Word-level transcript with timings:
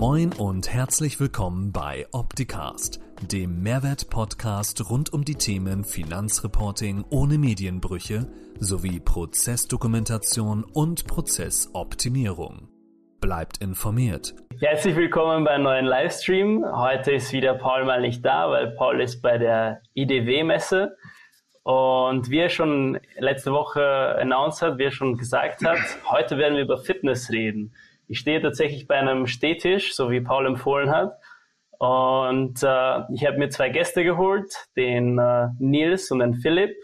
Moin 0.00 0.32
und 0.38 0.72
herzlich 0.72 1.18
willkommen 1.18 1.72
bei 1.72 2.06
Opticast, 2.12 3.00
dem 3.32 3.64
Mehrwert-Podcast 3.64 4.88
rund 4.88 5.12
um 5.12 5.24
die 5.24 5.34
Themen 5.34 5.82
Finanzreporting 5.82 7.04
ohne 7.10 7.36
Medienbrüche 7.36 8.28
sowie 8.60 9.00
Prozessdokumentation 9.00 10.62
und 10.62 11.08
Prozessoptimierung. 11.08 12.68
Bleibt 13.20 13.58
informiert. 13.58 14.36
Herzlich 14.60 14.94
willkommen 14.94 15.42
bei 15.42 15.50
einem 15.50 15.64
neuen 15.64 15.86
Livestream. 15.86 16.64
Heute 16.64 17.14
ist 17.14 17.32
wieder 17.32 17.54
Paul 17.54 17.84
mal 17.84 18.00
nicht 18.00 18.24
da, 18.24 18.48
weil 18.50 18.70
Paul 18.76 19.00
ist 19.00 19.20
bei 19.20 19.36
der 19.36 19.82
IDW-Messe. 19.94 20.96
Und 21.64 22.30
wie 22.30 22.38
er 22.38 22.50
schon 22.50 23.00
letzte 23.18 23.50
Woche 23.50 24.14
announced 24.20 24.62
hat, 24.62 24.78
wie 24.78 24.84
er 24.84 24.92
schon 24.92 25.16
gesagt 25.16 25.64
hat, 25.64 25.80
heute 26.08 26.38
werden 26.38 26.54
wir 26.54 26.62
über 26.62 26.78
Fitness 26.78 27.30
reden. 27.30 27.74
Ich 28.08 28.18
stehe 28.18 28.40
tatsächlich 28.40 28.86
bei 28.86 28.96
einem 28.96 29.26
Stehtisch, 29.26 29.94
so 29.94 30.10
wie 30.10 30.22
Paul 30.22 30.46
empfohlen 30.46 30.90
hat. 30.90 31.12
Und 31.78 32.62
äh, 32.62 33.00
ich 33.12 33.26
habe 33.26 33.36
mir 33.36 33.50
zwei 33.50 33.68
Gäste 33.68 34.02
geholt, 34.02 34.50
den 34.76 35.18
äh, 35.18 35.48
Nils 35.58 36.10
und 36.10 36.20
den 36.20 36.34
Philipp, 36.34 36.74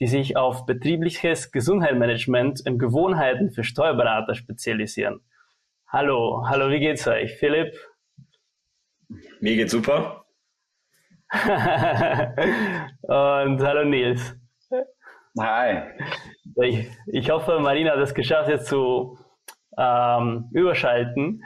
die 0.00 0.06
sich 0.06 0.38
auf 0.38 0.64
betriebliches 0.64 1.52
Gesundheitsmanagement 1.52 2.62
und 2.66 2.78
Gewohnheiten 2.78 3.50
für 3.50 3.62
Steuerberater 3.62 4.34
spezialisieren. 4.34 5.20
Hallo, 5.86 6.46
hallo, 6.48 6.70
wie 6.70 6.80
geht's 6.80 7.06
euch? 7.06 7.36
Philipp? 7.36 7.76
Mir 9.40 9.56
geht's 9.56 9.72
super. 9.72 10.24
und 11.30 13.60
hallo 13.60 13.84
Nils. 13.84 14.34
Hi. 15.38 15.82
Ich, 16.62 16.88
ich 17.06 17.30
hoffe, 17.30 17.60
Marina 17.60 17.92
hat 17.92 17.98
es 17.98 18.14
geschafft, 18.14 18.48
jetzt 18.48 18.66
zu 18.66 19.18
ähm, 19.78 20.48
überschalten. 20.52 21.42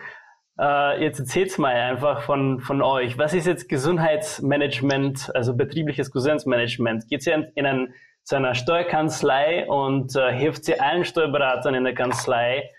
Äh, 0.59 1.03
jetzt 1.03 1.21
erzählt's 1.21 1.59
mal 1.59 1.75
einfach 1.75 2.23
von, 2.23 2.61
von 2.61 2.83
euch. 2.83 3.17
Was 3.17 3.35
ist 3.35 3.47
jetzt 3.47 3.69
Gesundheitsmanagement, 3.69 5.35
also 5.35 5.57
betriebliches 5.57 6.11
Gesundheitsmanagement? 6.11 7.07
Geht 7.09 7.27
ihr 7.27 7.53
in 7.55 7.67
ein, 7.67 7.95
zu 8.25 8.37
einer 8.37 8.55
Steuerkanzlei 8.55 9.67
und 9.69 10.17
äh, 10.17 10.33
hilft 10.33 10.65
sie 10.65 10.81
allen 10.81 11.05
Steuerberatern 11.05 11.75
in 11.75 11.85
der 11.85 11.95
Kanzlei, 11.95 12.71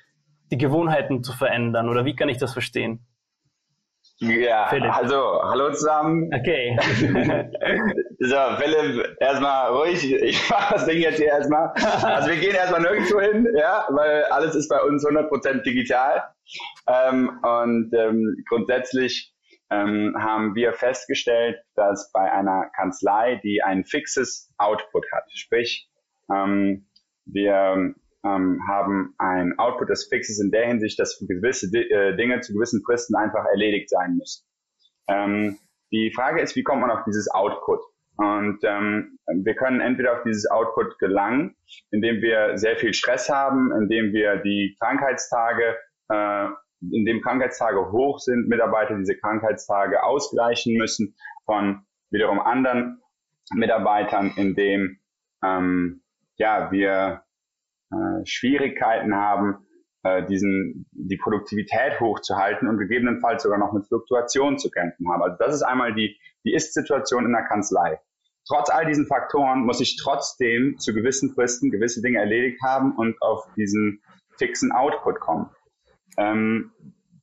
die 0.51 0.57
Gewohnheiten 0.57 1.23
zu 1.23 1.33
verändern? 1.33 1.89
Oder 1.89 2.05
wie 2.05 2.15
kann 2.15 2.29
ich 2.29 2.37
das 2.37 2.53
verstehen? 2.53 3.05
Ja, 4.21 4.67
Philipp. 4.67 4.93
also, 4.93 5.41
hallo 5.43 5.71
zusammen. 5.71 6.29
Okay. 6.33 6.77
so, 8.19 8.35
Philipp, 8.57 9.15
erstmal 9.21 9.71
ruhig. 9.71 10.11
Ich 10.11 10.49
mache 10.49 10.73
das 10.73 10.85
Ding 10.85 10.99
jetzt 10.99 11.17
hier 11.17 11.27
erstmal. 11.27 11.69
Also, 12.03 12.29
wir 12.29 12.35
gehen 12.35 12.53
erstmal 12.53 12.81
nirgendwo 12.81 13.21
hin, 13.21 13.47
ja, 13.57 13.85
weil 13.89 14.25
alles 14.25 14.55
ist 14.55 14.67
bei 14.67 14.81
uns 14.81 15.05
100% 15.05 15.63
digital. 15.63 16.23
Ähm, 16.87 17.39
und 17.43 17.93
ähm, 17.93 18.43
grundsätzlich 18.49 19.33
ähm, 19.69 20.13
haben 20.19 20.53
wir 20.53 20.73
festgestellt, 20.73 21.57
dass 21.75 22.11
bei 22.11 22.29
einer 22.29 22.69
Kanzlei, 22.75 23.39
die 23.41 23.63
ein 23.63 23.85
fixes 23.85 24.53
Output 24.57 25.05
hat, 25.13 25.31
sprich, 25.33 25.89
ähm, 26.29 26.89
wir 27.25 27.93
ähm, 28.25 28.59
haben 28.67 29.13
ein 29.17 29.57
Output, 29.57 29.89
das 29.89 30.07
fix 30.07 30.29
ist 30.29 30.41
in 30.41 30.51
der 30.51 30.67
Hinsicht, 30.67 30.99
dass 30.99 31.23
gewisse 31.27 31.67
äh, 31.75 32.15
Dinge 32.15 32.41
zu 32.41 32.53
gewissen 32.53 32.81
Fristen 32.85 33.15
einfach 33.15 33.45
erledigt 33.45 33.89
sein 33.89 34.15
müssen. 34.17 34.45
Ähm, 35.07 35.57
die 35.91 36.11
Frage 36.13 36.41
ist, 36.41 36.55
wie 36.55 36.63
kommt 36.63 36.81
man 36.81 36.91
auf 36.91 37.03
dieses 37.05 37.29
Output? 37.31 37.79
Und 38.17 38.59
ähm, 38.63 39.17
wir 39.27 39.55
können 39.55 39.79
entweder 39.79 40.17
auf 40.17 40.23
dieses 40.23 40.49
Output 40.51 40.99
gelangen, 40.99 41.55
indem 41.89 42.21
wir 42.21 42.57
sehr 42.57 42.75
viel 42.75 42.93
Stress 42.93 43.29
haben, 43.29 43.71
indem 43.71 44.11
wir 44.11 44.37
die 44.37 44.75
Krankheitstage, 44.81 45.77
äh, 46.09 46.47
indem 46.91 47.21
Krankheitstage 47.21 47.91
hoch 47.93 48.19
sind, 48.19 48.49
Mitarbeiter 48.49 48.97
diese 48.97 49.17
Krankheitstage 49.17 50.03
ausgleichen 50.03 50.75
müssen 50.75 51.15
von 51.45 51.85
wiederum 52.11 52.41
anderen 52.41 53.01
Mitarbeitern, 53.53 54.33
indem 54.35 54.99
ähm, 55.43 56.03
ja 56.35 56.71
wir 56.71 57.23
äh, 57.91 58.25
Schwierigkeiten 58.25 59.15
haben, 59.15 59.65
äh, 60.03 60.25
diesen, 60.25 60.87
die 60.91 61.17
Produktivität 61.17 61.99
hochzuhalten 61.99 62.67
und 62.67 62.77
gegebenenfalls 62.77 63.43
sogar 63.43 63.57
noch 63.57 63.73
mit 63.73 63.87
Fluktuation 63.87 64.57
zu 64.57 64.69
kämpfen 64.69 65.09
haben. 65.11 65.21
Also 65.23 65.37
das 65.39 65.55
ist 65.55 65.63
einmal 65.63 65.93
die, 65.93 66.17
die 66.45 66.53
Ist-Situation 66.53 67.25
in 67.25 67.31
der 67.31 67.43
Kanzlei. 67.43 67.99
Trotz 68.47 68.69
all 68.69 68.85
diesen 68.85 69.05
Faktoren 69.05 69.65
muss 69.65 69.81
ich 69.81 69.97
trotzdem 70.01 70.77
zu 70.79 70.93
gewissen 70.93 71.33
Fristen 71.33 71.69
gewisse 71.69 72.01
Dinge 72.01 72.19
erledigt 72.19 72.61
haben 72.63 72.95
und 72.95 73.21
auf 73.21 73.45
diesen 73.55 74.01
fixen 74.37 74.71
Output 74.71 75.19
kommen. 75.19 75.49
Ähm, 76.17 76.71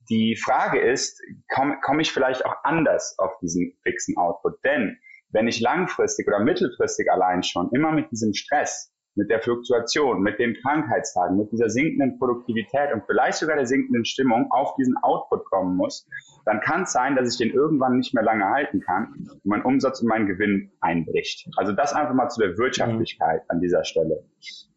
die 0.08 0.36
Frage 0.36 0.78
ist, 0.78 1.20
komme 1.52 1.78
komm 1.82 1.98
ich 1.98 2.12
vielleicht 2.12 2.44
auch 2.44 2.54
anders 2.62 3.16
auf 3.18 3.38
diesen 3.40 3.76
fixen 3.82 4.16
Output? 4.16 4.62
Denn 4.64 4.98
wenn 5.30 5.48
ich 5.48 5.60
langfristig 5.60 6.28
oder 6.28 6.38
mittelfristig 6.38 7.10
allein 7.10 7.42
schon 7.42 7.70
immer 7.72 7.90
mit 7.90 8.10
diesem 8.12 8.32
Stress 8.34 8.92
mit 9.16 9.30
der 9.30 9.40
Fluktuation, 9.40 10.22
mit 10.22 10.38
den 10.38 10.54
Krankheitstagen, 10.54 11.36
mit 11.36 11.50
dieser 11.50 11.70
sinkenden 11.70 12.18
Produktivität 12.18 12.92
und 12.92 13.02
vielleicht 13.06 13.38
sogar 13.38 13.56
der 13.56 13.66
sinkenden 13.66 14.04
Stimmung 14.04 14.46
auf 14.50 14.74
diesen 14.76 14.96
Output 14.98 15.44
kommen 15.46 15.76
muss, 15.76 16.06
dann 16.44 16.60
kann 16.60 16.82
es 16.82 16.92
sein, 16.92 17.16
dass 17.16 17.32
ich 17.32 17.38
den 17.38 17.54
irgendwann 17.54 17.96
nicht 17.96 18.14
mehr 18.14 18.22
lange 18.22 18.44
halten 18.44 18.80
kann 18.80 19.14
und 19.14 19.40
mein 19.44 19.62
Umsatz 19.62 20.00
und 20.00 20.08
mein 20.08 20.26
Gewinn 20.26 20.70
einbricht. 20.80 21.48
Also 21.56 21.72
das 21.72 21.92
einfach 21.92 22.14
mal 22.14 22.28
zu 22.28 22.40
der 22.40 22.56
Wirtschaftlichkeit 22.56 23.42
an 23.48 23.60
dieser 23.60 23.84
Stelle. 23.84 24.22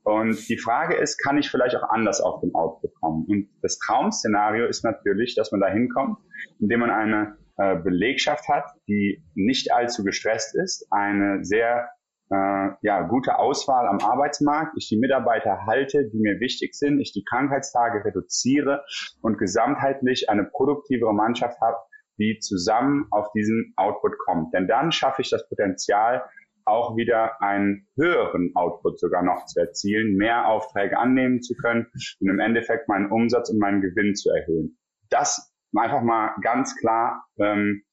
Und 0.03 0.49
die 0.49 0.57
Frage 0.57 0.95
ist, 0.95 1.17
kann 1.17 1.37
ich 1.37 1.51
vielleicht 1.51 1.75
auch 1.75 1.89
anders 1.89 2.21
auf 2.21 2.41
den 2.41 2.55
Output 2.55 2.95
kommen? 2.99 3.25
Und 3.27 3.49
das 3.61 3.77
Traum-Szenario 3.77 4.65
ist 4.65 4.83
natürlich, 4.83 5.35
dass 5.35 5.51
man 5.51 5.61
da 5.61 5.67
hinkommt, 5.67 6.17
indem 6.59 6.79
man 6.79 6.89
eine 6.89 7.37
äh, 7.57 7.75
Belegschaft 7.75 8.47
hat, 8.47 8.65
die 8.87 9.21
nicht 9.35 9.71
allzu 9.73 10.03
gestresst 10.03 10.55
ist, 10.55 10.87
eine 10.91 11.43
sehr 11.43 11.89
äh, 12.31 12.69
ja, 12.81 13.01
gute 13.07 13.39
Auswahl 13.39 13.87
am 13.87 13.99
Arbeitsmarkt, 13.99 14.73
ich 14.77 14.87
die 14.87 14.99
Mitarbeiter 14.99 15.65
halte, 15.65 16.09
die 16.09 16.19
mir 16.19 16.39
wichtig 16.39 16.75
sind, 16.75 16.99
ich 16.99 17.11
die 17.11 17.23
Krankheitstage 17.23 18.05
reduziere 18.05 18.83
und 19.21 19.37
gesamtheitlich 19.37 20.29
eine 20.29 20.45
produktivere 20.45 21.13
Mannschaft 21.13 21.59
habe, 21.59 21.77
die 22.19 22.37
zusammen 22.39 23.07
auf 23.11 23.31
diesen 23.31 23.73
Output 23.77 24.17
kommt. 24.25 24.53
Denn 24.53 24.67
dann 24.67 24.91
schaffe 24.91 25.21
ich 25.21 25.29
das 25.29 25.47
Potenzial, 25.49 26.23
auch 26.65 26.95
wieder 26.95 27.41
einen 27.41 27.87
höheren 27.95 28.51
Output 28.55 28.99
sogar 28.99 29.23
noch 29.23 29.45
zu 29.45 29.59
erzielen, 29.59 30.15
mehr 30.15 30.47
Aufträge 30.47 30.99
annehmen 30.99 31.41
zu 31.41 31.55
können 31.55 31.87
und 32.19 32.29
im 32.29 32.39
Endeffekt 32.39 32.87
meinen 32.87 33.11
Umsatz 33.11 33.49
und 33.49 33.57
meinen 33.57 33.81
Gewinn 33.81 34.13
zu 34.15 34.29
erhöhen. 34.29 34.77
Das 35.09 35.51
einfach 35.75 36.01
mal 36.01 36.35
ganz 36.41 36.75
klar, 36.75 37.25
ähm, 37.39 37.83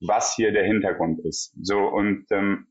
was 0.00 0.34
hier 0.34 0.52
der 0.52 0.64
Hintergrund 0.64 1.20
ist. 1.24 1.54
So 1.62 1.78
und 1.78 2.26
ähm, 2.30 2.66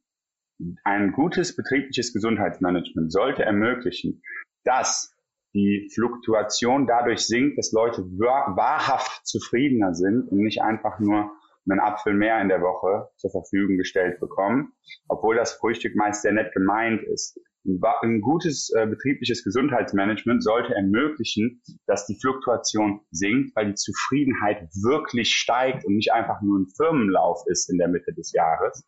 ein 0.84 1.12
gutes 1.12 1.56
betriebliches 1.56 2.13
Gesundheitsmanagement 2.13 3.12
sollte 3.12 3.44
ermöglichen, 3.44 4.22
dass 4.63 5.16
die 5.53 5.90
Fluktuation 5.94 6.88
dadurch 6.88 7.22
sinkt, 7.22 7.57
dass 7.57 7.72
Leute 7.72 8.01
wahrhaft 8.01 9.25
zufriedener 9.25 9.94
sind 9.94 10.28
und 10.29 10.40
nicht 10.40 10.62
einfach 10.62 11.00
nur 11.00 11.31
einen 11.69 11.79
Apfel 11.79 12.13
mehr 12.13 12.41
in 12.41 12.50
der 12.50 12.62
Woche 12.62 13.07
zur 13.18 13.31
Verfügung 13.31 13.78
gestellt 13.78 14.19
bekommen, 14.19 14.73
obwohl 15.07 15.35
das 15.35 15.53
Frühstück 15.53 15.96
meist 15.96 16.23
sehr 16.23 16.34
nett 16.34 16.53
gemeint 16.53 17.03
ist. 17.03 17.40
Ein 18.02 18.19
gutes 18.19 18.73
äh, 18.75 18.85
betriebliches 18.85 19.46
Gesundheitsmanagement 19.46 20.44
sollte 20.44 20.75
ermöglichen, 20.75 21.62
dass 21.88 22.06
die 22.06 22.19
Fluktuation 22.19 23.00
sinkt, 23.12 23.56
weil 23.56 23.68
die 23.68 23.75
Zufriedenheit 23.75 24.68
wirklich 24.84 25.34
steigt 25.34 25.85
und 25.85 25.96
nicht 25.96 26.12
einfach 26.12 26.41
nur 26.41 26.59
ein 26.59 26.68
Firmenlauf 26.75 27.41
ist 27.47 27.72
in 27.72 27.78
der 27.78 27.88
Mitte 27.88 28.13
des 28.13 28.34
Jahres 28.34 28.85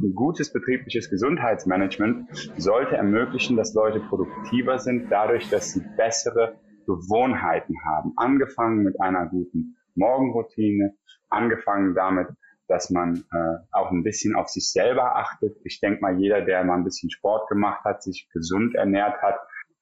ein 0.00 0.14
gutes 0.14 0.52
betriebliches 0.52 1.10
Gesundheitsmanagement 1.10 2.28
sollte 2.56 2.96
ermöglichen, 2.96 3.56
dass 3.56 3.74
Leute 3.74 4.00
produktiver 4.00 4.78
sind, 4.78 5.10
dadurch, 5.10 5.50
dass 5.50 5.72
sie 5.72 5.82
bessere 5.96 6.58
Gewohnheiten 6.86 7.74
haben. 7.84 8.12
Angefangen 8.16 8.84
mit 8.84 9.00
einer 9.00 9.26
guten 9.26 9.76
Morgenroutine, 9.94 10.94
angefangen 11.28 11.94
damit, 11.94 12.28
dass 12.68 12.90
man 12.90 13.24
äh, 13.32 13.56
auch 13.72 13.90
ein 13.90 14.04
bisschen 14.04 14.36
auf 14.36 14.48
sich 14.48 14.70
selber 14.70 15.16
achtet. 15.16 15.56
Ich 15.64 15.80
denke 15.80 16.00
mal, 16.00 16.18
jeder, 16.18 16.42
der 16.42 16.62
mal 16.64 16.76
ein 16.76 16.84
bisschen 16.84 17.10
Sport 17.10 17.48
gemacht 17.48 17.84
hat, 17.84 18.02
sich 18.02 18.28
gesund 18.32 18.74
ernährt 18.74 19.20
hat, 19.22 19.40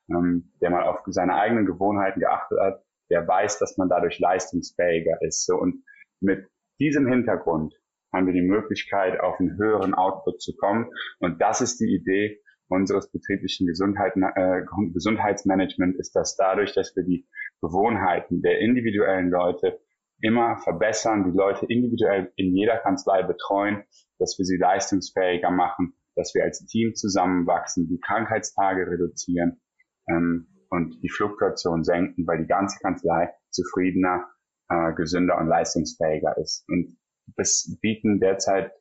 ähm, 0.08 0.52
der 0.60 0.70
mal 0.70 0.84
auf 0.84 1.00
seine 1.06 1.34
eigenen 1.34 1.66
Gewohnheiten 1.66 2.20
geachtet 2.20 2.58
hat, 2.60 2.84
der 3.10 3.26
weiß, 3.26 3.58
dass 3.58 3.76
man 3.76 3.88
dadurch 3.88 4.18
leistungsfähiger 4.18 5.20
ist. 5.20 5.44
So, 5.44 5.56
und 5.56 5.84
mit 6.20 6.48
diesem 6.78 7.06
Hintergrund 7.06 7.74
haben 8.16 8.26
wir 8.26 8.32
die 8.32 8.42
Möglichkeit, 8.42 9.20
auf 9.20 9.38
einen 9.38 9.56
höheren 9.56 9.94
Output 9.94 10.40
zu 10.40 10.56
kommen. 10.56 10.90
Und 11.20 11.40
das 11.40 11.60
ist 11.60 11.78
die 11.78 11.94
Idee 11.94 12.40
unseres 12.68 13.10
betrieblichen 13.10 13.66
Gesundheit, 13.66 14.14
äh, 14.16 14.62
Gesundheitsmanagement, 14.92 15.96
ist 15.96 16.16
dass 16.16 16.36
dadurch, 16.36 16.74
dass 16.74 16.96
wir 16.96 17.04
die 17.04 17.28
Gewohnheiten 17.60 18.42
der 18.42 18.58
individuellen 18.58 19.30
Leute 19.30 19.78
immer 20.20 20.56
verbessern, 20.58 21.30
die 21.30 21.36
Leute 21.36 21.66
individuell 21.66 22.32
in 22.36 22.56
jeder 22.56 22.78
Kanzlei 22.78 23.22
betreuen, 23.22 23.84
dass 24.18 24.36
wir 24.38 24.44
sie 24.44 24.56
leistungsfähiger 24.56 25.50
machen, 25.50 25.94
dass 26.14 26.34
wir 26.34 26.42
als 26.44 26.64
Team 26.66 26.94
zusammenwachsen, 26.94 27.86
die 27.88 28.00
Krankheitstage 28.00 28.90
reduzieren 28.90 29.60
ähm, 30.08 30.48
und 30.70 31.02
die 31.02 31.10
Fluktuation 31.10 31.84
senken, 31.84 32.26
weil 32.26 32.38
die 32.38 32.48
ganze 32.48 32.78
Kanzlei 32.80 33.32
zufriedener 33.50 34.24
äh, 34.68 34.94
gesünder 34.94 35.38
und 35.38 35.48
leistungsfähiger 35.48 36.36
ist. 36.38 36.64
Und 36.68 36.96
das 37.36 37.76
bieten 37.80 38.20
derzeit, 38.20 38.72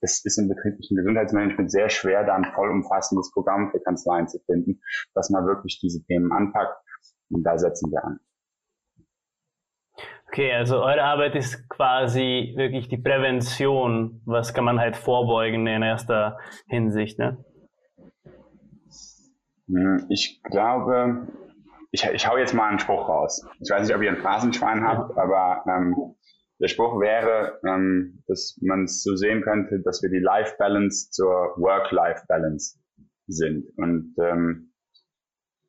das 0.00 0.24
ist 0.24 0.38
im 0.38 0.48
betrieblichen 0.48 0.96
Gesundheitsmanagement 0.96 1.70
sehr 1.70 1.90
schwer, 1.90 2.24
da 2.24 2.34
ein 2.34 2.52
vollumfassendes 2.54 3.32
Programm 3.32 3.70
für 3.70 3.80
Kanzleien 3.80 4.28
zu 4.28 4.38
finden, 4.46 4.80
dass 5.14 5.30
man 5.30 5.46
wirklich 5.46 5.78
diese 5.80 6.02
Themen 6.04 6.32
anpackt. 6.32 6.76
Und 7.30 7.44
da 7.44 7.58
setzen 7.58 7.90
wir 7.90 8.04
an. 8.04 8.20
Okay, 10.28 10.52
also 10.52 10.80
eure 10.80 11.02
Arbeit 11.02 11.34
ist 11.34 11.68
quasi 11.68 12.52
wirklich 12.56 12.88
die 12.88 12.98
Prävention. 12.98 14.22
Was 14.24 14.54
kann 14.54 14.64
man 14.64 14.78
halt 14.78 14.96
vorbeugen 14.96 15.66
in 15.66 15.82
erster 15.82 16.38
Hinsicht, 16.68 17.18
ne? 17.18 17.44
Hm, 19.66 20.06
ich 20.08 20.40
glaube, 20.44 21.26
ich, 21.90 22.04
ich 22.04 22.28
hau 22.28 22.36
jetzt 22.36 22.54
mal 22.54 22.68
einen 22.68 22.78
Spruch 22.78 23.08
raus. 23.08 23.44
Ich 23.60 23.70
weiß 23.70 23.86
nicht, 23.86 23.96
ob 23.96 24.02
ihr 24.02 24.10
ein 24.10 24.18
Phrasenschwein 24.18 24.84
habt, 24.84 25.18
aber 25.18 25.64
ähm, 25.66 26.14
der 26.60 26.68
Spruch 26.68 27.00
wäre, 27.00 27.58
ähm, 27.66 28.22
dass 28.26 28.58
man 28.60 28.84
es 28.84 29.02
so 29.02 29.16
sehen 29.16 29.42
könnte, 29.42 29.80
dass 29.80 30.02
wir 30.02 30.10
die 30.10 30.18
Life 30.18 30.54
Balance 30.58 31.10
zur 31.10 31.54
Work-Life 31.56 32.24
Balance 32.28 32.78
sind. 33.26 33.66
Und 33.76 34.14
ähm, 34.20 34.72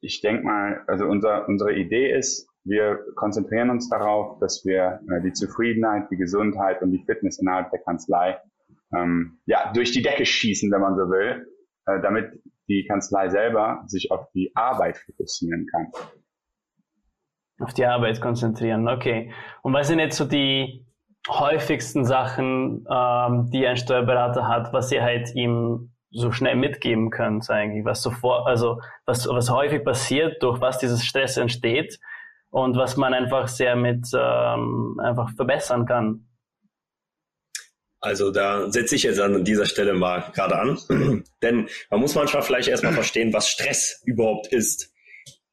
ich 0.01 0.21
denke 0.21 0.43
mal, 0.43 0.83
also 0.87 1.05
unser, 1.05 1.47
unsere 1.47 1.73
Idee 1.73 2.15
ist, 2.15 2.47
wir 2.63 2.99
konzentrieren 3.15 3.69
uns 3.69 3.89
darauf, 3.89 4.39
dass 4.39 4.63
wir 4.65 4.99
äh, 5.09 5.21
die 5.21 5.33
Zufriedenheit, 5.33 6.09
die 6.11 6.17
Gesundheit 6.17 6.81
und 6.81 6.91
die 6.91 7.03
Fitness 7.05 7.39
innerhalb 7.39 7.71
der 7.71 7.79
Kanzlei 7.79 8.39
ähm, 8.95 9.39
ja, 9.45 9.71
durch 9.73 9.91
die 9.91 10.01
Decke 10.01 10.25
schießen, 10.25 10.71
wenn 10.71 10.81
man 10.81 10.95
so 10.95 11.09
will, 11.09 11.47
äh, 11.85 12.01
damit 12.01 12.41
die 12.67 12.85
Kanzlei 12.87 13.29
selber 13.29 13.83
sich 13.87 14.11
auf 14.11 14.29
die 14.33 14.51
Arbeit 14.55 14.97
fokussieren 14.97 15.65
kann. 15.67 15.87
Auf 17.61 17.73
die 17.73 17.85
Arbeit 17.85 18.21
konzentrieren, 18.21 18.87
okay. 18.87 19.31
Und 19.61 19.73
was 19.73 19.87
sind 19.87 19.99
jetzt 19.99 20.17
so 20.17 20.25
die 20.25 20.85
häufigsten 21.27 22.05
Sachen, 22.05 22.85
ähm, 22.89 23.49
die 23.51 23.67
ein 23.67 23.77
Steuerberater 23.77 24.47
hat, 24.47 24.73
was 24.73 24.91
ihr 24.91 25.03
halt 25.03 25.35
ihm 25.35 25.91
so 26.11 26.31
schnell 26.31 26.55
mitgeben 26.55 27.09
könnt, 27.09 27.49
eigentlich, 27.49 27.85
was 27.85 28.01
sofort, 28.01 28.47
also 28.47 28.81
was, 29.05 29.27
was 29.27 29.49
häufig 29.49 29.83
passiert, 29.83 30.41
durch 30.43 30.59
was 30.59 30.79
dieses 30.79 31.05
Stress 31.05 31.37
entsteht 31.37 31.99
und 32.49 32.75
was 32.75 32.97
man 32.97 33.13
einfach 33.13 33.47
sehr 33.47 33.75
mit 33.75 34.07
ähm, 34.13 34.99
einfach 35.01 35.29
verbessern 35.35 35.85
kann. 35.85 36.27
Also 38.01 38.31
da 38.31 38.69
setze 38.71 38.95
ich 38.95 39.03
jetzt 39.03 39.19
an 39.19 39.45
dieser 39.45 39.67
Stelle 39.67 39.93
mal 39.93 40.31
gerade 40.33 40.57
an. 40.57 40.79
Denn 41.41 41.69
man 41.89 41.99
muss 41.99 42.15
manchmal 42.15 42.41
vielleicht 42.41 42.67
erstmal 42.67 42.93
verstehen, 43.01 43.31
was 43.31 43.47
Stress 43.47 44.01
überhaupt 44.05 44.47
ist. 44.47 44.90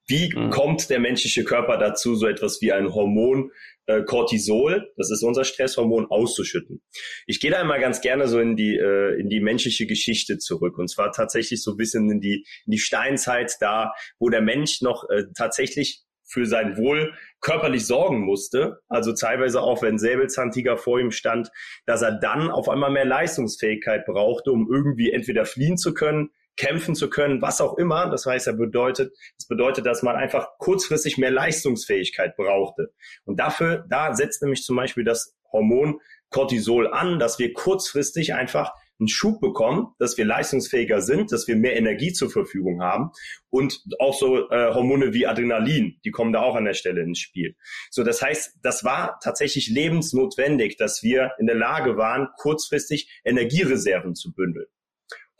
Wie 0.08 0.32
mhm. 0.34 0.50
kommt 0.50 0.88
der 0.88 1.00
menschliche 1.00 1.44
Körper 1.44 1.76
dazu, 1.76 2.14
so 2.14 2.26
etwas 2.26 2.60
wie 2.62 2.72
ein 2.72 2.92
Hormon 2.92 3.52
äh, 3.86 4.02
Cortisol, 4.02 4.90
das 4.96 5.10
ist 5.10 5.22
unser 5.22 5.44
Stresshormon, 5.44 6.06
auszuschütten? 6.06 6.82
Ich 7.26 7.40
gehe 7.40 7.50
da 7.50 7.60
immer 7.60 7.78
ganz 7.78 8.00
gerne 8.00 8.26
so 8.26 8.40
in 8.40 8.56
die, 8.56 8.76
äh, 8.76 9.20
in 9.20 9.28
die 9.28 9.40
menschliche 9.40 9.86
Geschichte 9.86 10.38
zurück. 10.38 10.78
Und 10.78 10.88
zwar 10.88 11.12
tatsächlich 11.12 11.62
so 11.62 11.72
ein 11.72 11.76
bisschen 11.76 12.10
in 12.10 12.20
die, 12.20 12.46
in 12.64 12.70
die 12.72 12.78
Steinzeit 12.78 13.52
da, 13.60 13.92
wo 14.18 14.30
der 14.30 14.40
Mensch 14.40 14.80
noch 14.80 15.08
äh, 15.10 15.24
tatsächlich 15.36 16.02
für 16.30 16.46
sein 16.46 16.76
Wohl 16.76 17.14
körperlich 17.40 17.86
sorgen 17.86 18.20
musste, 18.20 18.80
also 18.88 19.14
teilweise 19.14 19.62
auch 19.62 19.82
wenn 19.82 19.98
Säbelzahntiger 19.98 20.76
vor 20.76 21.00
ihm 21.00 21.10
stand, 21.10 21.50
dass 21.86 22.02
er 22.02 22.12
dann 22.12 22.50
auf 22.50 22.68
einmal 22.68 22.90
mehr 22.90 23.06
Leistungsfähigkeit 23.06 24.04
brauchte, 24.04 24.52
um 24.52 24.68
irgendwie 24.70 25.10
entweder 25.10 25.46
fliehen 25.46 25.78
zu 25.78 25.94
können, 25.94 26.30
kämpfen 26.58 26.94
zu 26.94 27.08
können, 27.08 27.40
was 27.40 27.62
auch 27.62 27.78
immer. 27.78 28.10
Das 28.10 28.26
heißt, 28.26 28.46
er 28.48 28.52
bedeutet, 28.52 29.12
das 29.38 29.46
bedeutet, 29.46 29.86
dass 29.86 30.02
man 30.02 30.16
einfach 30.16 30.58
kurzfristig 30.58 31.16
mehr 31.16 31.30
Leistungsfähigkeit 31.30 32.36
brauchte. 32.36 32.92
Und 33.24 33.40
dafür, 33.40 33.86
da 33.88 34.14
setzt 34.14 34.42
nämlich 34.42 34.62
zum 34.64 34.76
Beispiel 34.76 35.04
das 35.04 35.34
Hormon 35.50 36.00
Cortisol 36.30 36.92
an, 36.92 37.18
dass 37.18 37.38
wir 37.38 37.54
kurzfristig 37.54 38.34
einfach 38.34 38.72
einen 39.00 39.08
Schub 39.08 39.40
bekommen, 39.40 39.94
dass 39.98 40.18
wir 40.18 40.24
leistungsfähiger 40.24 41.00
sind, 41.00 41.30
dass 41.30 41.46
wir 41.46 41.56
mehr 41.56 41.76
Energie 41.76 42.12
zur 42.12 42.30
Verfügung 42.30 42.82
haben 42.82 43.12
und 43.48 43.80
auch 44.00 44.12
so 44.12 44.50
äh, 44.50 44.74
Hormone 44.74 45.14
wie 45.14 45.26
Adrenalin, 45.26 46.00
die 46.04 46.10
kommen 46.10 46.32
da 46.32 46.40
auch 46.40 46.56
an 46.56 46.64
der 46.64 46.74
Stelle 46.74 47.02
ins 47.02 47.20
Spiel. 47.20 47.54
So, 47.90 48.02
das 48.02 48.20
heißt, 48.20 48.58
das 48.62 48.84
war 48.84 49.18
tatsächlich 49.22 49.68
lebensnotwendig, 49.68 50.76
dass 50.76 51.02
wir 51.02 51.32
in 51.38 51.46
der 51.46 51.54
Lage 51.54 51.96
waren, 51.96 52.28
kurzfristig 52.38 53.08
Energiereserven 53.24 54.16
zu 54.16 54.32
bündeln. 54.32 54.66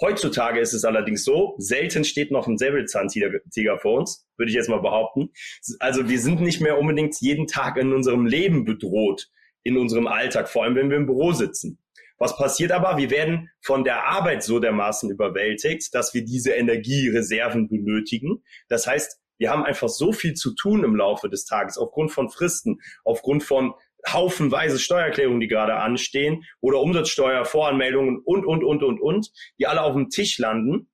Heutzutage 0.00 0.60
ist 0.60 0.74
es 0.74 0.84
allerdings 0.84 1.24
so, 1.24 1.56
selten 1.58 2.04
steht 2.04 2.30
noch 2.30 2.46
ein 2.46 2.56
Säbelzahntiger 2.56 3.78
vor 3.78 3.98
uns, 3.98 4.26
würde 4.36 4.50
ich 4.50 4.56
jetzt 4.56 4.68
mal 4.68 4.80
behaupten. 4.80 5.30
Also 5.80 6.08
wir 6.08 6.20
sind 6.20 6.40
nicht 6.40 6.60
mehr 6.60 6.78
unbedingt 6.78 7.20
jeden 7.20 7.48
Tag 7.48 7.76
in 7.76 7.92
unserem 7.92 8.24
Leben 8.24 8.64
bedroht, 8.64 9.28
in 9.64 9.76
unserem 9.76 10.06
Alltag, 10.06 10.48
vor 10.48 10.62
allem 10.62 10.76
wenn 10.76 10.90
wir 10.90 10.96
im 10.96 11.06
Büro 11.06 11.32
sitzen. 11.32 11.78
Was 12.18 12.36
passiert 12.36 12.72
aber? 12.72 12.96
Wir 12.96 13.10
werden 13.10 13.50
von 13.60 13.84
der 13.84 14.04
Arbeit 14.04 14.42
so 14.42 14.58
dermaßen 14.58 15.10
überwältigt, 15.10 15.94
dass 15.94 16.14
wir 16.14 16.24
diese 16.24 16.52
Energiereserven 16.52 17.68
benötigen. 17.68 18.42
Das 18.68 18.86
heißt, 18.86 19.20
wir 19.38 19.50
haben 19.50 19.64
einfach 19.64 19.88
so 19.88 20.12
viel 20.12 20.34
zu 20.34 20.54
tun 20.54 20.82
im 20.82 20.96
Laufe 20.96 21.28
des 21.28 21.44
Tages 21.44 21.78
aufgrund 21.78 22.10
von 22.10 22.28
Fristen, 22.28 22.80
aufgrund 23.04 23.44
von 23.44 23.72
haufenweise 24.06 24.78
Steuererklärungen, 24.78 25.40
die 25.40 25.48
gerade 25.48 25.74
anstehen 25.76 26.44
oder 26.60 26.80
Umsatzsteuervoranmeldungen 26.80 28.20
und, 28.24 28.46
und, 28.46 28.64
und, 28.64 28.82
und, 28.82 29.00
und, 29.00 29.30
die 29.58 29.66
alle 29.66 29.82
auf 29.82 29.94
dem 29.94 30.10
Tisch 30.10 30.38
landen. 30.38 30.90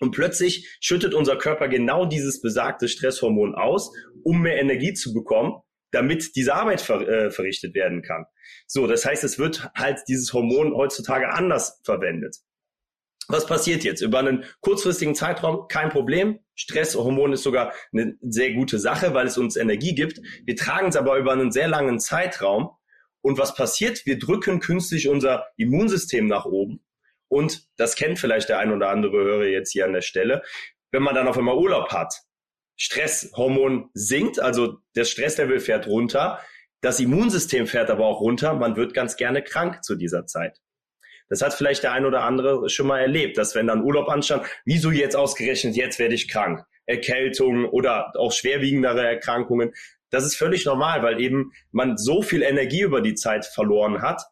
Und 0.00 0.10
plötzlich 0.10 0.76
schüttet 0.80 1.14
unser 1.14 1.36
Körper 1.36 1.68
genau 1.68 2.04
dieses 2.04 2.42
besagte 2.42 2.88
Stresshormon 2.88 3.54
aus, 3.54 3.90
um 4.24 4.42
mehr 4.42 4.60
Energie 4.60 4.92
zu 4.92 5.14
bekommen 5.14 5.62
damit 5.96 6.36
diese 6.36 6.54
Arbeit 6.54 6.80
ver, 6.80 7.08
äh, 7.08 7.30
verrichtet 7.30 7.74
werden 7.74 8.02
kann. 8.02 8.26
So, 8.66 8.86
das 8.86 9.04
heißt, 9.04 9.24
es 9.24 9.38
wird 9.38 9.70
halt 9.74 10.00
dieses 10.08 10.32
Hormon 10.32 10.74
heutzutage 10.74 11.30
anders 11.32 11.80
verwendet. 11.84 12.36
Was 13.28 13.46
passiert 13.46 13.82
jetzt? 13.82 14.02
Über 14.02 14.20
einen 14.20 14.44
kurzfristigen 14.60 15.14
Zeitraum 15.14 15.66
kein 15.68 15.88
Problem. 15.88 16.38
Stresshormon 16.56 17.32
ist 17.34 17.42
sogar 17.42 17.72
eine 17.92 18.16
sehr 18.20 18.52
gute 18.54 18.78
Sache, 18.78 19.14
weil 19.14 19.26
es 19.26 19.38
uns 19.38 19.56
Energie 19.56 19.94
gibt. 19.94 20.20
Wir 20.44 20.56
tragen 20.56 20.88
es 20.88 20.96
aber 20.96 21.16
über 21.16 21.32
einen 21.32 21.52
sehr 21.52 21.68
langen 21.68 22.00
Zeitraum. 22.00 22.70
Und 23.20 23.38
was 23.38 23.54
passiert? 23.54 24.06
Wir 24.06 24.18
drücken 24.18 24.60
künstlich 24.60 25.08
unser 25.08 25.46
Immunsystem 25.56 26.26
nach 26.26 26.46
oben. 26.46 26.82
Und 27.28 27.68
das 27.76 27.96
kennt 27.96 28.18
vielleicht 28.18 28.48
der 28.48 28.58
ein 28.58 28.72
oder 28.72 28.88
andere 28.88 29.16
Hörer 29.16 29.44
jetzt 29.44 29.72
hier 29.72 29.84
an 29.84 29.92
der 29.92 30.00
Stelle. 30.00 30.42
Wenn 30.92 31.02
man 31.02 31.14
dann 31.14 31.28
auf 31.28 31.36
einmal 31.36 31.56
Urlaub 31.56 31.92
hat, 31.92 32.22
Stresshormon 32.76 33.90
sinkt, 33.94 34.38
also 34.38 34.78
das 34.94 35.10
Stresslevel 35.10 35.60
fährt 35.60 35.86
runter, 35.86 36.40
das 36.80 37.00
Immunsystem 37.00 37.66
fährt 37.66 37.90
aber 37.90 38.06
auch 38.06 38.20
runter, 38.20 38.54
man 38.54 38.76
wird 38.76 38.94
ganz 38.94 39.16
gerne 39.16 39.42
krank 39.42 39.82
zu 39.82 39.96
dieser 39.96 40.26
Zeit. 40.26 40.60
Das 41.28 41.42
hat 41.42 41.54
vielleicht 41.54 41.82
der 41.82 41.92
ein 41.92 42.06
oder 42.06 42.22
andere 42.22 42.68
schon 42.68 42.86
mal 42.86 43.00
erlebt, 43.00 43.36
dass 43.36 43.54
wenn 43.54 43.66
dann 43.66 43.82
Urlaub 43.82 44.08
anstand, 44.08 44.46
wieso 44.64 44.90
jetzt 44.90 45.16
ausgerechnet, 45.16 45.76
jetzt 45.76 45.98
werde 45.98 46.14
ich 46.14 46.28
krank. 46.28 46.64
Erkältung 46.86 47.64
oder 47.64 48.12
auch 48.16 48.32
schwerwiegendere 48.32 49.04
Erkrankungen. 49.04 49.72
Das 50.10 50.24
ist 50.24 50.36
völlig 50.36 50.64
normal, 50.64 51.02
weil 51.02 51.20
eben 51.20 51.52
man 51.72 51.96
so 51.96 52.22
viel 52.22 52.42
Energie 52.42 52.82
über 52.82 53.00
die 53.00 53.14
Zeit 53.14 53.44
verloren 53.44 54.02
hat, 54.02 54.22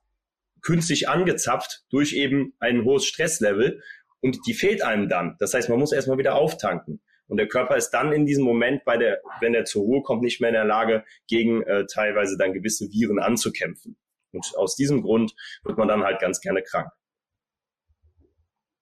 künstlich 0.62 1.08
angezapft 1.08 1.84
durch 1.90 2.12
eben 2.12 2.54
ein 2.60 2.84
hohes 2.84 3.06
Stresslevel 3.06 3.82
und 4.20 4.46
die 4.46 4.54
fehlt 4.54 4.82
einem 4.82 5.08
dann. 5.08 5.36
Das 5.40 5.52
heißt, 5.52 5.68
man 5.68 5.78
muss 5.78 5.92
erstmal 5.92 6.18
wieder 6.18 6.36
auftanken. 6.36 7.00
Und 7.26 7.38
der 7.38 7.48
Körper 7.48 7.76
ist 7.76 7.90
dann 7.90 8.12
in 8.12 8.26
diesem 8.26 8.44
Moment, 8.44 8.84
bei 8.84 8.96
der, 8.96 9.20
wenn 9.40 9.54
er 9.54 9.64
zur 9.64 9.82
Ruhe 9.82 10.02
kommt, 10.02 10.22
nicht 10.22 10.40
mehr 10.40 10.50
in 10.50 10.54
der 10.54 10.64
Lage, 10.64 11.04
gegen 11.26 11.62
äh, 11.62 11.86
teilweise 11.86 12.36
dann 12.38 12.52
gewisse 12.52 12.90
Viren 12.90 13.18
anzukämpfen. 13.18 13.96
Und 14.34 14.56
aus 14.56 14.76
diesem 14.76 15.02
Grund 15.02 15.34
wird 15.64 15.78
man 15.78 15.88
dann 15.88 16.02
halt 16.02 16.20
ganz 16.20 16.40
gerne 16.40 16.62
krank. 16.62 16.90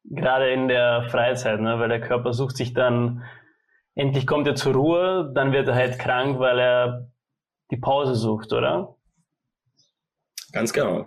Gerade 0.04 0.50
in 0.50 0.68
der 0.68 1.08
Freizeit, 1.10 1.60
ne? 1.60 1.78
weil 1.78 1.88
der 1.88 2.00
Körper 2.00 2.32
sucht 2.32 2.56
sich 2.56 2.74
dann, 2.74 3.22
endlich 3.94 4.26
kommt 4.26 4.46
er 4.46 4.54
zur 4.54 4.74
Ruhe, 4.74 5.30
dann 5.34 5.52
wird 5.52 5.68
er 5.68 5.74
halt 5.74 5.98
krank, 5.98 6.38
weil 6.38 6.58
er 6.58 7.12
die 7.70 7.76
Pause 7.76 8.14
sucht, 8.14 8.52
oder? 8.52 8.96
Ganz 10.52 10.72
genau. 10.72 11.06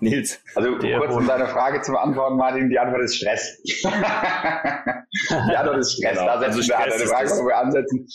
Nils. 0.00 0.42
Also 0.54 0.76
kurz 0.78 1.14
um 1.14 1.26
deine 1.26 1.46
Frage 1.46 1.82
zu 1.82 1.92
beantworten, 1.92 2.36
Martin, 2.36 2.70
die 2.70 2.78
Antwort 2.78 3.02
ist 3.02 3.16
Stress. 3.16 3.60
die 3.64 3.86
Antwort 5.56 5.78
ist 5.78 5.92
Stress. 5.92 6.18
Genau. 6.18 6.26
Da 6.26 6.38
setzen 6.38 6.58
also 6.58 6.68
wir 6.68 6.78
an. 6.78 6.90
Deine 6.90 7.06
Frage, 7.06 7.30
wo 7.30 7.46
wir 7.46 7.56
ansetzen. 7.58 8.06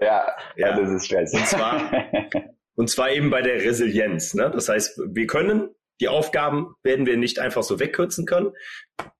Ja, 0.00 0.26
ja, 0.56 0.76
das 0.76 0.90
ist 0.90 1.06
Stress. 1.06 1.32
Und 1.34 1.46
zwar, 1.46 1.90
und 2.74 2.90
zwar 2.90 3.10
eben 3.12 3.30
bei 3.30 3.42
der 3.42 3.62
Resilienz. 3.62 4.34
Ne? 4.34 4.50
Das 4.52 4.68
heißt, 4.68 5.00
wir 5.12 5.26
können 5.26 5.70
die 6.00 6.08
Aufgaben 6.08 6.74
werden 6.82 7.06
wir 7.06 7.16
nicht 7.16 7.38
einfach 7.38 7.62
so 7.62 7.78
wegkürzen 7.78 8.26
können, 8.26 8.52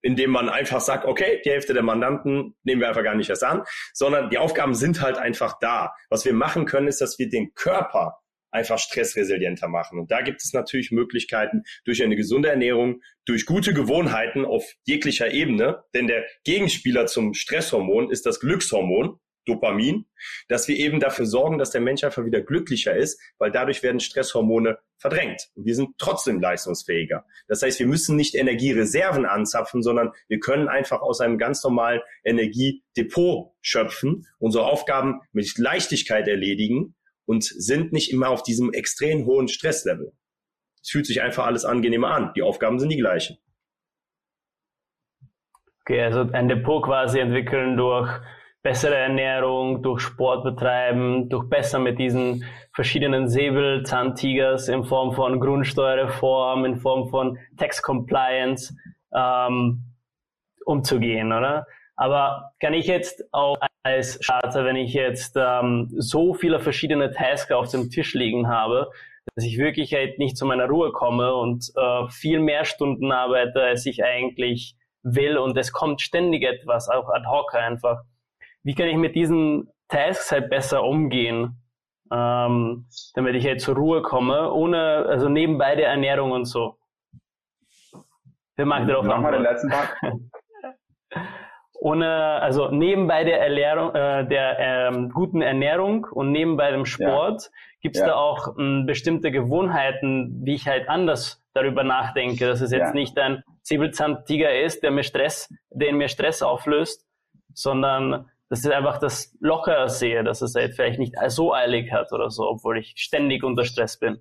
indem 0.02 0.30
man 0.30 0.48
einfach 0.48 0.80
sagt, 0.80 1.04
okay, 1.04 1.40
die 1.44 1.50
Hälfte 1.50 1.72
der 1.72 1.82
Mandanten 1.82 2.56
nehmen 2.64 2.80
wir 2.80 2.88
einfach 2.88 3.04
gar 3.04 3.14
nicht 3.14 3.30
erst 3.30 3.44
an, 3.44 3.62
sondern 3.92 4.30
die 4.30 4.38
Aufgaben 4.38 4.74
sind 4.74 5.00
halt 5.00 5.16
einfach 5.16 5.58
da. 5.60 5.94
Was 6.10 6.24
wir 6.24 6.32
machen 6.32 6.66
können, 6.66 6.88
ist, 6.88 7.00
dass 7.00 7.18
wir 7.18 7.28
den 7.28 7.54
Körper 7.54 8.18
einfach 8.50 8.78
stressresilienter 8.78 9.66
machen. 9.66 9.98
Und 9.98 10.12
da 10.12 10.20
gibt 10.20 10.40
es 10.42 10.52
natürlich 10.52 10.92
Möglichkeiten 10.92 11.64
durch 11.84 12.02
eine 12.02 12.14
gesunde 12.14 12.50
Ernährung, 12.50 13.02
durch 13.24 13.46
gute 13.46 13.74
Gewohnheiten 13.74 14.44
auf 14.44 14.64
jeglicher 14.84 15.32
Ebene, 15.32 15.82
denn 15.92 16.06
der 16.06 16.24
Gegenspieler 16.44 17.06
zum 17.06 17.34
Stresshormon 17.34 18.10
ist 18.10 18.26
das 18.26 18.38
Glückshormon. 18.38 19.18
Dopamin, 19.46 20.06
dass 20.48 20.68
wir 20.68 20.76
eben 20.76 21.00
dafür 21.00 21.26
sorgen, 21.26 21.58
dass 21.58 21.70
der 21.70 21.80
Mensch 21.80 22.04
einfach 22.04 22.24
wieder 22.24 22.40
glücklicher 22.40 22.96
ist, 22.96 23.20
weil 23.38 23.50
dadurch 23.50 23.82
werden 23.82 24.00
Stresshormone 24.00 24.78
verdrängt. 24.98 25.50
Und 25.54 25.66
wir 25.66 25.74
sind 25.74 25.90
trotzdem 25.98 26.40
leistungsfähiger. 26.40 27.24
Das 27.48 27.62
heißt, 27.62 27.78
wir 27.78 27.86
müssen 27.86 28.16
nicht 28.16 28.34
Energiereserven 28.34 29.26
anzapfen, 29.26 29.82
sondern 29.82 30.12
wir 30.28 30.40
können 30.40 30.68
einfach 30.68 31.02
aus 31.02 31.20
einem 31.20 31.38
ganz 31.38 31.62
normalen 31.62 32.00
Energiedepot 32.24 33.52
schöpfen, 33.60 34.26
unsere 34.38 34.64
Aufgaben 34.64 35.20
mit 35.32 35.58
Leichtigkeit 35.58 36.28
erledigen 36.28 36.94
und 37.26 37.44
sind 37.44 37.92
nicht 37.92 38.12
immer 38.12 38.28
auf 38.28 38.42
diesem 38.42 38.72
extrem 38.72 39.26
hohen 39.26 39.48
Stresslevel. 39.48 40.12
Es 40.82 40.90
fühlt 40.90 41.06
sich 41.06 41.22
einfach 41.22 41.46
alles 41.46 41.64
angenehmer 41.64 42.10
an. 42.10 42.32
Die 42.36 42.42
Aufgaben 42.42 42.78
sind 42.78 42.90
die 42.90 42.98
gleichen. 42.98 43.38
Okay, 45.80 46.02
also 46.02 46.20
ein 46.32 46.48
Depot 46.48 46.82
quasi 46.82 47.18
entwickeln 47.18 47.76
durch 47.76 48.10
bessere 48.64 48.96
Ernährung, 48.96 49.82
durch 49.82 50.00
Sport 50.00 50.42
betreiben, 50.42 51.28
durch 51.28 51.48
besser 51.50 51.78
mit 51.78 51.98
diesen 51.98 52.44
verschiedenen 52.72 53.28
Säbelzahntigers 53.28 54.68
in 54.68 54.84
Form 54.84 55.12
von 55.12 55.38
Grundsteuerreform, 55.38 56.64
in 56.64 56.76
Form 56.78 57.10
von 57.10 57.38
Tax 57.58 57.82
Compliance 57.82 58.74
ähm, 59.14 59.84
umzugehen, 60.64 61.32
oder? 61.32 61.66
Aber 61.96 62.52
kann 62.58 62.72
ich 62.72 62.86
jetzt 62.86 63.22
auch 63.32 63.58
als 63.84 64.18
Starter, 64.24 64.64
wenn 64.64 64.76
ich 64.76 64.94
jetzt 64.94 65.36
ähm, 65.36 65.90
so 65.98 66.32
viele 66.32 66.58
verschiedene 66.58 67.12
Tasks 67.12 67.52
auf 67.52 67.70
dem 67.70 67.90
Tisch 67.90 68.14
liegen 68.14 68.48
habe, 68.48 68.90
dass 69.36 69.44
ich 69.44 69.58
wirklich 69.58 69.92
halt 69.92 70.18
nicht 70.18 70.38
zu 70.38 70.46
meiner 70.46 70.68
Ruhe 70.68 70.90
komme 70.90 71.34
und 71.34 71.70
äh, 71.76 72.08
viel 72.08 72.40
mehr 72.40 72.64
Stunden 72.64 73.12
arbeite, 73.12 73.62
als 73.62 73.84
ich 73.84 74.02
eigentlich 74.02 74.74
will 75.02 75.36
und 75.36 75.56
es 75.58 75.70
kommt 75.70 76.00
ständig 76.00 76.44
etwas, 76.44 76.88
auch 76.88 77.10
ad 77.10 77.26
hoc 77.28 77.54
einfach. 77.54 78.00
Wie 78.64 78.74
kann 78.74 78.88
ich 78.88 78.96
mit 78.96 79.14
diesen 79.14 79.70
Tasks 79.88 80.32
halt 80.32 80.50
besser 80.50 80.82
umgehen, 80.82 81.62
ähm, 82.10 82.86
damit 83.14 83.34
ich 83.36 83.46
halt 83.46 83.60
zur 83.60 83.76
Ruhe 83.76 84.02
komme, 84.02 84.52
ohne, 84.52 85.06
also 85.08 85.28
nebenbei 85.28 85.76
der 85.76 85.88
Ernährung 85.88 86.32
und 86.32 86.46
so. 86.46 86.76
Wer 88.56 88.66
mag 88.66 88.86
darauf 88.86 89.04
Mach 89.04 89.20
mal 89.20 89.32
den 89.32 89.42
letzten 89.42 89.68
Tag. 89.70 90.00
ohne, 91.74 92.40
also 92.40 92.70
nebenbei 92.70 93.24
der, 93.24 93.40
Ernährung, 93.40 93.94
äh, 93.94 94.26
der 94.26 94.58
ähm, 94.58 95.10
guten 95.10 95.42
Ernährung 95.42 96.06
und 96.10 96.32
nebenbei 96.32 96.70
dem 96.70 96.86
Sport 96.86 97.42
ja. 97.42 97.50
gibt 97.82 97.96
es 97.96 98.00
ja. 98.00 98.08
da 98.08 98.14
auch 98.14 98.56
m, 98.56 98.86
bestimmte 98.86 99.30
Gewohnheiten, 99.30 100.40
wie 100.44 100.54
ich 100.54 100.66
halt 100.66 100.88
anders 100.88 101.44
darüber 101.52 101.84
nachdenke, 101.84 102.46
dass 102.46 102.60
es 102.60 102.72
jetzt 102.72 102.88
ja. 102.88 102.92
nicht 102.94 103.18
ein 103.18 103.42
Säbelzahntiger 103.62 104.58
ist, 104.60 104.82
der 104.82 104.92
mir 104.92 105.02
Stress, 105.02 105.52
den 105.70 105.96
mir 105.96 106.08
Stress 106.08 106.42
auflöst, 106.42 107.06
sondern 107.52 108.30
dass 108.50 108.64
ich 108.64 108.72
einfach 108.72 108.98
das 108.98 109.36
lockerer 109.40 109.88
sehe, 109.88 110.22
dass 110.22 110.42
es 110.42 110.54
halt 110.54 110.74
vielleicht 110.74 110.98
nicht 110.98 111.14
so 111.28 111.54
eilig 111.54 111.92
hat 111.92 112.12
oder 112.12 112.30
so, 112.30 112.44
obwohl 112.44 112.78
ich 112.78 112.94
ständig 112.96 113.42
unter 113.42 113.64
Stress 113.64 113.98
bin. 113.98 114.20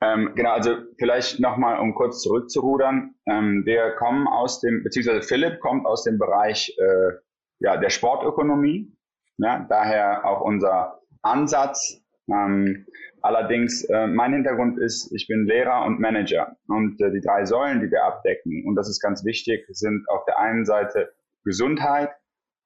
Ähm, 0.00 0.32
genau, 0.34 0.50
also 0.50 0.76
vielleicht 0.98 1.40
nochmal, 1.40 1.78
um 1.78 1.94
kurz 1.94 2.20
zurückzurudern. 2.22 3.14
Ähm, 3.26 3.62
wir 3.64 3.92
kommen 3.92 4.26
aus 4.26 4.60
dem, 4.60 4.82
beziehungsweise 4.82 5.22
Philipp 5.22 5.60
kommt 5.60 5.86
aus 5.86 6.04
dem 6.04 6.18
Bereich 6.18 6.76
äh, 6.78 7.12
ja, 7.60 7.76
der 7.76 7.90
Sportökonomie. 7.90 8.92
Ja, 9.38 9.66
daher 9.68 10.24
auch 10.24 10.42
unser 10.42 11.00
Ansatz. 11.22 12.00
Ähm, 12.28 12.86
allerdings, 13.22 13.84
äh, 13.84 14.06
mein 14.06 14.32
Hintergrund 14.32 14.78
ist, 14.78 15.12
ich 15.12 15.26
bin 15.26 15.46
Lehrer 15.46 15.84
und 15.86 16.00
Manager. 16.00 16.56
Und 16.68 17.00
äh, 17.00 17.10
die 17.10 17.20
drei 17.20 17.44
Säulen, 17.44 17.80
die 17.80 17.90
wir 17.90 18.04
abdecken, 18.04 18.64
und 18.66 18.74
das 18.76 18.88
ist 18.88 19.00
ganz 19.00 19.24
wichtig, 19.24 19.66
sind 19.68 20.08
auf 20.08 20.24
der 20.26 20.38
einen 20.38 20.64
Seite 20.64 21.14
Gesundheit, 21.44 22.10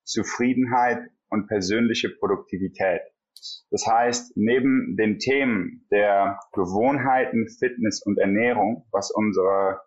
Zufriedenheit 0.09 1.01
und 1.29 1.47
persönliche 1.49 2.09
Produktivität. 2.09 3.03
Das 3.71 3.87
heißt, 3.87 4.37
neben 4.37 4.97
den 4.97 5.19
Themen 5.19 5.87
der 5.91 6.41
Gewohnheiten, 6.53 7.47
Fitness 7.59 8.03
und 8.05 8.19
Ernährung, 8.19 8.87
was 8.91 9.11
unsere 9.11 9.81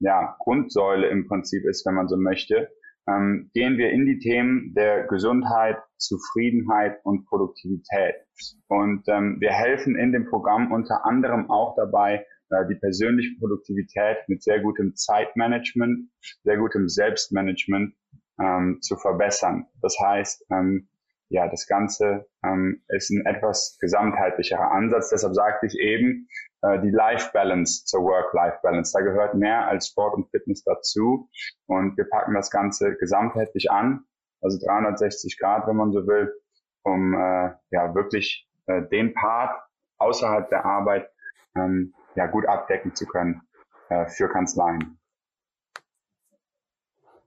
ja, 0.00 0.36
Grundsäule 0.40 1.08
im 1.08 1.28
Prinzip 1.28 1.64
ist, 1.66 1.86
wenn 1.86 1.94
man 1.94 2.08
so 2.08 2.16
möchte, 2.16 2.70
ähm, 3.06 3.50
gehen 3.54 3.78
wir 3.78 3.90
in 3.90 4.06
die 4.06 4.18
Themen 4.18 4.74
der 4.74 5.06
Gesundheit, 5.06 5.78
Zufriedenheit 5.98 6.98
und 7.04 7.26
Produktivität. 7.26 8.14
Und 8.68 9.04
ähm, 9.08 9.36
wir 9.40 9.52
helfen 9.52 9.96
in 9.96 10.12
dem 10.12 10.26
Programm 10.26 10.72
unter 10.72 11.04
anderem 11.04 11.50
auch 11.50 11.76
dabei, 11.76 12.26
äh, 12.50 12.66
die 12.68 12.76
persönliche 12.76 13.38
Produktivität 13.38 14.16
mit 14.28 14.42
sehr 14.42 14.60
gutem 14.60 14.96
Zeitmanagement, 14.96 16.10
sehr 16.42 16.56
gutem 16.56 16.88
Selbstmanagement 16.88 17.94
ähm, 18.40 18.78
zu 18.80 18.96
verbessern. 18.96 19.66
Das 19.82 19.96
heißt, 20.00 20.46
ähm, 20.50 20.88
ja, 21.28 21.48
das 21.48 21.66
Ganze 21.66 22.26
ähm, 22.44 22.82
ist 22.88 23.10
ein 23.10 23.24
etwas 23.24 23.78
gesamtheitlicherer 23.80 24.72
Ansatz. 24.72 25.10
Deshalb 25.10 25.34
sagte 25.34 25.66
ich 25.66 25.78
eben, 25.78 26.28
äh, 26.62 26.80
die 26.80 26.90
Life 26.90 27.30
Balance 27.32 27.84
zur 27.84 28.02
Work-Life 28.02 28.58
Balance. 28.62 28.92
Da 28.92 29.00
gehört 29.00 29.34
mehr 29.34 29.68
als 29.68 29.88
Sport 29.88 30.14
und 30.14 30.30
Fitness 30.30 30.64
dazu. 30.64 31.28
Und 31.66 31.96
wir 31.96 32.08
packen 32.08 32.34
das 32.34 32.50
Ganze 32.50 32.96
gesamtheitlich 32.96 33.70
an, 33.70 34.04
also 34.40 34.58
360 34.66 35.38
Grad, 35.38 35.66
wenn 35.66 35.76
man 35.76 35.92
so 35.92 36.06
will, 36.06 36.32
um 36.82 37.14
äh, 37.14 37.52
ja 37.70 37.94
wirklich 37.94 38.48
äh, 38.66 38.82
den 38.88 39.14
Part 39.14 39.56
außerhalb 39.98 40.48
der 40.48 40.64
Arbeit 40.64 41.10
ähm, 41.56 41.94
ja 42.16 42.26
gut 42.26 42.46
abdecken 42.46 42.94
zu 42.94 43.06
können 43.06 43.42
äh, 43.88 44.06
für 44.06 44.28
Kanzleien. 44.28 44.99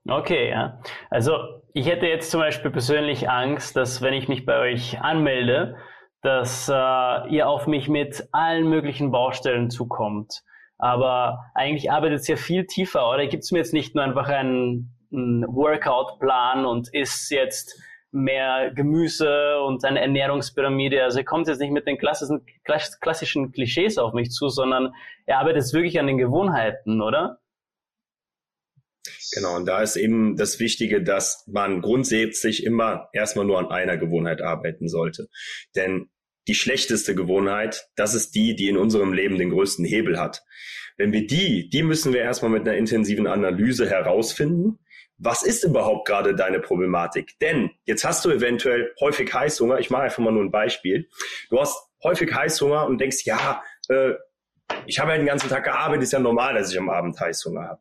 Okay, 0.06 0.50
ja. 0.50 0.80
Also 1.10 1.38
ich 1.72 1.86
hätte 1.86 2.06
jetzt 2.06 2.30
zum 2.30 2.40
Beispiel 2.40 2.70
persönlich 2.70 3.30
Angst, 3.30 3.76
dass 3.76 4.02
wenn 4.02 4.12
ich 4.12 4.28
mich 4.28 4.44
bei 4.44 4.58
euch 4.58 5.00
anmelde, 5.00 5.76
dass 6.20 6.68
äh, 6.68 7.28
ihr 7.28 7.48
auf 7.48 7.66
mich 7.66 7.88
mit 7.88 8.28
allen 8.32 8.68
möglichen 8.68 9.10
Baustellen 9.10 9.70
zukommt. 9.70 10.42
Aber 10.78 11.50
eigentlich 11.54 11.90
arbeitet 11.90 12.20
es 12.20 12.28
ja 12.28 12.36
viel 12.36 12.66
tiefer, 12.66 13.08
oder? 13.08 13.26
Gibt 13.26 13.44
es 13.44 13.52
mir 13.52 13.58
jetzt 13.58 13.72
nicht 13.72 13.94
nur 13.94 14.04
einfach 14.04 14.28
einen, 14.28 14.94
einen 15.12 15.44
Workout-Plan 15.46 16.66
und 16.66 16.92
ist 16.92 17.30
jetzt 17.30 17.80
mehr 18.10 18.70
Gemüse 18.70 19.60
und 19.62 19.84
eine 19.84 20.00
Ernährungspyramide. 20.00 21.02
Also 21.02 21.18
ihr 21.18 21.24
kommt 21.24 21.48
jetzt 21.48 21.60
nicht 21.60 21.72
mit 21.72 21.86
den 21.86 21.98
klassischen, 21.98 22.46
klassischen 23.00 23.52
Klischees 23.52 23.98
auf 23.98 24.12
mich 24.12 24.30
zu, 24.30 24.48
sondern 24.48 24.94
ihr 25.26 25.38
arbeitet 25.38 25.72
wirklich 25.72 25.98
an 25.98 26.06
den 26.06 26.18
Gewohnheiten, 26.18 27.02
oder? 27.02 27.38
Genau, 29.32 29.56
und 29.56 29.66
da 29.66 29.82
ist 29.82 29.96
eben 29.96 30.36
das 30.36 30.60
Wichtige, 30.60 31.02
dass 31.02 31.44
man 31.46 31.82
grundsätzlich 31.82 32.64
immer 32.64 33.08
erstmal 33.12 33.44
nur 33.44 33.58
an 33.58 33.70
einer 33.70 33.96
Gewohnheit 33.96 34.40
arbeiten 34.40 34.88
sollte. 34.88 35.28
Denn 35.76 36.08
die 36.46 36.54
schlechteste 36.54 37.14
Gewohnheit, 37.14 37.88
das 37.96 38.14
ist 38.14 38.34
die, 38.34 38.54
die 38.54 38.68
in 38.68 38.76
unserem 38.76 39.12
Leben 39.12 39.38
den 39.38 39.50
größten 39.50 39.84
Hebel 39.84 40.18
hat. 40.18 40.42
Wenn 40.96 41.12
wir 41.12 41.26
die, 41.26 41.68
die 41.68 41.82
müssen 41.82 42.12
wir 42.12 42.20
erstmal 42.20 42.50
mit 42.50 42.62
einer 42.62 42.76
intensiven 42.76 43.26
Analyse 43.26 43.88
herausfinden. 43.88 44.78
Was 45.16 45.42
ist 45.42 45.64
überhaupt 45.64 46.06
gerade 46.06 46.34
deine 46.34 46.60
Problematik? 46.60 47.38
Denn 47.40 47.70
jetzt 47.84 48.04
hast 48.04 48.24
du 48.24 48.30
eventuell 48.30 48.92
häufig 49.00 49.32
Heißhunger. 49.32 49.78
Ich 49.78 49.90
mache 49.90 50.02
einfach 50.02 50.18
mal 50.18 50.32
nur 50.32 50.42
ein 50.42 50.50
Beispiel. 50.50 51.08
Du 51.50 51.60
hast 51.60 51.76
häufig 52.02 52.34
Heißhunger 52.34 52.86
und 52.86 53.00
denkst, 53.00 53.24
ja, 53.24 53.62
äh, 53.88 54.12
ich 54.86 54.98
habe 54.98 55.12
ja 55.12 55.16
den 55.16 55.26
ganzen 55.26 55.48
Tag 55.48 55.64
gearbeitet, 55.64 56.04
ist 56.04 56.12
ja 56.12 56.18
normal, 56.18 56.54
dass 56.54 56.72
ich 56.72 56.78
am 56.78 56.90
Abend 56.90 57.18
Heißhunger 57.18 57.62
habe 57.62 57.80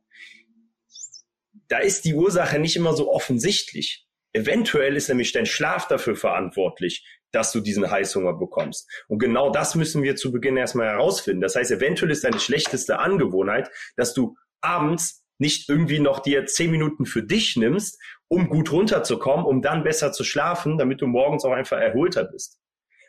da 1.68 1.80
ist 1.80 2.06
die 2.06 2.14
Ursache 2.14 2.60
nicht 2.60 2.76
immer 2.76 2.94
so 2.94 3.12
offensichtlich. 3.12 4.08
Eventuell 4.34 4.96
ist 4.96 5.10
nämlich 5.10 5.32
dein 5.32 5.46
Schlaf 5.46 5.88
dafür 5.88 6.16
verantwortlich, 6.16 7.06
dass 7.32 7.52
du 7.52 7.60
diesen 7.60 7.90
Heißhunger 7.90 8.34
bekommst. 8.34 8.90
Und 9.08 9.20
genau 9.20 9.52
das 9.52 9.76
müssen 9.76 10.04
wir 10.04 10.16
zu 10.16 10.32
Beginn 10.32 10.58
erstmal 10.58 10.88
herausfinden. 10.88 11.42
Das 11.42 11.56
heißt, 11.56 11.72
eventuell 11.72 12.12
ist 12.12 12.24
deine 12.24 12.40
schlechteste 12.40 13.00
Angewohnheit, 13.00 13.70
dass 13.96 14.14
du 14.14 14.36
abends 14.62 15.24
nicht 15.40 15.68
irgendwie 15.68 16.00
noch 16.00 16.20
dir 16.20 16.46
zehn 16.46 16.72
Minuten 16.72 17.06
für 17.06 17.24
dich 17.24 17.58
nimmst, 17.58 18.00
um 18.28 18.50
gut 18.50 18.72
runterzukommen, 18.72 19.46
um 19.46 19.62
dann 19.62 19.84
besser 19.84 20.12
zu 20.12 20.24
schlafen, 20.24 20.78
damit 20.78 21.02
du 21.02 21.08
morgens 21.08 21.44
auch 21.44 21.52
einfach 21.52 21.80
erholter 21.80 22.24
bist. 22.24 22.60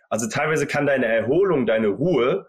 Also 0.09 0.29
teilweise 0.29 0.67
kann 0.67 0.87
deine 0.87 1.07
Erholung, 1.07 1.67
deine 1.67 1.89
Ruhe 1.89 2.49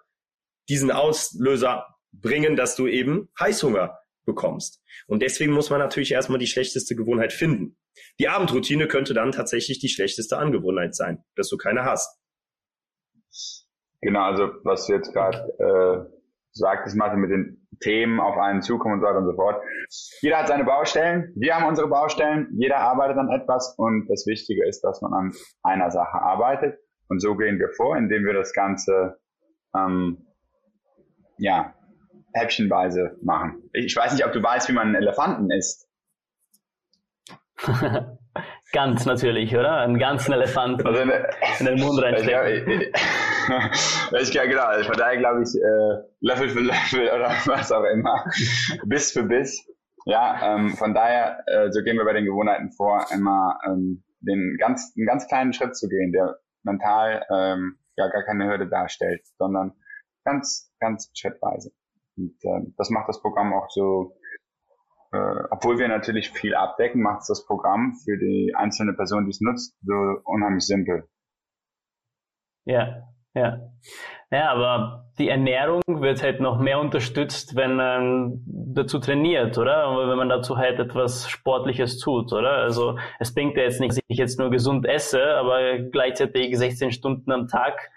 diesen 0.69 0.91
Auslöser 0.91 1.85
bringen, 2.11 2.55
dass 2.55 2.75
du 2.75 2.87
eben 2.87 3.29
Heißhunger 3.39 3.99
bekommst. 4.25 4.81
Und 5.07 5.21
deswegen 5.21 5.53
muss 5.53 5.69
man 5.69 5.79
natürlich 5.79 6.11
erstmal 6.11 6.39
die 6.39 6.47
schlechteste 6.47 6.95
Gewohnheit 6.95 7.33
finden. 7.33 7.77
Die 8.19 8.27
Abendroutine 8.27 8.87
könnte 8.87 9.13
dann 9.13 9.31
tatsächlich 9.31 9.79
die 9.79 9.89
schlechteste 9.89 10.37
Angewohnheit 10.37 10.95
sein, 10.95 11.23
dass 11.35 11.49
du 11.49 11.57
keine 11.57 11.85
hast. 11.85 12.19
Genau, 14.01 14.23
also 14.23 14.49
was 14.63 14.85
du 14.87 14.93
jetzt 14.93 15.13
gerade 15.13 15.37
äh, 15.59 16.15
sagtest, 16.51 16.95
Martin, 16.95 17.19
mit 17.19 17.31
den 17.31 17.67
Themen 17.81 18.19
auf 18.19 18.37
einen 18.37 18.61
zukommen 18.61 18.95
und 18.95 19.01
so 19.01 19.07
weiter 19.07 19.19
und 19.19 19.25
so 19.25 19.35
fort. 19.35 19.61
Jeder 20.21 20.37
hat 20.37 20.47
seine 20.47 20.63
Baustellen, 20.63 21.33
wir 21.35 21.55
haben 21.55 21.65
unsere 21.65 21.87
Baustellen, 21.87 22.47
jeder 22.57 22.77
arbeitet 22.77 23.17
an 23.17 23.29
etwas 23.29 23.75
und 23.77 24.07
das 24.07 24.25
Wichtige 24.27 24.67
ist, 24.67 24.81
dass 24.81 25.01
man 25.01 25.13
an 25.13 25.31
einer 25.63 25.91
Sache 25.91 26.21
arbeitet. 26.21 26.79
Und 27.09 27.21
so 27.21 27.35
gehen 27.35 27.59
wir 27.59 27.69
vor, 27.75 27.97
indem 27.97 28.25
wir 28.25 28.33
das 28.33 28.53
Ganze 28.53 29.17
ähm, 29.75 30.25
ja, 31.37 31.74
häppchenweise 32.35 33.17
machen. 33.23 33.69
Ich 33.73 33.95
weiß 33.95 34.13
nicht, 34.13 34.25
ob 34.25 34.33
du 34.33 34.43
weißt, 34.43 34.69
wie 34.69 34.73
man 34.73 34.87
einen 34.87 34.95
Elefanten 34.95 35.49
isst. 35.51 35.87
Ganz 38.73 39.05
natürlich, 39.05 39.55
oder? 39.55 39.77
Einen 39.77 39.97
ganzen 39.97 40.33
Elefant 40.33 40.85
also 40.85 40.99
eine, 40.99 41.29
in 41.59 41.65
den 41.65 41.79
Mund 41.79 42.01
reinstecken. 42.01 42.91
Ich, 44.19 44.33
ja, 44.33 44.45
genau. 44.45 44.83
Von 44.83 44.97
daher 44.97 45.17
glaube 45.17 45.43
ich, 45.43 45.55
äh, 45.55 46.03
Löffel 46.19 46.49
für 46.49 46.59
Löffel 46.59 47.07
oder 47.07 47.29
was 47.45 47.71
auch 47.71 47.83
immer, 47.83 48.25
Biss 48.85 49.11
für 49.11 49.23
Biss. 49.23 49.65
Ja, 50.05 50.55
ähm, 50.55 50.71
von 50.71 50.93
daher, 50.93 51.43
äh, 51.47 51.71
so 51.71 51.83
gehen 51.83 51.97
wir 51.97 52.05
bei 52.05 52.13
den 52.13 52.25
Gewohnheiten 52.25 52.71
vor, 52.71 53.05
immer 53.13 53.57
ähm, 53.65 54.03
den 54.19 54.57
ganz, 54.59 54.93
einen 54.97 55.05
ganz 55.05 55.27
kleinen 55.27 55.53
Schritt 55.53 55.75
zu 55.77 55.87
gehen, 55.87 56.11
der 56.11 56.37
mental 56.63 57.25
ähm, 57.31 57.77
ja 57.95 58.07
gar 58.09 58.23
keine 58.23 58.45
Hürde 58.45 58.67
darstellt, 58.67 59.21
sondern 59.37 59.73
ganz, 60.25 60.71
ganz 60.79 61.09
schrittweise. 61.15 61.71
Und 62.17 62.35
äh, 62.43 62.71
das 62.77 62.89
macht 62.89 63.09
das 63.09 63.21
Programm 63.21 63.53
auch 63.53 63.69
so 63.69 64.15
äh, 65.15 65.43
obwohl 65.51 65.77
wir 65.77 65.87
natürlich 65.87 66.31
viel 66.31 66.55
abdecken, 66.55 67.01
macht 67.01 67.23
das 67.27 67.45
Programm 67.45 67.93
für 68.03 68.17
die 68.17 68.53
einzelne 68.55 68.93
Person, 68.93 69.25
die 69.25 69.31
es 69.31 69.41
nutzt, 69.41 69.75
so 69.83 69.93
unheimlich 70.25 70.65
simpel. 70.65 71.07
Ja, 72.65 73.03
ja. 73.33 73.59
Ja, 74.31 74.51
aber 74.51 75.11
die 75.19 75.29
Ernährung 75.29 75.81
wird 75.87 76.23
halt 76.23 76.41
noch 76.41 76.59
mehr 76.59 76.79
unterstützt, 76.79 77.55
wenn 77.55 77.75
man 77.75 78.41
dazu 78.47 78.99
trainiert, 78.99 79.57
oder? 79.57 80.09
Wenn 80.09 80.17
man 80.17 80.29
dazu 80.29 80.57
halt 80.57 80.79
etwas 80.79 81.29
Sportliches 81.29 81.99
tut, 81.99 82.33
oder? 82.33 82.53
Also 82.57 82.97
es 83.19 83.33
bringt 83.33 83.55
ja 83.55 83.63
jetzt 83.63 83.79
nicht, 83.79 83.91
dass 83.91 83.99
ich 84.07 84.17
jetzt 84.17 84.39
nur 84.39 84.49
gesund 84.49 84.85
esse, 84.85 85.23
aber 85.35 85.77
gleichzeitig 85.79 86.57
16 86.57 86.91
Stunden 86.91 87.31
am 87.31 87.47
Tag 87.47 87.91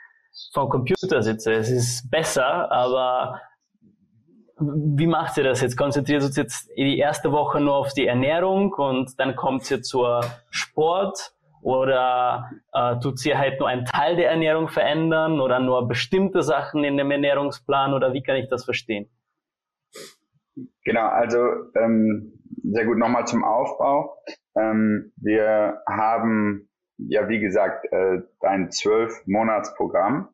vom 0.52 0.68
Computer 0.68 1.22
sitze. 1.22 1.54
Es 1.54 1.70
ist 1.70 2.10
besser, 2.10 2.70
aber 2.70 3.40
wie 4.60 5.06
macht 5.06 5.36
ihr 5.36 5.44
das 5.44 5.60
jetzt? 5.60 5.76
Konzentriert 5.76 6.22
ihr 6.22 6.30
jetzt 6.30 6.70
die 6.76 6.98
erste 6.98 7.32
Woche 7.32 7.60
nur 7.60 7.76
auf 7.76 7.92
die 7.92 8.06
Ernährung 8.06 8.72
und 8.72 9.18
dann 9.20 9.36
kommt 9.36 9.70
ihr 9.70 9.82
zur 9.82 10.24
Sport 10.50 11.32
oder 11.62 12.50
äh, 12.72 12.98
tut 13.00 13.18
sie 13.18 13.36
halt 13.36 13.60
nur 13.60 13.68
einen 13.68 13.84
Teil 13.84 14.16
der 14.16 14.30
Ernährung 14.30 14.68
verändern 14.68 15.40
oder 15.40 15.60
nur 15.60 15.86
bestimmte 15.86 16.42
Sachen 16.42 16.84
in 16.84 16.96
dem 16.96 17.10
Ernährungsplan 17.10 17.94
oder 17.94 18.12
wie 18.12 18.22
kann 18.22 18.36
ich 18.36 18.48
das 18.48 18.64
verstehen? 18.64 19.08
Genau, 20.84 21.06
also 21.06 21.38
ähm, 21.76 22.32
sehr 22.64 22.84
gut 22.84 22.98
nochmal 22.98 23.26
zum 23.26 23.44
Aufbau. 23.44 24.16
Ähm, 24.56 25.12
wir 25.16 25.82
haben 25.86 26.68
ja 26.96 27.28
wie 27.28 27.38
gesagt 27.38 27.86
äh, 27.92 28.22
ein 28.40 28.70
zwölf 28.70 29.22
Monats 29.26 29.74
Programm 29.74 30.30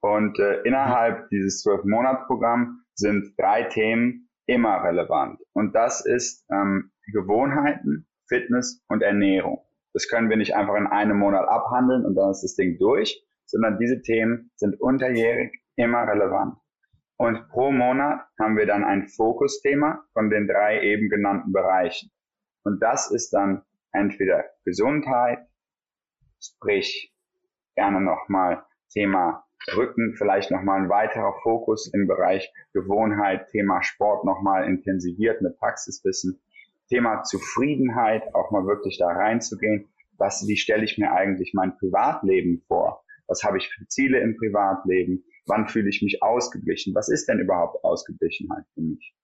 und 0.00 0.38
äh, 0.38 0.60
innerhalb 0.62 1.28
dieses 1.30 1.62
zwölf 1.62 1.84
Monats 1.84 2.26
Programm 2.26 2.81
sind 2.94 3.34
drei 3.38 3.64
Themen 3.64 4.28
immer 4.46 4.82
relevant. 4.82 5.40
Und 5.52 5.74
das 5.74 6.04
ist 6.04 6.44
ähm, 6.50 6.90
Gewohnheiten, 7.12 8.06
Fitness 8.28 8.82
und 8.88 9.02
Ernährung. 9.02 9.64
Das 9.92 10.08
können 10.08 10.30
wir 10.30 10.36
nicht 10.36 10.54
einfach 10.54 10.76
in 10.76 10.86
einem 10.86 11.18
Monat 11.18 11.46
abhandeln 11.48 12.04
und 12.04 12.14
dann 12.14 12.30
ist 12.30 12.42
das 12.42 12.54
Ding 12.54 12.78
durch, 12.78 13.22
sondern 13.46 13.78
diese 13.78 14.00
Themen 14.00 14.50
sind 14.56 14.80
unterjährig 14.80 15.52
immer 15.76 16.06
relevant. 16.06 16.56
Und 17.16 17.48
pro 17.48 17.70
Monat 17.70 18.26
haben 18.40 18.56
wir 18.56 18.66
dann 18.66 18.84
ein 18.84 19.08
Fokusthema 19.08 20.04
von 20.12 20.30
den 20.30 20.48
drei 20.48 20.82
eben 20.82 21.08
genannten 21.08 21.52
Bereichen. 21.52 22.10
Und 22.64 22.82
das 22.82 23.10
ist 23.10 23.30
dann 23.30 23.62
entweder 23.92 24.44
Gesundheit, 24.64 25.46
sprich 26.40 27.14
gerne 27.76 28.00
nochmal 28.00 28.64
Thema 28.90 29.44
Rücken 29.76 30.14
vielleicht 30.16 30.50
nochmal 30.50 30.82
ein 30.82 30.88
weiterer 30.88 31.34
Fokus 31.42 31.92
im 31.92 32.06
Bereich 32.06 32.52
Gewohnheit, 32.72 33.48
Thema 33.50 33.82
Sport 33.82 34.24
nochmal 34.24 34.66
intensiviert 34.66 35.40
mit 35.40 35.58
Praxiswissen, 35.58 36.40
Thema 36.88 37.22
Zufriedenheit, 37.22 38.34
auch 38.34 38.50
mal 38.50 38.66
wirklich 38.66 38.98
da 38.98 39.08
reinzugehen. 39.08 39.88
Was, 40.18 40.46
wie 40.46 40.56
stelle 40.56 40.84
ich 40.84 40.98
mir 40.98 41.12
eigentlich 41.12 41.52
mein 41.54 41.76
Privatleben 41.78 42.62
vor? 42.66 43.04
Was 43.28 43.44
habe 43.44 43.58
ich 43.58 43.68
für 43.68 43.86
Ziele 43.86 44.20
im 44.20 44.36
Privatleben? 44.36 45.24
Wann 45.46 45.68
fühle 45.68 45.88
ich 45.88 46.02
mich 46.02 46.22
ausgeglichen? 46.22 46.94
Was 46.94 47.08
ist 47.08 47.28
denn 47.28 47.38
überhaupt 47.38 47.82
Ausgeglichenheit 47.84 48.64
für 48.74 48.82
mich? 48.82 49.14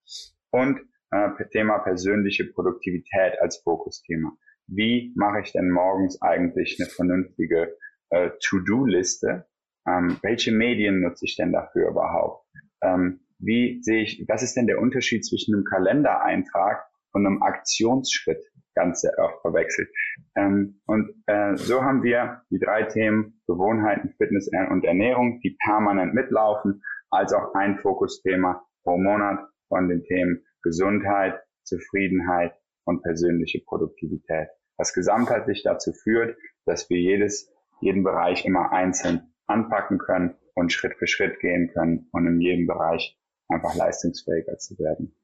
Und 0.50 0.80
äh, 1.10 1.30
Thema 1.50 1.78
persönliche 1.78 2.44
Produktivität 2.44 3.40
als 3.40 3.58
Fokusthema. 3.58 4.32
Wie 4.66 5.12
mache 5.16 5.40
ich 5.40 5.52
denn 5.52 5.70
morgens 5.70 6.20
eigentlich 6.20 6.76
eine 6.78 6.88
vernünftige 6.88 7.76
äh, 8.10 8.30
To-Do-Liste, 8.40 9.46
ähm, 9.88 10.18
welche 10.22 10.52
Medien 10.52 11.00
nutze 11.00 11.24
ich 11.24 11.36
denn 11.36 11.52
dafür 11.52 11.88
überhaupt? 11.90 12.46
Ähm, 12.82 13.20
wie 13.38 13.80
sehe 13.82 14.02
ich, 14.02 14.24
was 14.28 14.42
ist 14.42 14.56
denn 14.56 14.66
der 14.66 14.80
Unterschied 14.80 15.24
zwischen 15.24 15.54
einem 15.54 15.64
Kalendereintrag 15.64 16.84
und 17.12 17.26
einem 17.26 17.42
Aktionsschritt? 17.42 18.44
Ganz 18.74 19.00
sehr 19.00 19.12
oft 19.18 19.40
verwechselt. 19.40 19.88
Ähm, 20.36 20.80
und 20.86 21.10
äh, 21.26 21.56
so 21.56 21.82
haben 21.82 22.02
wir 22.02 22.42
die 22.50 22.58
drei 22.58 22.84
Themen 22.84 23.40
Gewohnheiten, 23.46 24.14
Fitness 24.18 24.48
und 24.70 24.84
Ernährung, 24.84 25.40
die 25.40 25.56
permanent 25.64 26.14
mitlaufen, 26.14 26.82
als 27.10 27.32
auch 27.32 27.54
ein 27.54 27.78
Fokusthema 27.78 28.62
pro 28.84 28.98
Monat 28.98 29.40
von 29.68 29.88
den 29.88 30.04
Themen 30.04 30.44
Gesundheit, 30.62 31.40
Zufriedenheit 31.64 32.52
und 32.84 33.02
persönliche 33.02 33.60
Produktivität. 33.64 34.48
Was 34.76 34.94
gesamtheitlich 34.94 35.62
dazu 35.64 35.92
führt, 35.92 36.36
dass 36.64 36.88
wir 36.88 36.98
jedes, 36.98 37.52
jeden 37.80 38.04
Bereich 38.04 38.44
immer 38.44 38.72
einzeln 38.72 39.32
anpacken 39.48 39.98
können 39.98 40.36
und 40.54 40.72
Schritt 40.72 40.94
für 40.96 41.06
Schritt 41.06 41.40
gehen 41.40 41.70
können 41.72 42.08
und 42.12 42.26
in 42.26 42.40
jedem 42.40 42.66
Bereich 42.66 43.18
einfach 43.48 43.74
leistungsfähiger 43.74 44.58
zu 44.58 44.78
werden. 44.78 45.14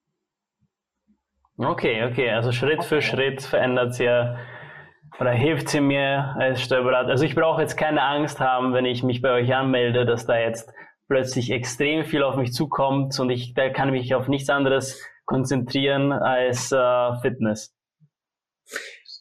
Okay, 1.57 2.05
okay, 2.05 2.31
also 2.31 2.51
Schritt 2.51 2.83
für 2.85 3.01
Schritt 3.01 3.43
verändert 3.43 3.95
sie 3.95 4.09
oder 5.21 5.31
hilft 5.31 5.69
sie 5.69 5.81
mir 5.81 6.35
als 6.37 6.63
Steuerberater. 6.63 7.11
Also 7.11 7.25
ich 7.25 7.37
brauche 7.37 7.63
jetzt 7.63 7.77
keine 7.77 8.03
Angst 8.03 8.41
haben, 8.41 8.73
wenn 8.73 8.85
ich 8.85 9.05
mich 9.05 9.23
bei 9.23 9.33
euch 9.33 9.55
anmelde, 9.55 10.05
dass 10.05 10.27
da 10.27 10.37
jetzt 10.37 10.73
plötzlich 11.07 11.51
extrem 11.51 12.05
viel 12.05 12.23
auf 12.23 12.37
mich 12.37 12.53
zukommt 12.53 13.19
und 13.21 13.31
ich 13.31 13.55
da 13.55 13.69
kann 13.71 13.91
mich 13.91 14.15
auf 14.15 14.27
nichts 14.27 14.51
anderes 14.51 15.01
konzentrieren 15.27 16.13
als 16.13 16.73
äh, 16.73 17.15
Fitness. 17.21 17.75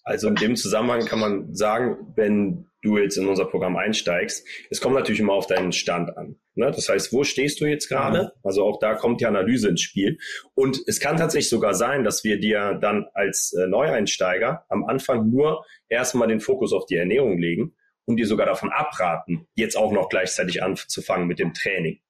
Also 0.03 0.27
in 0.27 0.35
dem 0.35 0.55
Zusammenhang 0.55 1.05
kann 1.05 1.19
man 1.19 1.53
sagen, 1.55 2.13
wenn 2.15 2.67
du 2.83 2.97
jetzt 2.97 3.17
in 3.17 3.27
unser 3.27 3.45
Programm 3.45 3.77
einsteigst. 3.77 4.45
Es 4.69 4.81
kommt 4.81 4.95
natürlich 4.95 5.21
immer 5.21 5.33
auf 5.33 5.47
deinen 5.47 5.71
Stand 5.71 6.15
an. 6.17 6.35
Ne? 6.55 6.69
Das 6.71 6.89
heißt, 6.89 7.13
wo 7.13 7.23
stehst 7.23 7.61
du 7.61 7.65
jetzt 7.65 7.87
gerade? 7.87 8.23
Mhm. 8.23 8.29
Also 8.43 8.65
auch 8.65 8.79
da 8.79 8.95
kommt 8.95 9.21
die 9.21 9.25
Analyse 9.25 9.69
ins 9.69 9.81
Spiel. 9.81 10.19
Und 10.53 10.81
es 10.85 10.99
kann 10.99 11.17
tatsächlich 11.17 11.49
sogar 11.49 11.73
sein, 11.73 12.03
dass 12.03 12.23
wir 12.23 12.39
dir 12.39 12.77
dann 12.81 13.07
als 13.13 13.53
äh, 13.53 13.67
Neueinsteiger 13.67 14.65
am 14.69 14.83
Anfang 14.83 15.29
nur 15.29 15.65
erstmal 15.87 16.27
den 16.27 16.41
Fokus 16.41 16.73
auf 16.73 16.85
die 16.85 16.97
Ernährung 16.97 17.37
legen 17.37 17.73
und 18.05 18.17
dir 18.17 18.27
sogar 18.27 18.45
davon 18.45 18.69
abraten, 18.69 19.47
jetzt 19.55 19.77
auch 19.77 19.93
noch 19.93 20.09
gleichzeitig 20.09 20.61
anzufangen 20.61 21.27
mit 21.27 21.39
dem 21.39 21.53
Training. 21.53 22.01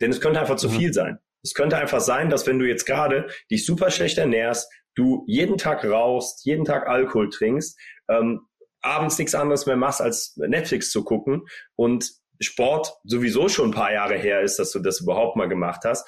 Denn 0.00 0.10
es 0.10 0.22
könnte 0.22 0.40
einfach 0.40 0.56
zu 0.56 0.70
mhm. 0.70 0.72
viel 0.72 0.92
sein. 0.94 1.18
Es 1.42 1.52
könnte 1.52 1.76
einfach 1.76 2.00
sein, 2.00 2.30
dass 2.30 2.46
wenn 2.46 2.58
du 2.58 2.66
jetzt 2.66 2.86
gerade 2.86 3.28
dich 3.50 3.66
super 3.66 3.90
schlecht 3.90 4.16
ernährst, 4.16 4.72
du 4.94 5.24
jeden 5.26 5.58
Tag 5.58 5.84
rauchst, 5.84 6.44
jeden 6.44 6.64
Tag 6.64 6.88
Alkohol 6.88 7.30
trinkst, 7.30 7.78
ähm, 8.08 8.40
abends 8.80 9.18
nichts 9.18 9.34
anderes 9.34 9.66
mehr 9.66 9.76
machst, 9.76 10.00
als 10.00 10.36
Netflix 10.36 10.90
zu 10.90 11.04
gucken 11.04 11.46
und 11.74 12.12
Sport 12.40 12.94
sowieso 13.04 13.48
schon 13.48 13.70
ein 13.70 13.74
paar 13.74 13.92
Jahre 13.92 14.16
her 14.16 14.40
ist, 14.40 14.58
dass 14.58 14.72
du 14.72 14.80
das 14.80 15.00
überhaupt 15.00 15.36
mal 15.36 15.48
gemacht 15.48 15.82
hast. 15.84 16.06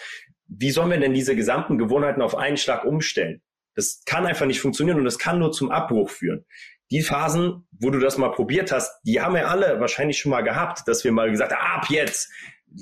Wie 0.48 0.70
sollen 0.70 0.90
wir 0.90 0.98
denn 0.98 1.14
diese 1.14 1.34
gesamten 1.34 1.78
Gewohnheiten 1.78 2.22
auf 2.22 2.36
einen 2.36 2.56
Schlag 2.56 2.84
umstellen? 2.84 3.42
Das 3.74 4.02
kann 4.06 4.26
einfach 4.26 4.46
nicht 4.46 4.60
funktionieren 4.60 4.98
und 4.98 5.04
das 5.04 5.18
kann 5.18 5.38
nur 5.38 5.52
zum 5.52 5.70
Abbruch 5.70 6.10
führen. 6.10 6.44
Die 6.90 7.02
Phasen, 7.02 7.66
wo 7.72 7.90
du 7.90 7.98
das 7.98 8.16
mal 8.16 8.30
probiert 8.30 8.72
hast, 8.72 9.00
die 9.04 9.20
haben 9.20 9.34
wir 9.34 9.50
alle 9.50 9.80
wahrscheinlich 9.80 10.18
schon 10.18 10.30
mal 10.30 10.42
gehabt, 10.42 10.86
dass 10.86 11.04
wir 11.04 11.12
mal 11.12 11.30
gesagt 11.30 11.52
haben, 11.52 11.80
ab 11.80 11.90
jetzt 11.90 12.30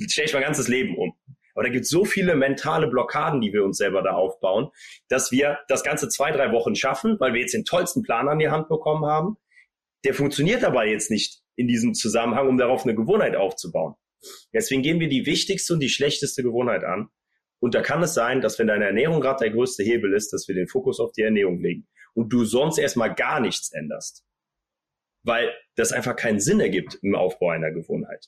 stelle 0.08 0.26
ich 0.26 0.34
mein 0.34 0.42
ganzes 0.42 0.68
Leben 0.68 0.96
um. 0.96 1.14
Aber 1.54 1.64
da 1.64 1.70
gibt 1.70 1.84
es 1.84 1.90
so 1.90 2.04
viele 2.04 2.34
mentale 2.34 2.88
Blockaden, 2.88 3.40
die 3.40 3.52
wir 3.52 3.64
uns 3.64 3.78
selber 3.78 4.02
da 4.02 4.12
aufbauen, 4.12 4.70
dass 5.08 5.30
wir 5.30 5.58
das 5.68 5.84
Ganze 5.84 6.08
zwei, 6.08 6.30
drei 6.32 6.52
Wochen 6.52 6.74
schaffen, 6.74 7.16
weil 7.20 7.32
wir 7.32 7.40
jetzt 7.40 7.54
den 7.54 7.64
tollsten 7.64 8.02
Plan 8.02 8.28
an 8.28 8.38
die 8.38 8.50
Hand 8.50 8.68
bekommen 8.68 9.06
haben 9.06 9.36
der 10.04 10.14
funktioniert 10.14 10.64
aber 10.64 10.86
jetzt 10.86 11.10
nicht 11.10 11.42
in 11.56 11.66
diesem 11.66 11.94
Zusammenhang, 11.94 12.48
um 12.48 12.58
darauf 12.58 12.84
eine 12.84 12.94
Gewohnheit 12.94 13.36
aufzubauen. 13.36 13.94
Deswegen 14.52 14.82
gehen 14.82 15.00
wir 15.00 15.08
die 15.08 15.26
wichtigste 15.26 15.74
und 15.74 15.80
die 15.80 15.88
schlechteste 15.88 16.42
Gewohnheit 16.42 16.84
an. 16.84 17.08
Und 17.58 17.74
da 17.74 17.80
kann 17.80 18.02
es 18.02 18.14
sein, 18.14 18.40
dass 18.40 18.58
wenn 18.58 18.66
deine 18.66 18.84
Ernährung 18.84 19.20
gerade 19.20 19.44
der 19.44 19.50
größte 19.50 19.82
Hebel 19.82 20.12
ist, 20.14 20.32
dass 20.32 20.46
wir 20.48 20.54
den 20.54 20.68
Fokus 20.68 21.00
auf 21.00 21.12
die 21.12 21.22
Ernährung 21.22 21.60
legen 21.60 21.86
und 22.12 22.32
du 22.32 22.44
sonst 22.44 22.78
erstmal 22.78 23.14
gar 23.14 23.40
nichts 23.40 23.72
änderst. 23.72 24.24
Weil 25.22 25.54
das 25.74 25.92
einfach 25.92 26.16
keinen 26.16 26.40
Sinn 26.40 26.60
ergibt 26.60 26.98
im 27.02 27.14
Aufbau 27.14 27.50
einer 27.50 27.70
Gewohnheit. 27.70 28.26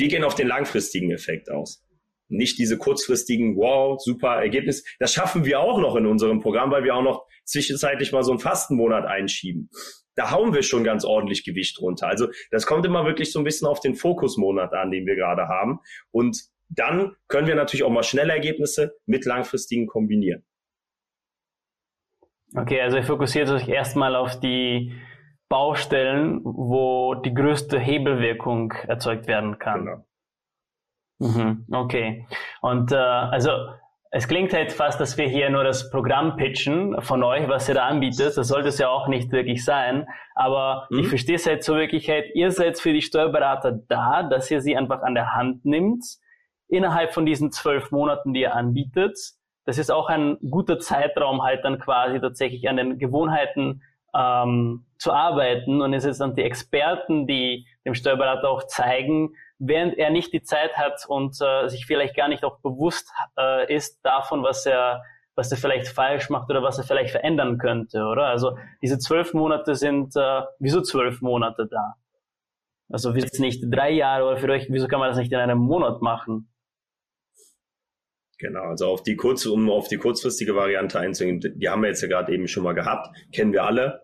Wir 0.00 0.08
gehen 0.08 0.24
auf 0.24 0.34
den 0.34 0.48
langfristigen 0.48 1.12
Effekt 1.12 1.50
aus. 1.50 1.84
Nicht 2.28 2.58
diese 2.58 2.78
kurzfristigen, 2.78 3.56
wow, 3.56 4.00
super 4.00 4.36
Ergebnis. 4.36 4.84
Das 4.98 5.12
schaffen 5.12 5.44
wir 5.44 5.60
auch 5.60 5.78
noch 5.78 5.96
in 5.96 6.06
unserem 6.06 6.40
Programm, 6.40 6.70
weil 6.70 6.84
wir 6.84 6.94
auch 6.94 7.02
noch 7.02 7.26
zwischenzeitlich 7.44 8.12
mal 8.12 8.22
so 8.22 8.30
einen 8.30 8.40
Fastenmonat 8.40 9.04
einschieben 9.04 9.70
da 10.20 10.30
hauen 10.30 10.52
wir 10.52 10.62
schon 10.62 10.84
ganz 10.84 11.04
ordentlich 11.04 11.44
Gewicht 11.44 11.80
runter. 11.80 12.06
Also 12.06 12.28
das 12.50 12.66
kommt 12.66 12.84
immer 12.84 13.06
wirklich 13.06 13.32
so 13.32 13.38
ein 13.38 13.44
bisschen 13.44 13.66
auf 13.66 13.80
den 13.80 13.94
Fokusmonat 13.94 14.74
an, 14.74 14.90
den 14.90 15.06
wir 15.06 15.16
gerade 15.16 15.48
haben. 15.48 15.80
Und 16.10 16.42
dann 16.68 17.16
können 17.28 17.46
wir 17.46 17.54
natürlich 17.54 17.84
auch 17.84 17.90
mal 17.90 18.02
schnelle 18.02 18.32
Ergebnisse 18.32 18.94
mit 19.06 19.24
langfristigen 19.24 19.86
kombinieren. 19.86 20.44
Okay, 22.54 22.80
also 22.80 22.96
ihr 22.96 23.04
fokussiert 23.04 23.48
euch 23.48 23.68
erstmal 23.68 24.14
auf 24.14 24.38
die 24.40 24.92
Baustellen, 25.50 26.40
wo 26.44 27.16
die 27.16 27.34
größte 27.34 27.78
Hebelwirkung 27.78 28.72
erzeugt 28.86 29.26
werden 29.26 29.58
kann. 29.58 29.84
Genau. 29.84 30.04
Mhm, 31.18 31.66
okay. 31.72 32.26
Und 32.62 32.92
äh, 32.92 32.96
also 32.96 33.50
es 34.12 34.28
klingt 34.28 34.52
halt 34.52 34.72
fast, 34.72 35.00
dass 35.00 35.18
wir 35.18 35.28
hier 35.28 35.50
nur 35.50 35.64
das 35.64 35.90
Programm 35.90 36.36
pitchen 36.36 37.02
von 37.02 37.22
euch, 37.24 37.48
was 37.48 37.68
ihr 37.68 37.74
da 37.74 37.86
anbietet. 37.86 38.36
Das 38.36 38.46
sollte 38.46 38.68
es 38.68 38.78
ja 38.78 38.88
auch 38.88 39.08
nicht 39.08 39.32
wirklich 39.32 39.64
sein. 39.64 40.06
Aber 40.36 40.86
mhm. 40.90 41.00
ich 41.00 41.08
verstehe 41.08 41.34
es 41.34 41.46
halt 41.46 41.64
so 41.64 41.74
wirklich 41.74 42.08
halt, 42.08 42.26
ihr 42.34 42.52
seid 42.52 42.78
für 42.78 42.92
die 42.92 43.02
Steuerberater 43.02 43.72
da, 43.72 44.22
dass 44.22 44.50
ihr 44.52 44.60
sie 44.60 44.76
einfach 44.76 45.02
an 45.02 45.14
der 45.14 45.34
Hand 45.34 45.64
nimmt, 45.64 46.04
innerhalb 46.68 47.12
von 47.12 47.26
diesen 47.26 47.50
zwölf 47.50 47.90
Monaten, 47.90 48.32
die 48.34 48.42
ihr 48.42 48.54
anbietet. 48.54 49.18
Das 49.64 49.78
ist 49.78 49.90
auch 49.90 50.08
ein 50.08 50.38
guter 50.48 50.78
Zeitraum, 50.78 51.42
halt 51.42 51.64
dann 51.64 51.80
quasi 51.80 52.20
tatsächlich 52.20 52.68
an 52.68 52.76
den 52.76 52.98
Gewohnheiten 52.98 53.82
ähm, 54.14 54.86
zu 54.98 55.12
arbeiten. 55.12 55.82
Und 55.82 55.94
es 55.94 56.04
ist 56.04 56.20
dann 56.20 56.34
die 56.34 56.42
Experten, 56.42 57.26
die 57.26 57.66
dem 57.84 57.94
Steuerberater 57.94 58.48
auch 58.48 58.66
zeigen, 58.66 59.34
während 59.58 59.96
er 59.98 60.10
nicht 60.10 60.32
die 60.32 60.42
Zeit 60.42 60.76
hat 60.76 61.04
und 61.06 61.36
äh, 61.40 61.68
sich 61.68 61.86
vielleicht 61.86 62.16
gar 62.16 62.28
nicht 62.28 62.44
auch 62.44 62.58
bewusst 62.60 63.10
äh, 63.38 63.72
ist 63.72 64.00
davon, 64.04 64.42
was 64.42 64.66
er 64.66 65.02
was 65.36 65.50
er 65.50 65.56
vielleicht 65.56 65.88
falsch 65.88 66.28
macht 66.28 66.50
oder 66.50 66.62
was 66.62 66.76
er 66.76 66.84
vielleicht 66.84 67.12
verändern 67.12 67.56
könnte, 67.56 68.02
oder? 68.02 68.26
Also 68.26 68.58
diese 68.82 68.98
zwölf 68.98 69.32
Monate 69.32 69.74
sind, 69.74 70.14
äh, 70.14 70.42
wieso 70.58 70.82
zwölf 70.82 71.22
Monate 71.22 71.66
da? 71.66 71.94
Also 72.90 73.14
wieso 73.14 73.40
nicht 73.40 73.64
drei 73.70 73.90
Jahre 73.90 74.24
oder 74.24 74.36
für 74.36 74.50
euch, 74.50 74.66
wieso 74.68 74.86
kann 74.86 75.00
man 75.00 75.08
das 75.08 75.16
nicht 75.16 75.32
in 75.32 75.38
einem 75.38 75.58
Monat 75.58 76.02
machen? 76.02 76.49
Genau, 78.40 78.62
also 78.62 78.86
auf 78.86 79.02
die 79.02 79.16
kurz, 79.16 79.44
um 79.44 79.68
auf 79.68 79.88
die 79.88 79.98
kurzfristige 79.98 80.56
Variante 80.56 80.98
einzugehen, 80.98 81.40
die 81.40 81.68
haben 81.68 81.82
wir 81.82 81.88
jetzt 81.88 82.00
ja 82.00 82.08
gerade 82.08 82.32
eben 82.32 82.48
schon 82.48 82.62
mal 82.62 82.72
gehabt, 82.72 83.14
kennen 83.32 83.52
wir 83.52 83.64
alle. 83.64 84.02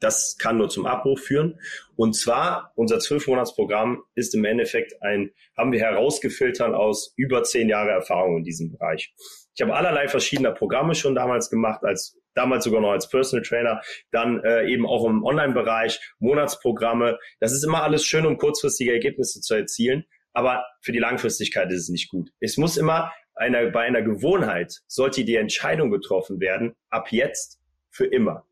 Das 0.00 0.36
kann 0.36 0.58
nur 0.58 0.68
zum 0.68 0.86
Abbruch 0.86 1.18
führen. 1.18 1.60
Und 1.96 2.14
zwar, 2.14 2.72
unser 2.74 2.98
Zwölfmonatsprogramm 2.98 4.02
ist 4.14 4.34
im 4.34 4.44
Endeffekt 4.44 5.00
ein, 5.02 5.30
haben 5.56 5.72
wir 5.72 5.80
herausgefiltert 5.80 6.74
aus 6.74 7.12
über 7.16 7.44
zehn 7.44 7.68
Jahre 7.68 7.90
Erfahrung 7.90 8.38
in 8.38 8.44
diesem 8.44 8.72
Bereich. 8.72 9.14
Ich 9.54 9.62
habe 9.62 9.74
allerlei 9.74 10.08
verschiedene 10.08 10.52
Programme 10.52 10.94
schon 10.94 11.14
damals 11.14 11.48
gemacht, 11.48 11.84
als 11.84 12.16
damals 12.34 12.64
sogar 12.64 12.80
noch 12.80 12.90
als 12.90 13.08
Personal 13.08 13.44
Trainer, 13.44 13.80
dann 14.10 14.42
äh, 14.44 14.68
eben 14.68 14.86
auch 14.86 15.04
im 15.04 15.24
Online-Bereich, 15.24 16.00
Monatsprogramme. 16.18 17.18
Das 17.38 17.52
ist 17.52 17.64
immer 17.64 17.82
alles 17.82 18.04
schön, 18.04 18.26
um 18.26 18.38
kurzfristige 18.38 18.92
Ergebnisse 18.92 19.40
zu 19.40 19.54
erzielen, 19.54 20.04
aber 20.32 20.64
für 20.80 20.92
die 20.92 21.00
Langfristigkeit 21.00 21.70
ist 21.72 21.82
es 21.82 21.88
nicht 21.88 22.10
gut. 22.10 22.30
Es 22.38 22.56
muss 22.56 22.76
immer 22.76 23.12
einer, 23.38 23.70
bei 23.70 23.82
einer 23.82 24.02
Gewohnheit 24.02 24.80
sollte 24.86 25.24
die 25.24 25.36
Entscheidung 25.36 25.90
getroffen 25.90 26.40
werden, 26.40 26.74
ab 26.90 27.12
jetzt 27.12 27.60
für 27.90 28.06
immer. 28.06 28.46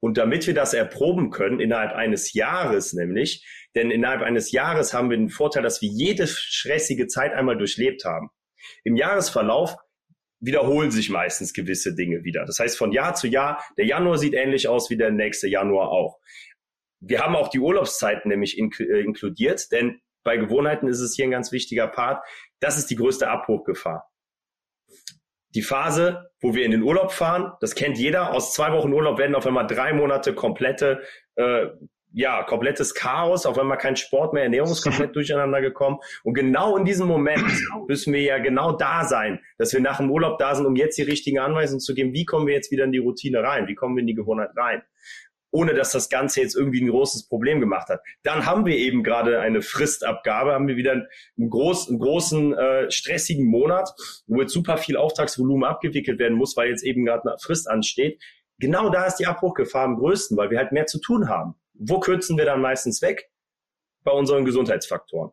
Und 0.00 0.16
damit 0.16 0.46
wir 0.46 0.54
das 0.54 0.74
erproben 0.74 1.30
können, 1.30 1.60
innerhalb 1.60 1.92
eines 1.92 2.32
Jahres 2.32 2.92
nämlich, 2.92 3.44
denn 3.74 3.90
innerhalb 3.90 4.22
eines 4.22 4.52
Jahres 4.52 4.94
haben 4.94 5.10
wir 5.10 5.16
den 5.16 5.28
Vorteil, 5.28 5.62
dass 5.62 5.82
wir 5.82 5.88
jede 5.88 6.26
stressige 6.26 7.08
Zeit 7.08 7.32
einmal 7.32 7.58
durchlebt 7.58 8.04
haben. 8.04 8.30
Im 8.84 8.96
Jahresverlauf 8.96 9.76
wiederholen 10.40 10.90
sich 10.90 11.10
meistens 11.10 11.52
gewisse 11.52 11.94
Dinge 11.94 12.22
wieder. 12.22 12.44
Das 12.44 12.58
heißt, 12.60 12.78
von 12.78 12.92
Jahr 12.92 13.14
zu 13.14 13.26
Jahr, 13.26 13.64
der 13.76 13.86
Januar 13.86 14.18
sieht 14.18 14.34
ähnlich 14.34 14.68
aus 14.68 14.88
wie 14.88 14.96
der 14.96 15.10
nächste 15.10 15.48
Januar 15.48 15.90
auch. 15.90 16.18
Wir 17.00 17.20
haben 17.20 17.36
auch 17.36 17.48
die 17.48 17.60
Urlaubszeiten 17.60 18.28
nämlich 18.28 18.58
äh, 18.58 19.00
inkludiert, 19.00 19.70
denn 19.72 20.00
bei 20.24 20.36
Gewohnheiten 20.36 20.88
ist 20.88 21.00
es 21.00 21.14
hier 21.14 21.26
ein 21.26 21.30
ganz 21.30 21.52
wichtiger 21.52 21.86
Part. 21.86 22.24
Das 22.60 22.78
ist 22.78 22.90
die 22.90 22.96
größte 22.96 23.28
Abbruchgefahr. 23.28 24.10
Die 25.54 25.62
Phase, 25.62 26.30
wo 26.40 26.54
wir 26.54 26.64
in 26.64 26.70
den 26.70 26.82
Urlaub 26.82 27.10
fahren, 27.10 27.52
das 27.60 27.74
kennt 27.74 27.98
jeder, 27.98 28.34
aus 28.34 28.52
zwei 28.52 28.72
Wochen 28.72 28.92
Urlaub 28.92 29.18
werden 29.18 29.34
auf 29.34 29.46
einmal 29.46 29.66
drei 29.66 29.94
Monate 29.94 30.34
komplette, 30.34 31.02
äh, 31.36 31.68
ja, 32.12 32.42
komplettes 32.42 32.94
Chaos, 32.94 33.46
auf 33.46 33.58
einmal 33.58 33.78
kein 33.78 33.96
Sport 33.96 34.34
mehr, 34.34 34.42
Ernährung 34.42 34.70
ist 34.70 34.82
komplett 34.82 35.16
durcheinander 35.16 35.60
gekommen. 35.62 35.98
Und 36.22 36.34
genau 36.34 36.76
in 36.76 36.84
diesem 36.84 37.06
Moment 37.06 37.44
müssen 37.86 38.12
wir 38.12 38.20
ja 38.20 38.38
genau 38.38 38.72
da 38.72 39.04
sein, 39.04 39.40
dass 39.56 39.72
wir 39.72 39.80
nach 39.80 39.98
dem 39.98 40.10
Urlaub 40.10 40.38
da 40.38 40.54
sind, 40.54 40.66
um 40.66 40.76
jetzt 40.76 40.98
die 40.98 41.02
richtigen 41.02 41.38
Anweisungen 41.38 41.80
zu 41.80 41.94
geben, 41.94 42.12
wie 42.12 42.26
kommen 42.26 42.46
wir 42.46 42.54
jetzt 42.54 42.70
wieder 42.70 42.84
in 42.84 42.92
die 42.92 42.98
Routine 42.98 43.42
rein, 43.42 43.68
wie 43.68 43.74
kommen 43.74 43.96
wir 43.96 44.02
in 44.02 44.06
die 44.06 44.14
Gewohnheit 44.14 44.50
rein 44.56 44.82
ohne 45.50 45.74
dass 45.74 45.92
das 45.92 46.08
Ganze 46.08 46.40
jetzt 46.40 46.54
irgendwie 46.54 46.82
ein 46.82 46.90
großes 46.90 47.28
Problem 47.28 47.60
gemacht 47.60 47.88
hat. 47.88 48.00
Dann 48.22 48.46
haben 48.46 48.66
wir 48.66 48.76
eben 48.76 49.02
gerade 49.02 49.40
eine 49.40 49.62
Fristabgabe, 49.62 50.52
haben 50.52 50.68
wir 50.68 50.76
wieder 50.76 50.92
einen, 50.92 51.50
groß, 51.50 51.88
einen 51.88 51.98
großen, 51.98 52.52
äh, 52.54 52.90
stressigen 52.90 53.46
Monat, 53.46 53.90
wo 54.26 54.40
jetzt 54.40 54.52
super 54.52 54.76
viel 54.76 54.96
Auftragsvolumen 54.96 55.68
abgewickelt 55.68 56.18
werden 56.18 56.36
muss, 56.36 56.56
weil 56.56 56.68
jetzt 56.68 56.84
eben 56.84 57.04
gerade 57.04 57.30
eine 57.30 57.38
Frist 57.38 57.68
ansteht. 57.68 58.22
Genau 58.58 58.90
da 58.90 59.06
ist 59.06 59.16
die 59.16 59.26
Abbruchgefahr 59.26 59.84
am 59.84 59.96
größten, 59.96 60.36
weil 60.36 60.50
wir 60.50 60.58
halt 60.58 60.72
mehr 60.72 60.86
zu 60.86 61.00
tun 61.00 61.28
haben. 61.28 61.54
Wo 61.74 62.00
kürzen 62.00 62.36
wir 62.36 62.44
dann 62.44 62.60
meistens 62.60 63.00
weg? 63.02 63.30
Bei 64.04 64.12
unseren 64.12 64.44
Gesundheitsfaktoren. 64.44 65.32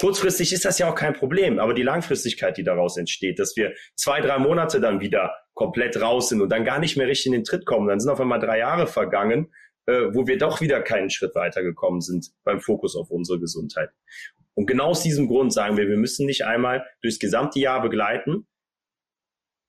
Kurzfristig 0.00 0.52
ist 0.52 0.64
das 0.64 0.78
ja 0.78 0.90
auch 0.90 0.96
kein 0.96 1.12
Problem, 1.12 1.58
aber 1.58 1.72
die 1.72 1.82
Langfristigkeit, 1.82 2.56
die 2.56 2.64
daraus 2.64 2.96
entsteht, 2.96 3.38
dass 3.38 3.56
wir 3.56 3.74
zwei, 3.94 4.20
drei 4.20 4.38
Monate 4.38 4.80
dann 4.80 5.00
wieder 5.00 5.34
komplett 5.54 6.00
raus 6.00 6.28
sind 6.28 6.42
und 6.42 6.50
dann 6.50 6.64
gar 6.64 6.80
nicht 6.80 6.96
mehr 6.96 7.06
richtig 7.06 7.26
in 7.26 7.32
den 7.32 7.44
Tritt 7.44 7.64
kommen, 7.64 7.86
dann 7.86 8.00
sind 8.00 8.10
auf 8.10 8.20
einmal 8.20 8.40
drei 8.40 8.58
Jahre 8.58 8.88
vergangen, 8.88 9.52
äh, 9.86 10.12
wo 10.12 10.26
wir 10.26 10.36
doch 10.36 10.60
wieder 10.60 10.82
keinen 10.82 11.10
Schritt 11.10 11.34
weitergekommen 11.34 12.00
sind 12.00 12.32
beim 12.42 12.60
Fokus 12.60 12.96
auf 12.96 13.10
unsere 13.10 13.38
Gesundheit. 13.38 13.90
Und 14.54 14.66
genau 14.66 14.86
aus 14.86 15.02
diesem 15.02 15.28
Grund 15.28 15.52
sagen 15.52 15.76
wir, 15.76 15.88
wir 15.88 15.96
müssen 15.96 16.26
nicht 16.26 16.44
einmal 16.44 16.86
durchs 17.02 17.18
gesamte 17.18 17.60
Jahr 17.60 17.80
begleiten, 17.80 18.46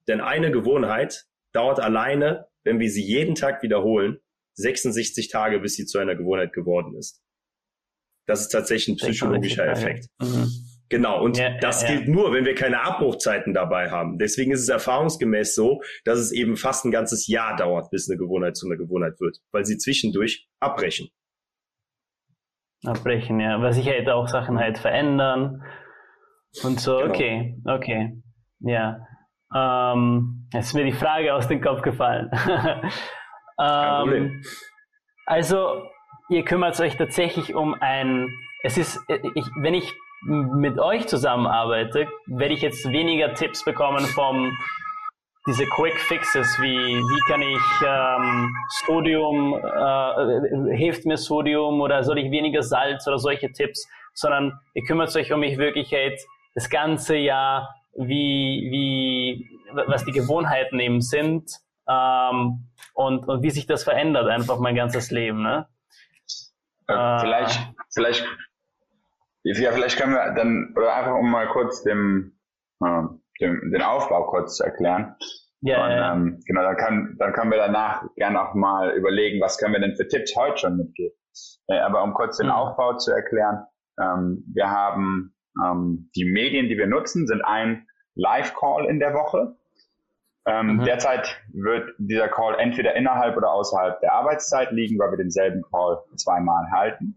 denn 0.08 0.22
eine 0.22 0.52
Gewohnheit 0.52 1.26
dauert 1.54 1.80
alleine, 1.80 2.48
wenn 2.64 2.80
wir 2.80 2.90
sie 2.90 3.04
jeden 3.04 3.36
Tag 3.36 3.62
wiederholen, 3.64 4.20
66 4.56 5.28
Tage, 5.28 5.60
bis 5.60 5.76
sie 5.76 5.86
zu 5.86 6.00
einer 6.00 6.16
Gewohnheit 6.16 6.54
geworden 6.54 6.96
ist. 6.96 7.22
Das 8.28 8.42
ist 8.42 8.50
tatsächlich 8.50 8.96
ein 8.96 8.98
psychologischer 8.98 9.68
Effekt. 9.68 10.08
Mhm. 10.20 10.50
Genau, 10.90 11.24
und 11.24 11.38
ja, 11.38 11.58
das 11.58 11.82
ja, 11.82 11.90
gilt 11.90 12.08
nur, 12.08 12.32
wenn 12.32 12.46
wir 12.46 12.54
keine 12.54 12.84
Abbruchzeiten 12.84 13.54
dabei 13.54 13.90
haben. 13.90 14.20
Deswegen 14.20 14.52
ist 14.52 14.62
es 14.62 14.70
erfahrungsgemäß 14.70 15.56
so, 15.56 15.82
dass 16.04 16.20
es 16.20 16.32
eben 16.32 16.58
fast 16.58 16.86
ein 16.86 16.92
ganzes 16.92 17.28
Jahr 17.28 17.56
dauert, 17.56 17.90
bis 17.90 18.08
eine 18.10 18.20
Gewohnheit 18.20 18.56
zu 18.56 18.68
einer 18.68 18.78
Gewohnheit 18.78 19.20
wird, 19.20 19.38
weil 19.52 19.66
sie 19.66 19.78
zwischendurch 19.78 20.48
abbrechen. 20.60 21.10
Abbrechen, 22.84 23.40
ja. 23.40 23.60
Weil 23.62 23.74
sich 23.74 23.88
halt 23.88 24.08
auch 24.10 24.28
Sachen 24.28 24.60
halt 24.60 24.78
verändern 24.78 25.64
und 26.64 26.80
so. 26.80 26.98
Genau. 26.98 27.10
Okay, 27.10 27.58
okay. 27.66 28.22
Ja. 28.60 29.00
Ähm, 29.54 30.48
jetzt 30.54 30.68
ist 30.68 30.74
mir 30.76 30.86
die 30.86 30.92
Frage 30.92 31.34
aus 31.34 31.48
dem 31.48 31.62
Kopf 31.62 31.82
gefallen. 31.82 32.30
ähm, 33.60 34.44
also, 35.26 35.84
ihr 36.30 36.44
kümmert 36.44 36.80
euch 36.80 36.98
tatsächlich 36.98 37.56
um 37.56 37.76
ein, 37.80 38.30
es 38.64 38.78
ist, 38.78 39.00
ich, 39.08 39.46
wenn 39.58 39.74
ich 39.74 39.94
mit 40.26 40.80
euch 40.80 41.08
zusammenarbeite, 41.08 42.08
werde 42.26 42.54
ich 42.54 42.62
jetzt 42.62 42.90
weniger 42.92 43.34
Tipps 43.34 43.64
bekommen 43.64 44.06
vom 44.06 44.58
diese 45.48 45.66
Quick 45.68 46.00
Fixes 46.00 46.60
wie 46.60 46.98
wie 46.98 47.20
kann 47.28 47.42
ich 47.44 47.62
ähm, 47.86 48.52
Sodium 48.86 49.54
äh, 49.54 50.76
hilft 50.76 51.06
mir 51.06 51.18
Sodium 51.18 51.82
oder 51.82 52.04
soll 52.04 52.18
ich 52.18 52.32
weniger 52.32 52.64
Salz 52.64 53.08
oder 53.08 53.20
solche 53.20 53.52
Tipps, 53.52 53.88
sondern 54.16 54.60
ihr 54.74 54.84
kümmert 54.84 55.16
euch 55.16 55.32
um 55.32 55.42
mich 55.42 55.60
wirklich 55.60 55.94
halt 55.94 56.20
das 56.56 56.70
ganze 56.70 57.18
Jahr, 57.18 57.76
wie 57.94 58.68
wie 58.72 59.50
was 59.88 60.04
die 60.06 60.14
Gewohnheiten 60.14 60.80
eben 60.80 61.02
sind 61.02 61.52
ähm, 61.88 62.72
und 62.96 63.28
und 63.28 63.44
wie 63.44 63.52
sich 63.52 63.68
das 63.68 63.84
verändert 63.84 64.28
einfach 64.28 64.58
mein 64.58 64.74
ganzes 64.74 65.12
Leben, 65.12 65.44
ne? 65.44 65.68
Äh, 66.88 67.20
vielleicht 67.20 67.74
vielleicht 67.94 68.26
ja, 69.44 69.72
vielleicht 69.72 70.00
können 70.00 70.14
wir 70.14 70.34
dann, 70.34 70.74
oder 70.76 70.96
einfach 70.96 71.16
um 71.16 71.30
mal 71.30 71.48
kurz 71.48 71.84
dem, 71.84 72.34
äh, 72.84 73.04
dem 73.40 73.72
den 73.72 73.82
Aufbau 73.82 74.26
kurz 74.28 74.58
zu 74.58 74.64
erklären. 74.64 75.16
Ja, 75.62 75.86
Und, 75.86 75.92
ja. 75.92 76.14
Ähm, 76.14 76.40
genau, 76.46 76.62
dann, 76.64 76.78
kann, 76.78 77.16
dann 77.20 77.34
können 77.34 77.52
wir 77.52 77.58
danach 77.58 78.06
gerne 78.16 78.42
auch 78.42 78.54
mal 78.56 78.92
überlegen, 78.96 79.42
was 79.42 79.58
können 79.58 79.74
wir 79.74 79.80
denn 79.80 79.96
für 79.96 80.08
Tipps 80.08 80.36
heute 80.36 80.58
schon 80.58 80.78
mitgeben. 80.78 81.16
Äh, 81.68 81.80
aber 81.80 82.04
um 82.04 82.14
kurz 82.14 82.38
den 82.38 82.48
mhm. 82.48 82.54
Aufbau 82.54 82.98
zu 82.98 83.12
erklären, 83.12 83.66
ähm, 84.00 84.44
wir 84.54 84.70
haben 84.70 85.36
ähm, 85.64 86.10
die 86.16 86.26
Medien, 86.26 86.68
die 86.68 86.78
wir 86.78 86.88
nutzen, 86.88 87.28
sind 87.28 87.44
ein 87.44 87.88
Live-Call 88.16 88.86
in 88.86 89.00
der 89.00 89.14
Woche. 89.14 89.56
Ähm, 90.48 90.78
mhm. 90.78 90.86
Derzeit 90.86 91.42
wird 91.54 91.94
dieser 91.98 92.28
Call 92.28 92.60
entweder 92.60 92.96
innerhalb 92.96 93.36
oder 93.36 93.52
außerhalb 93.52 94.00
der 94.02 94.14
Arbeitszeit 94.14 94.72
liegen, 94.72 95.00
weil 95.00 95.12
wir 95.12 95.18
denselben 95.18 95.64
Call 95.72 96.04
zweimal 96.16 96.70
halten. 96.72 97.16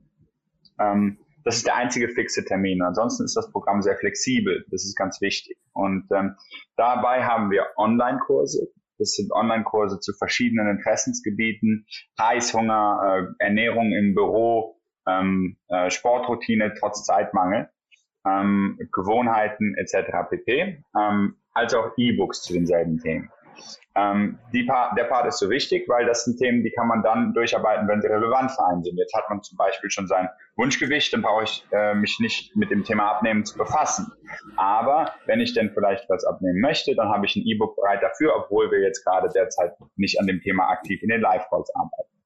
Ähm, 0.81 1.19
das 1.45 1.57
ist 1.57 1.67
der 1.67 1.77
einzige 1.77 2.09
fixe 2.09 2.45
Termin. 2.45 2.83
Ansonsten 2.83 3.25
ist 3.25 3.37
das 3.37 3.51
Programm 3.51 3.83
sehr 3.83 3.97
flexibel. 3.97 4.65
Das 4.71 4.85
ist 4.85 4.97
ganz 4.97 5.21
wichtig. 5.21 5.59
Und 5.73 6.07
ähm, 6.11 6.37
dabei 6.77 7.25
haben 7.25 7.51
wir 7.51 7.67
Online-Kurse. 7.77 8.69
Das 8.99 9.13
sind 9.13 9.33
Online-Kurse 9.33 10.01
zu 10.01 10.13
verschiedenen 10.15 10.69
Interessensgebieten, 10.69 11.87
Heißhunger, 12.21 13.29
äh, 13.39 13.45
Ernährung 13.45 13.93
im 13.93 14.15
Büro, 14.15 14.81
ähm, 15.07 15.57
äh, 15.69 15.91
Sportroutine 15.91 16.75
trotz 16.79 17.05
Zeitmangel, 17.05 17.69
ähm, 18.27 18.79
Gewohnheiten 18.93 19.75
etc. 19.77 20.29
pp. 20.29 20.83
Ähm, 20.99 21.37
als 21.59 21.75
auch 21.75 21.93
E-Books 21.97 22.43
zu 22.43 22.53
denselben 22.53 22.99
Themen. 22.99 23.31
Ähm, 23.97 24.39
Part, 24.69 24.97
der 24.97 25.05
Part 25.05 25.27
ist 25.27 25.39
so 25.39 25.51
wichtig, 25.51 25.89
weil 25.89 26.07
das 26.07 26.25
sind 26.25 26.39
Themen, 26.39 26.63
die 26.63 26.71
kann 26.71 26.87
man 26.87 27.03
dann 27.03 27.35
durcharbeiten, 27.35 27.89
wenn 27.89 28.01
sie 28.01 28.07
relevant 28.07 28.53
für 28.53 28.65
einen 28.65 28.85
sind. 28.85 28.97
Jetzt 28.97 29.15
hat 29.15 29.29
man 29.29 29.43
zum 29.43 29.59
Beispiel 29.59 29.91
schon 29.91 30.07
sein 30.07 30.29
Wunschgewicht, 30.57 31.13
dann 31.13 31.23
brauche 31.23 31.45
ich 31.45 31.67
äh, 31.73 31.95
mich 31.95 32.19
nicht 32.21 32.55
mit 32.55 32.71
dem 32.71 32.85
Thema 32.85 33.11
Abnehmen 33.11 33.45
zu 33.45 33.59
befassen. 33.59 34.13
Aber 34.57 35.13
wenn 35.27 35.41
ich 35.41 35.53
denn 35.55 35.71
vielleicht 35.75 36.09
was 36.09 36.25
abnehmen 36.25 36.61
möchte, 36.61 36.95
dann 36.95 37.09
habe 37.09 37.27
ich 37.27 37.35
ein 37.35 37.45
E-Book 37.45 37.75
bereit 37.75 38.03
dafür, 38.03 38.37
obwohl 38.37 38.71
wir 38.71 38.81
jetzt 38.81 39.05
gerade 39.05 39.29
derzeit 39.35 39.73
nicht 39.97 40.21
an 40.21 40.29
dem 40.29 40.41
Thema 40.41 40.69
aktiv 40.69 41.03
in 41.03 41.09
den 41.09 41.21
Live-Calls 41.21 41.75
arbeiten. 41.75 42.19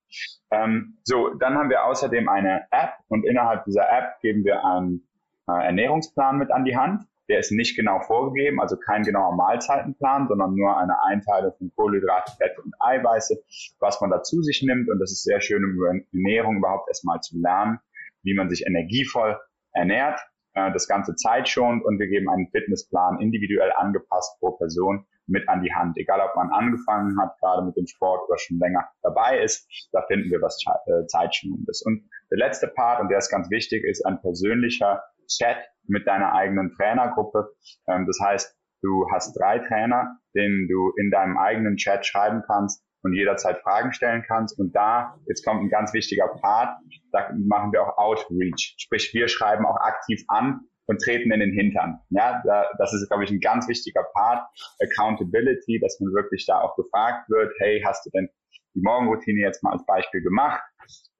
Ähm, 0.50 0.98
so, 1.04 1.30
dann 1.30 1.56
haben 1.56 1.70
wir 1.70 1.84
außerdem 1.86 2.28
eine 2.28 2.66
App 2.70 2.92
und 3.08 3.24
innerhalb 3.24 3.64
dieser 3.64 3.90
App 3.90 4.20
geben 4.20 4.44
wir 4.44 4.62
einen 4.62 5.08
äh, 5.48 5.64
Ernährungsplan 5.64 6.36
mit 6.36 6.50
an 6.50 6.64
die 6.64 6.76
Hand. 6.76 7.04
Der 7.32 7.38
ist 7.38 7.50
nicht 7.50 7.76
genau 7.76 7.98
vorgegeben, 8.00 8.60
also 8.60 8.76
kein 8.76 9.04
genauer 9.04 9.34
Mahlzeitenplan, 9.34 10.28
sondern 10.28 10.54
nur 10.54 10.76
eine 10.76 11.02
Einteilung 11.02 11.54
von 11.56 11.72
Kohlenhydrate, 11.74 12.30
Fette 12.36 12.60
und 12.60 12.74
Eiweiße, 12.78 13.42
was 13.80 13.98
man 14.02 14.10
dazu 14.10 14.42
sich 14.42 14.62
nimmt. 14.62 14.90
Und 14.90 14.98
das 14.98 15.12
ist 15.12 15.22
sehr 15.22 15.40
schön, 15.40 15.64
um 15.64 16.04
Ernährung 16.12 16.58
überhaupt 16.58 16.90
erstmal 16.90 17.20
zu 17.20 17.40
lernen, 17.40 17.78
wie 18.22 18.34
man 18.34 18.50
sich 18.50 18.66
energievoll 18.66 19.40
ernährt, 19.72 20.20
äh, 20.52 20.70
das 20.72 20.86
ganze 20.86 21.14
Zeit 21.14 21.48
schont 21.48 21.82
und 21.82 21.98
wir 21.98 22.08
geben 22.08 22.28
einen 22.28 22.48
Fitnessplan 22.48 23.18
individuell 23.22 23.72
angepasst 23.78 24.38
pro 24.38 24.50
Person 24.50 25.06
mit 25.26 25.48
an 25.48 25.62
die 25.62 25.72
Hand. 25.72 25.96
Egal, 25.96 26.20
ob 26.20 26.36
man 26.36 26.50
angefangen 26.50 27.18
hat, 27.18 27.38
gerade 27.40 27.64
mit 27.64 27.78
dem 27.78 27.86
Sport 27.86 28.28
oder 28.28 28.36
schon 28.36 28.58
länger 28.58 28.86
dabei 29.00 29.40
ist, 29.40 29.66
da 29.92 30.02
finden 30.02 30.30
wir 30.30 30.42
was 30.42 30.62
äh, 30.84 31.06
Zeitschonendes. 31.06 31.80
Und 31.80 32.04
der 32.30 32.36
letzte 32.36 32.68
Part, 32.68 33.00
und 33.00 33.08
der 33.08 33.16
ist 33.16 33.30
ganz 33.30 33.48
wichtig, 33.48 33.84
ist 33.84 34.04
ein 34.04 34.20
persönlicher 34.20 35.02
Chat 35.28 35.56
mit 35.86 36.06
deiner 36.06 36.34
eigenen 36.34 36.72
Trainergruppe. 36.72 37.52
Ähm, 37.88 38.06
das 38.06 38.18
heißt, 38.22 38.56
du 38.82 39.06
hast 39.12 39.34
drei 39.38 39.58
Trainer, 39.58 40.18
denen 40.34 40.68
du 40.68 40.92
in 40.96 41.10
deinem 41.10 41.38
eigenen 41.38 41.76
Chat 41.76 42.06
schreiben 42.06 42.42
kannst 42.46 42.84
und 43.02 43.14
jederzeit 43.14 43.60
Fragen 43.62 43.92
stellen 43.92 44.24
kannst. 44.26 44.58
Und 44.58 44.74
da, 44.74 45.18
jetzt 45.26 45.44
kommt 45.44 45.62
ein 45.62 45.68
ganz 45.68 45.92
wichtiger 45.92 46.28
Part, 46.40 46.78
da 47.12 47.30
machen 47.34 47.72
wir 47.72 47.82
auch 47.82 47.98
Outreach. 47.98 48.76
Sprich, 48.78 49.12
wir 49.12 49.28
schreiben 49.28 49.66
auch 49.66 49.76
aktiv 49.76 50.24
an 50.28 50.60
und 50.86 51.00
treten 51.00 51.30
in 51.32 51.40
den 51.40 51.52
Hintern. 51.52 52.00
Ja, 52.10 52.42
da, 52.44 52.66
das 52.78 52.92
ist, 52.92 53.08
glaube 53.08 53.24
ich, 53.24 53.30
ein 53.30 53.40
ganz 53.40 53.68
wichtiger 53.68 54.04
Part. 54.14 54.46
Accountability, 54.80 55.78
dass 55.80 55.98
man 56.00 56.12
wirklich 56.12 56.46
da 56.46 56.60
auch 56.60 56.76
gefragt 56.76 57.28
wird, 57.28 57.52
hey, 57.58 57.82
hast 57.84 58.06
du 58.06 58.10
denn 58.10 58.28
die 58.74 58.82
Morgenroutine 58.82 59.40
jetzt 59.40 59.62
mal 59.62 59.72
als 59.72 59.84
Beispiel 59.84 60.22
gemacht? 60.22 60.62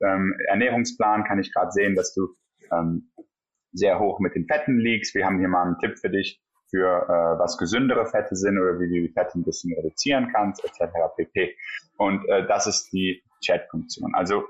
Ähm, 0.02 0.34
Ernährungsplan 0.48 1.24
kann 1.24 1.38
ich 1.38 1.52
gerade 1.52 1.70
sehen, 1.70 1.94
dass 1.94 2.14
du 2.14 2.28
ähm, 2.72 3.12
sehr 3.72 3.98
hoch 3.98 4.20
mit 4.20 4.34
den 4.34 4.46
Fetten 4.46 4.78
liegst. 4.78 5.14
Wir 5.14 5.26
haben 5.26 5.38
hier 5.38 5.48
mal 5.48 5.62
einen 5.62 5.78
Tipp 5.78 5.98
für 5.98 6.10
dich, 6.10 6.40
für 6.70 6.86
äh, 6.86 7.38
was 7.38 7.58
gesündere 7.58 8.06
Fette 8.06 8.36
sind 8.36 8.58
oder 8.58 8.78
wie 8.78 8.88
du 8.88 9.06
die 9.06 9.12
Fette 9.12 9.38
ein 9.38 9.44
bisschen 9.44 9.74
reduzieren 9.74 10.30
kannst, 10.32 10.64
etc. 10.64 10.92
pp. 11.16 11.56
Und 11.98 12.28
äh, 12.28 12.46
das 12.46 12.66
ist 12.66 12.92
die 12.92 13.22
Chat-Funktion. 13.44 14.14
Also 14.14 14.44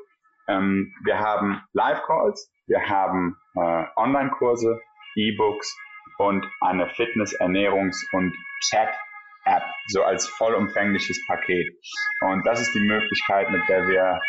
ähm, 0.49 0.93
wir 1.05 1.19
haben 1.19 1.63
Live-Calls, 1.73 2.53
wir 2.67 2.89
haben 2.89 3.37
äh, 3.57 3.85
Online-Kurse, 3.97 4.81
E-Books 5.17 5.77
und 6.19 6.47
eine 6.61 6.89
Fitness-, 6.89 7.39
Ernährungs- 7.41 8.05
und 8.13 8.33
Chat-App, 8.71 9.63
so 9.89 10.03
als 10.03 10.27
vollumfängliches 10.27 11.19
Paket. 11.27 11.75
Und 12.21 12.47
das 12.47 12.61
ist 12.61 12.75
die 12.75 12.87
Möglichkeit, 12.87 13.51
mit 13.51 13.69
der 13.69 13.87
wir 13.89 14.21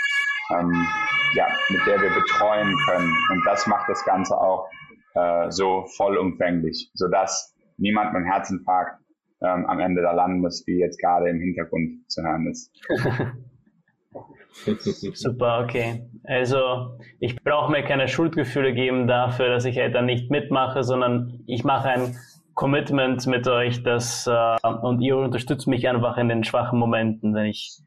ähm, 0.51 0.87
ja, 1.33 1.47
mit 1.69 1.85
der 1.85 2.01
wir 2.01 2.09
betreuen 2.09 2.75
können. 2.85 3.13
Und 3.31 3.45
das 3.45 3.65
macht 3.67 3.89
das 3.89 4.03
Ganze 4.05 4.37
auch 4.37 4.69
äh, 5.15 5.51
so 5.51 5.85
vollumfänglich, 5.97 6.91
sodass 6.93 7.55
niemand 7.77 8.13
mit 8.13 8.25
Herzinfarkt 8.25 9.01
ähm, 9.41 9.65
am 9.65 9.79
Ende 9.79 10.01
da 10.01 10.11
landen 10.11 10.39
muss, 10.39 10.65
wie 10.67 10.79
jetzt 10.79 10.99
gerade 10.99 11.29
im 11.29 11.39
Hintergrund 11.39 12.09
zu 12.09 12.23
hören 12.23 12.47
ist. 12.47 12.71
Super, 15.15 15.61
okay. 15.63 16.03
Also 16.23 16.97
ich 17.19 17.41
brauche 17.43 17.71
mir 17.71 17.83
keine 17.83 18.07
Schuldgefühle 18.07 18.73
geben 18.73 19.07
dafür, 19.07 19.49
dass 19.49 19.65
ich 19.65 19.77
halt 19.77 19.99
nicht 20.03 20.29
mitmache, 20.29 20.83
sondern 20.83 21.41
ich 21.47 21.63
mache 21.63 21.89
ein 21.89 22.15
Commitment 22.53 23.25
mit 23.25 23.47
euch, 23.47 23.83
dass 23.83 24.27
äh, 24.27 24.57
und 24.81 25.01
ihr 25.01 25.17
unterstützt 25.17 25.67
mich 25.67 25.89
einfach 25.89 26.17
in 26.17 26.29
den 26.29 26.43
schwachen 26.43 26.77
Momenten, 26.77 27.33
wenn 27.33 27.45
ich 27.45 27.79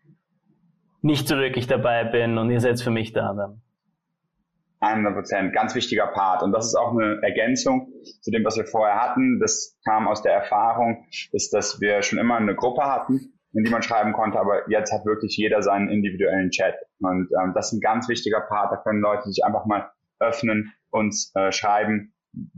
nicht 1.02 1.28
so 1.28 1.36
wirklich 1.36 1.68
dabei 1.68 2.04
bin 2.04 2.36
und 2.36 2.50
ihr 2.50 2.60
seid 2.60 2.80
für 2.80 2.90
mich 2.90 3.12
da 3.12 3.32
dann. 3.32 3.62
100 4.86 5.14
Prozent, 5.14 5.52
ganz 5.52 5.74
wichtiger 5.74 6.06
Part. 6.06 6.42
Und 6.42 6.52
das 6.52 6.66
ist 6.66 6.74
auch 6.74 6.92
eine 6.92 7.20
Ergänzung 7.22 7.88
zu 8.20 8.30
dem, 8.30 8.44
was 8.44 8.56
wir 8.56 8.64
vorher 8.64 9.00
hatten. 9.00 9.40
Das 9.40 9.76
kam 9.84 10.08
aus 10.08 10.22
der 10.22 10.32
Erfahrung, 10.32 11.06
ist, 11.32 11.52
dass 11.52 11.80
wir 11.80 12.02
schon 12.02 12.18
immer 12.18 12.36
eine 12.36 12.54
Gruppe 12.54 12.82
hatten, 12.82 13.32
in 13.52 13.64
die 13.64 13.70
man 13.70 13.82
schreiben 13.82 14.12
konnte, 14.12 14.38
aber 14.38 14.68
jetzt 14.68 14.92
hat 14.92 15.06
wirklich 15.06 15.36
jeder 15.36 15.62
seinen 15.62 15.88
individuellen 15.88 16.50
Chat. 16.50 16.74
Und 17.00 17.28
ähm, 17.42 17.52
das 17.54 17.68
ist 17.68 17.78
ein 17.78 17.80
ganz 17.80 18.08
wichtiger 18.08 18.40
Part. 18.40 18.72
Da 18.72 18.76
können 18.76 19.00
Leute 19.00 19.24
sich 19.24 19.44
einfach 19.44 19.66
mal 19.66 19.90
öffnen, 20.20 20.72
uns 20.90 21.32
äh, 21.34 21.52
schreiben, 21.52 22.12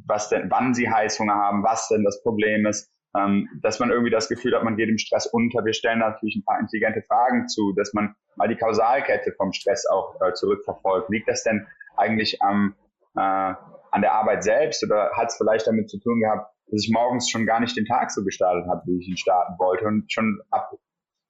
was 0.07 0.29
denn, 0.29 0.51
wann 0.51 0.75
sie 0.75 0.91
Heißhunger 0.91 1.35
haben, 1.35 1.62
was 1.62 1.88
denn 1.88 2.05
das 2.05 2.23
Problem 2.23 2.67
ist, 2.67 2.91
ähm, 3.17 3.49
dass 3.62 3.79
man 3.79 3.91
irgendwie 3.91 4.11
das 4.11 4.29
Gefühl 4.29 4.55
hat, 4.55 4.64
man 4.64 4.77
geht 4.77 4.88
im 4.88 4.99
Stress 4.99 5.27
unter. 5.27 5.64
Wir 5.64 5.73
stellen 5.73 6.01
natürlich 6.01 6.37
ein 6.37 6.45
paar 6.45 6.61
intelligente 6.61 7.03
Fragen 7.03 7.49
zu, 7.49 7.73
dass 7.77 7.93
man 7.93 8.14
mal 8.37 8.49
die 8.49 8.57
Kausalkette 8.57 9.33
vom 9.37 9.53
Stress 9.53 9.87
auch 9.87 10.14
äh, 10.21 10.33
zurückverfolgt. 10.35 11.11
Liegt 11.11 11.29
das 11.29 11.43
denn 11.43 11.67
eigentlich 11.99 12.43
am, 12.43 12.75
äh, 13.17 13.21
an 13.21 14.01
der 14.01 14.13
Arbeit 14.13 14.45
selbst 14.45 14.85
oder 14.85 15.11
hat 15.17 15.29
es 15.29 15.37
vielleicht 15.37 15.67
damit 15.67 15.91
zu 15.91 15.99
tun 15.99 16.21
gehabt, 16.21 16.53
dass 16.71 16.85
ich 16.85 16.93
morgens 16.93 17.31
schon 17.31 17.47
gar 17.47 17.61
nicht 17.61 17.77
den 17.77 17.87
Tag 17.87 18.11
so 18.11 18.25
gestartet 18.25 18.69
habe, 18.69 18.83
wie 18.87 18.99
ich 18.99 19.09
ihn 19.09 19.17
starten 19.17 19.59
wollte 19.59 19.87
und 19.87 20.13
schon 20.13 20.41
ab 20.51 20.71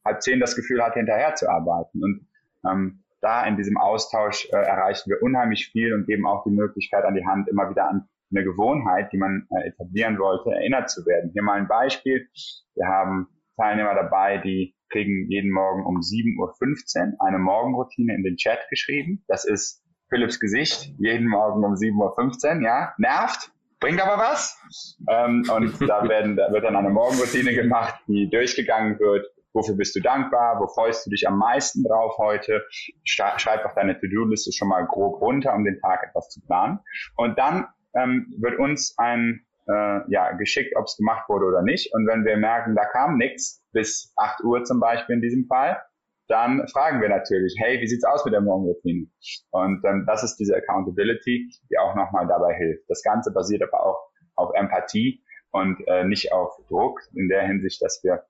halb 0.05 0.23
zehn 0.23 0.41
das 0.41 0.57
Gefühl 0.57 0.83
hatte, 0.83 0.99
hinterher 0.99 1.35
zu 1.35 1.49
arbeiten. 1.49 2.03
Und 2.03 2.27
ähm, 2.69 3.05
da 3.21 3.45
in 3.47 3.57
diesem 3.57 3.77
Austausch 3.77 4.49
äh, 4.53 4.57
erreichen 4.57 5.11
wir 5.11 5.23
unheimlich 5.23 5.69
viel 5.71 5.93
und 5.93 6.07
geben 6.07 6.27
auch 6.27 6.45
die 6.45 6.51
Möglichkeit 6.51 7.05
an 7.05 7.15
die 7.15 7.27
Hand, 7.27 7.49
immer 7.49 7.71
wieder 7.71 7.89
an 7.89 8.09
eine 8.31 8.45
Gewohnheit, 8.45 9.13
die 9.13 9.19
man 9.19 9.47
äh, 9.51 9.69
etablieren 9.69 10.19
wollte, 10.19 10.51
erinnert 10.51 10.91
zu 10.91 11.05
werden. 11.07 11.31
Hier 11.33 11.43
mal 11.43 11.59
ein 11.59 11.69
Beispiel. 11.69 12.29
Wir 12.75 12.87
haben 12.87 13.29
Teilnehmer 13.57 13.95
dabei, 13.95 14.39
die 14.39 14.75
kriegen 14.91 15.31
jeden 15.31 15.51
Morgen 15.51 15.85
um 15.85 15.99
7.15 15.99 17.13
Uhr 17.13 17.27
eine 17.27 17.39
Morgenroutine 17.39 18.15
in 18.15 18.23
den 18.23 18.37
Chat 18.37 18.61
geschrieben. 18.71 19.25
Das 19.29 19.45
ist 19.45 19.83
Philips 20.09 20.41
Gesicht, 20.41 20.93
jeden 20.99 21.29
Morgen 21.29 21.65
um 21.65 21.75
7.15 21.75 22.57
Uhr, 22.57 22.63
ja, 22.63 22.95
nervt, 22.99 23.53
bringt 23.81 24.01
aber 24.01 24.21
was. 24.21 24.59
Ähm, 25.09 25.45
und 25.55 25.81
da, 25.89 26.03
werden, 26.09 26.37
da 26.37 26.51
wird 26.53 26.65
dann 26.65 26.77
eine 26.77 26.91
Morgenroutine 26.91 27.55
gemacht, 27.55 27.95
die 28.07 28.29
durchgegangen 28.31 28.99
wird. 28.99 29.27
Wofür 29.53 29.77
bist 29.77 29.97
du 29.97 30.01
dankbar? 30.01 30.61
Wo 30.61 30.67
freust 30.69 31.07
du 31.07 31.11
dich 31.11 31.27
am 31.27 31.39
meisten 31.39 31.83
drauf 31.83 32.17
heute? 32.19 32.65
Schreib 33.05 33.65
auf 33.65 33.75
deine 33.75 33.99
To-Do-Liste 33.99 34.53
schon 34.53 34.69
mal 34.69 34.87
grob 34.87 35.21
runter, 35.21 35.55
um 35.55 35.65
den 35.65 35.81
Tag 35.81 36.05
etwas 36.09 36.29
zu 36.29 36.41
planen. 36.43 36.81
Und 37.17 37.39
dann 37.39 37.67
ähm, 37.95 38.33
wird 38.39 38.59
uns 38.59 38.95
ein 38.99 39.45
äh, 39.69 40.01
ja, 40.11 40.33
geschickt, 40.33 40.75
ob 40.77 40.85
es 40.85 40.97
gemacht 40.97 41.29
wurde 41.29 41.47
oder 41.47 41.63
nicht. 41.63 41.93
Und 41.95 42.07
wenn 42.07 42.25
wir 42.25 42.37
merken, 42.37 42.75
da 42.75 42.85
kam 42.85 43.17
nichts, 43.17 43.63
bis 43.73 44.13
8 44.17 44.43
Uhr 44.45 44.65
zum 44.65 44.81
Beispiel 44.81 45.17
in 45.17 45.23
diesem 45.23 45.47
Fall, 45.47 45.81
dann 46.29 46.67
fragen 46.69 47.01
wir 47.01 47.09
natürlich, 47.09 47.55
hey, 47.59 47.81
wie 47.81 47.87
sieht's 47.87 48.05
aus 48.05 48.25
mit 48.25 48.35
der 48.35 48.43
Morgenroutine? 48.43 49.07
Und 49.51 49.83
ähm, 49.85 50.05
das 50.07 50.23
ist 50.23 50.37
diese 50.37 50.55
Accountability, 50.57 51.51
die 51.71 51.79
auch 51.79 51.95
nochmal 51.95 52.27
dabei 52.27 52.55
hilft. 52.55 52.85
Das 52.89 53.03
Ganze 53.03 53.33
basiert 53.33 53.63
aber 53.63 53.85
auch 53.85 53.99
auf 54.37 54.55
Empathie 54.55 55.23
und 55.51 55.79
äh, 55.87 56.05
nicht 56.05 56.33
auf 56.33 56.55
Druck, 56.69 57.01
in 57.15 57.29
der 57.29 57.47
Hinsicht, 57.47 57.83
dass 57.83 58.01
wir 58.05 58.25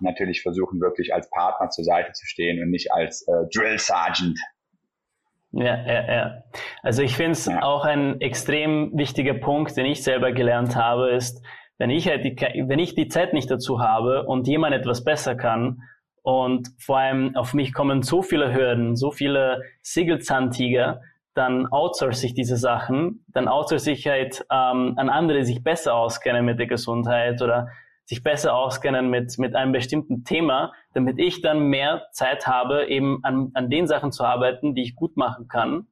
natürlich 0.00 0.42
versuchen, 0.42 0.80
wirklich 0.80 1.14
als 1.14 1.30
Partner 1.30 1.70
zur 1.70 1.84
Seite 1.84 2.12
zu 2.12 2.26
stehen 2.26 2.62
und 2.62 2.70
nicht 2.70 2.92
als 2.92 3.26
äh, 3.28 3.46
Drill 3.54 3.78
Sergeant. 3.78 4.38
Ja, 5.52 5.76
ja, 5.86 6.12
ja. 6.12 6.44
Also 6.82 7.02
ich 7.02 7.16
finde 7.16 7.32
es 7.32 7.46
ja. 7.46 7.62
auch 7.62 7.84
ein 7.84 8.20
extrem 8.20 8.92
wichtiger 8.94 9.34
Punkt, 9.34 9.76
den 9.76 9.86
ich 9.86 10.02
selber 10.02 10.32
gelernt 10.32 10.76
habe, 10.76 11.10
ist, 11.10 11.44
wenn 11.78 11.90
ich 11.90 12.08
halt 12.08 12.24
die, 12.24 12.36
wenn 12.66 12.78
ich 12.78 12.94
die 12.94 13.08
Zeit 13.08 13.32
nicht 13.32 13.50
dazu 13.50 13.80
habe 13.80 14.24
und 14.26 14.46
jemand 14.46 14.74
etwas 14.74 15.04
besser 15.04 15.36
kann 15.36 15.80
und 16.28 16.68
vor 16.78 16.98
allem 16.98 17.34
auf 17.36 17.54
mich 17.54 17.72
kommen 17.72 18.02
so 18.02 18.20
viele 18.20 18.52
Hürden, 18.52 18.96
so 18.96 19.10
viele 19.10 19.62
Siegelzahntiger, 19.80 21.00
dann 21.32 21.68
outsource 21.68 22.22
ich 22.22 22.34
diese 22.34 22.58
Sachen, 22.58 23.24
dann 23.28 23.48
outsource 23.48 23.86
ich 23.86 24.06
halt 24.06 24.44
ähm, 24.52 24.92
an 24.98 25.08
andere, 25.08 25.38
die 25.38 25.46
sich 25.46 25.64
besser 25.64 25.94
auskennen 25.94 26.44
mit 26.44 26.58
der 26.58 26.66
Gesundheit 26.66 27.40
oder 27.40 27.68
sich 28.04 28.22
besser 28.22 28.54
auskennen 28.54 29.08
mit, 29.08 29.38
mit 29.38 29.56
einem 29.56 29.72
bestimmten 29.72 30.24
Thema, 30.24 30.74
damit 30.92 31.18
ich 31.18 31.40
dann 31.40 31.60
mehr 31.60 32.08
Zeit 32.12 32.46
habe, 32.46 32.88
eben 32.88 33.20
an, 33.24 33.50
an 33.54 33.70
den 33.70 33.86
Sachen 33.86 34.12
zu 34.12 34.22
arbeiten, 34.22 34.74
die 34.74 34.82
ich 34.82 34.96
gut 34.96 35.16
machen 35.16 35.48
kann. 35.48 35.86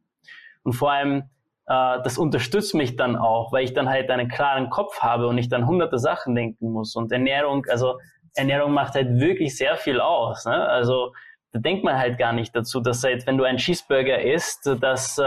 Und 0.64 0.74
vor 0.74 0.92
allem, 0.92 1.30
äh, 1.66 1.98
das 2.04 2.18
unterstützt 2.18 2.74
mich 2.74 2.96
dann 2.96 3.16
auch, 3.16 3.52
weil 3.52 3.64
ich 3.64 3.72
dann 3.72 3.88
halt 3.88 4.10
einen 4.10 4.28
klaren 4.28 4.68
Kopf 4.68 5.00
habe 5.00 5.28
und 5.28 5.36
nicht 5.36 5.54
an 5.54 5.66
hunderte 5.66 5.98
Sachen 5.98 6.34
denken 6.34 6.72
muss. 6.72 6.94
Und 6.94 7.10
Ernährung, 7.10 7.64
also 7.70 7.94
Ernährung 8.36 8.72
macht 8.72 8.94
halt 8.94 9.18
wirklich 9.18 9.56
sehr 9.56 9.76
viel 9.76 10.00
aus. 10.00 10.44
Ne? 10.44 10.68
Also 10.68 11.12
da 11.52 11.60
denkt 11.60 11.84
man 11.84 11.98
halt 11.98 12.18
gar 12.18 12.32
nicht 12.32 12.54
dazu, 12.54 12.80
dass 12.80 13.02
halt, 13.02 13.26
wenn 13.26 13.38
du 13.38 13.44
einen 13.44 13.58
Cheeseburger 13.58 14.20
isst, 14.22 14.70
dass 14.80 15.16
äh, 15.16 15.22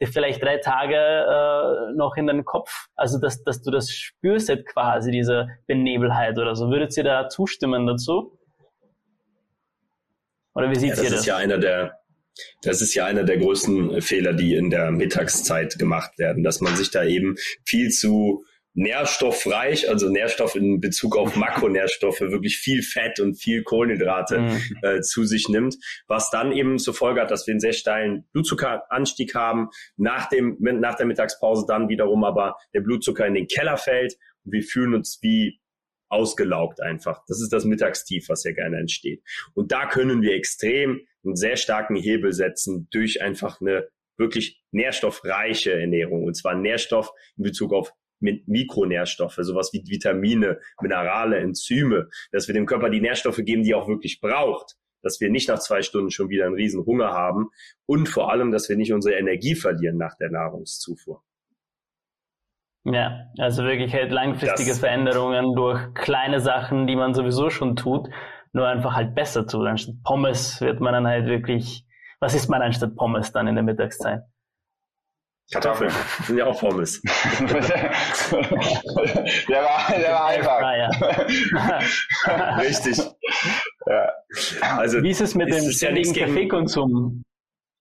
dir 0.00 0.06
vielleicht 0.06 0.42
drei 0.42 0.58
Tage 0.58 0.96
äh, 0.96 1.96
noch 1.96 2.16
in 2.16 2.26
deinen 2.26 2.44
Kopf, 2.44 2.86
also 2.94 3.18
dass, 3.18 3.42
dass 3.42 3.62
du 3.62 3.70
das 3.70 3.90
spürst 3.90 4.48
halt 4.48 4.66
quasi, 4.66 5.10
diese 5.10 5.48
Benebelheit 5.66 6.38
oder 6.38 6.54
so. 6.54 6.70
Würdet 6.70 6.96
ihr 6.96 7.04
da 7.04 7.28
zustimmen 7.28 7.86
dazu? 7.86 8.38
Oder 10.54 10.70
wie 10.70 10.76
sieht 10.76 10.90
ja, 10.90 10.96
ihr 10.96 11.02
das? 11.02 11.10
Das 11.10 11.20
ist 11.20 11.26
ja 11.26 11.36
einer 11.36 11.58
der, 11.58 11.98
das 12.62 12.80
ist 12.80 12.94
ja 12.94 13.06
einer 13.06 13.24
der 13.24 13.38
größten 13.38 14.00
Fehler, 14.02 14.34
die 14.34 14.54
in 14.54 14.70
der 14.70 14.90
Mittagszeit 14.90 15.78
gemacht 15.78 16.18
werden, 16.18 16.44
dass 16.44 16.60
man 16.60 16.76
sich 16.76 16.90
da 16.90 17.02
eben 17.02 17.36
viel 17.64 17.90
zu 17.90 18.44
nährstoffreich, 18.74 19.88
also 19.88 20.08
Nährstoff 20.08 20.54
in 20.54 20.80
Bezug 20.80 21.16
auf 21.16 21.36
Makronährstoffe, 21.36 22.20
wirklich 22.20 22.58
viel 22.58 22.82
Fett 22.82 23.20
und 23.20 23.34
viel 23.34 23.62
Kohlenhydrate 23.62 24.38
mhm. 24.40 24.60
äh, 24.82 25.00
zu 25.00 25.24
sich 25.24 25.48
nimmt, 25.48 25.76
was 26.06 26.30
dann 26.30 26.52
eben 26.52 26.78
zur 26.78 26.94
Folge 26.94 27.20
hat, 27.20 27.30
dass 27.30 27.46
wir 27.46 27.52
einen 27.52 27.60
sehr 27.60 27.72
steilen 27.72 28.24
Blutzuckeranstieg 28.32 29.34
haben, 29.34 29.68
nach, 29.96 30.28
dem, 30.28 30.56
nach 30.60 30.96
der 30.96 31.06
Mittagspause 31.06 31.66
dann 31.66 31.88
wiederum 31.88 32.24
aber 32.24 32.56
der 32.74 32.80
Blutzucker 32.80 33.26
in 33.26 33.34
den 33.34 33.46
Keller 33.46 33.76
fällt 33.76 34.14
und 34.44 34.52
wir 34.52 34.62
fühlen 34.62 34.94
uns 34.94 35.18
wie 35.22 35.60
ausgelaugt 36.08 36.82
einfach. 36.82 37.22
Das 37.26 37.40
ist 37.40 37.52
das 37.52 37.64
Mittagstief, 37.64 38.28
was 38.28 38.44
ja 38.44 38.52
gerne 38.52 38.78
entsteht. 38.78 39.22
Und 39.54 39.72
da 39.72 39.86
können 39.86 40.20
wir 40.20 40.34
extrem 40.34 41.00
einen 41.24 41.36
sehr 41.36 41.56
starken 41.56 41.96
Hebel 41.96 42.32
setzen 42.32 42.88
durch 42.90 43.22
einfach 43.22 43.60
eine 43.60 43.88
wirklich 44.18 44.62
nährstoffreiche 44.72 45.72
Ernährung. 45.72 46.24
Und 46.24 46.34
zwar 46.34 46.54
Nährstoff 46.54 47.12
in 47.36 47.44
Bezug 47.44 47.72
auf 47.72 47.92
Mikronährstoffe, 48.22 49.38
sowas 49.40 49.70
wie 49.72 49.82
Vitamine, 49.86 50.58
Minerale, 50.80 51.38
Enzyme, 51.38 52.08
dass 52.30 52.48
wir 52.48 52.54
dem 52.54 52.66
Körper 52.66 52.90
die 52.90 53.00
Nährstoffe 53.00 53.40
geben, 53.44 53.62
die 53.62 53.72
er 53.72 53.78
auch 53.78 53.88
wirklich 53.88 54.20
braucht, 54.20 54.76
dass 55.02 55.20
wir 55.20 55.30
nicht 55.30 55.48
nach 55.48 55.58
zwei 55.58 55.82
Stunden 55.82 56.10
schon 56.10 56.28
wieder 56.28 56.46
einen 56.46 56.54
riesen 56.54 56.84
Hunger 56.86 57.12
haben 57.12 57.50
und 57.86 58.08
vor 58.08 58.30
allem, 58.30 58.52
dass 58.52 58.68
wir 58.68 58.76
nicht 58.76 58.92
unsere 58.92 59.16
Energie 59.16 59.54
verlieren 59.54 59.98
nach 59.98 60.16
der 60.16 60.30
Nahrungszufuhr. 60.30 61.22
Ja, 62.84 63.26
also 63.38 63.62
wirklich 63.62 63.94
halt 63.94 64.10
langfristige 64.10 64.70
das, 64.70 64.80
Veränderungen 64.80 65.54
durch 65.54 65.94
kleine 65.94 66.40
Sachen, 66.40 66.86
die 66.86 66.96
man 66.96 67.14
sowieso 67.14 67.48
schon 67.48 67.76
tut, 67.76 68.08
nur 68.52 68.66
einfach 68.66 68.94
halt 68.94 69.14
besser 69.14 69.46
tut. 69.46 69.66
Anstatt 69.66 70.02
Pommes 70.02 70.60
wird 70.60 70.80
man 70.80 70.92
dann 70.92 71.06
halt 71.06 71.26
wirklich, 71.26 71.86
was 72.18 72.34
ist 72.34 72.48
man 72.48 72.60
anstatt 72.60 72.96
Pommes 72.96 73.30
dann 73.32 73.46
in 73.46 73.54
der 73.54 73.62
Mittagszeit? 73.62 74.22
Kartoffeln 75.50 75.90
sind 76.24 76.38
ja 76.38 76.46
auch 76.46 76.58
Pommes. 76.58 77.02
der, 77.40 77.50
war, 79.62 79.98
der 79.98 80.12
war 80.12 80.26
einfach. 80.26 80.60
Ah, 80.62 80.76
ja. 80.76 82.56
Richtig. 82.56 82.98
Ja. 83.86 84.12
Also, 84.76 85.02
Wie 85.02 85.10
ist 85.10 85.20
es 85.20 85.34
mit 85.34 85.48
ist 85.48 85.64
dem 85.64 85.72
ständigen 85.72 86.14
ja 86.14 86.26
Kaffeekonsum? 86.26 87.22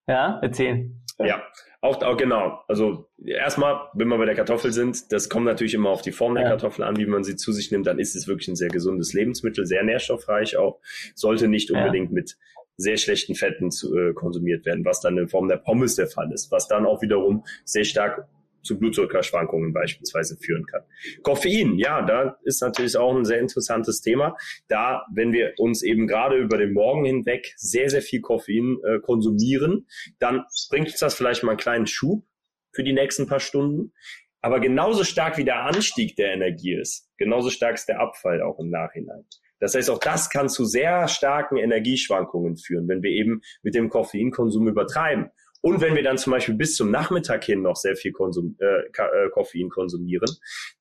Ja, 0.07 0.39
erzähl. 0.41 0.91
Ja, 1.19 1.41
auch, 1.81 2.01
auch 2.01 2.17
genau. 2.17 2.59
Also 2.67 3.09
erstmal, 3.25 3.89
wenn 3.93 4.07
wir 4.07 4.17
bei 4.17 4.25
der 4.25 4.35
Kartoffel 4.35 4.71
sind, 4.71 5.11
das 5.11 5.29
kommt 5.29 5.45
natürlich 5.45 5.73
immer 5.73 5.89
auf 5.89 6.01
die 6.01 6.11
Form 6.11 6.35
der 6.35 6.43
ja. 6.43 6.49
Kartoffel 6.49 6.83
an, 6.83 6.97
wie 6.97 7.05
man 7.05 7.23
sie 7.23 7.35
zu 7.35 7.51
sich 7.51 7.71
nimmt. 7.71 7.87
Dann 7.87 7.99
ist 7.99 8.15
es 8.15 8.27
wirklich 8.27 8.47
ein 8.47 8.55
sehr 8.55 8.69
gesundes 8.69 9.13
Lebensmittel, 9.13 9.65
sehr 9.65 9.83
nährstoffreich 9.83 10.57
auch. 10.57 10.79
Sollte 11.15 11.47
nicht 11.47 11.71
unbedingt 11.71 12.09
ja. 12.09 12.15
mit 12.15 12.37
sehr 12.81 12.97
schlechten 12.97 13.35
Fetten 13.35 13.71
zu, 13.71 13.95
äh, 13.95 14.13
konsumiert 14.13 14.65
werden, 14.65 14.85
was 14.85 15.01
dann 15.01 15.17
in 15.17 15.27
Form 15.27 15.47
der 15.47 15.57
Pommes 15.57 15.95
der 15.95 16.07
Fall 16.07 16.31
ist, 16.33 16.51
was 16.51 16.67
dann 16.67 16.85
auch 16.85 17.01
wiederum 17.01 17.43
sehr 17.65 17.83
stark 17.83 18.27
zu 18.63 18.77
Blutzuckerschwankungen 18.77 19.73
beispielsweise 19.73 20.37
führen 20.37 20.65
kann. 20.65 20.83
Koffein, 21.23 21.77
ja, 21.77 22.01
da 22.03 22.37
ist 22.43 22.61
natürlich 22.61 22.95
auch 22.97 23.15
ein 23.15 23.25
sehr 23.25 23.39
interessantes 23.39 24.01
Thema. 24.01 24.37
Da, 24.67 25.05
wenn 25.13 25.33
wir 25.33 25.53
uns 25.57 25.83
eben 25.83 26.07
gerade 26.07 26.37
über 26.37 26.57
den 26.57 26.73
Morgen 26.73 27.05
hinweg 27.05 27.53
sehr, 27.57 27.89
sehr 27.89 28.01
viel 28.01 28.21
Koffein 28.21 28.77
äh, 28.83 28.99
konsumieren, 28.99 29.87
dann 30.19 30.45
bringt 30.69 30.87
uns 30.87 30.99
das 30.99 31.15
vielleicht 31.15 31.43
mal 31.43 31.51
einen 31.51 31.59
kleinen 31.59 31.87
Schub 31.87 32.23
für 32.71 32.83
die 32.83 32.93
nächsten 32.93 33.27
paar 33.27 33.39
Stunden. 33.39 33.93
Aber 34.41 34.59
genauso 34.59 35.03
stark 35.03 35.37
wie 35.37 35.43
der 35.43 35.65
Anstieg 35.65 36.15
der 36.15 36.33
Energie 36.33 36.73
ist, 36.73 37.09
genauso 37.17 37.49
stark 37.49 37.75
ist 37.75 37.87
der 37.87 37.99
Abfall 37.99 38.41
auch 38.41 38.59
im 38.59 38.69
Nachhinein. 38.69 39.25
Das 39.61 39.75
heißt, 39.75 39.89
auch 39.89 39.99
das 39.99 40.29
kann 40.29 40.49
zu 40.49 40.65
sehr 40.65 41.07
starken 41.07 41.55
Energieschwankungen 41.55 42.57
führen, 42.57 42.87
wenn 42.89 43.03
wir 43.03 43.11
eben 43.11 43.41
mit 43.61 43.75
dem 43.75 43.89
Koffeinkonsum 43.89 44.67
übertreiben. 44.67 45.29
Und 45.61 45.79
wenn 45.79 45.95
wir 45.95 46.03
dann 46.03 46.17
zum 46.17 46.31
Beispiel 46.31 46.55
bis 46.55 46.75
zum 46.75 46.89
Nachmittag 46.89 47.43
hin 47.43 47.61
noch 47.61 47.75
sehr 47.75 47.95
viel 47.95 48.11
Konsum, 48.11 48.57
äh, 48.59 48.87
äh, 48.87 49.29
Koffein 49.29 49.69
konsumieren, 49.69 50.29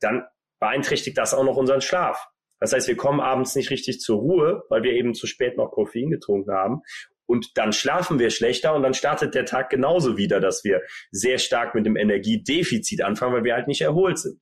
dann 0.01 0.25
beeinträchtigt 0.59 1.19
das 1.19 1.35
auch 1.35 1.45
noch 1.45 1.57
unseren 1.57 1.83
Schlaf. 1.83 2.27
Das 2.59 2.73
heißt, 2.73 2.89
wir 2.89 2.97
kommen 2.97 3.21
abends 3.21 3.55
nicht 3.55 3.71
richtig 3.71 4.01
zur 4.01 4.19
Ruhe, 4.19 4.65
weil 4.71 4.83
wir 4.83 4.93
eben 4.93 5.15
zu 5.15 5.27
spät 5.27 5.57
noch 5.57 5.71
Koffein 5.71 6.11
getrunken 6.11 6.53
haben. 6.53 6.81
Und 7.27 7.57
dann 7.57 7.73
schlafen 7.73 8.19
wir 8.19 8.31
schlechter 8.31 8.75
und 8.75 8.83
dann 8.83 8.95
startet 8.95 9.35
der 9.35 9.45
Tag 9.45 9.71
genauso 9.71 10.17
wieder, 10.17 10.41
dass 10.41 10.65
wir 10.65 10.83
sehr 11.11 11.39
stark 11.39 11.75
mit 11.75 11.87
dem 11.87 11.97
Energiedefizit 11.97 13.03
anfangen, 13.03 13.35
weil 13.35 13.45
wir 13.45 13.55
halt 13.55 13.69
nicht 13.69 13.83
erholt 13.83 14.19
sind. 14.19 14.41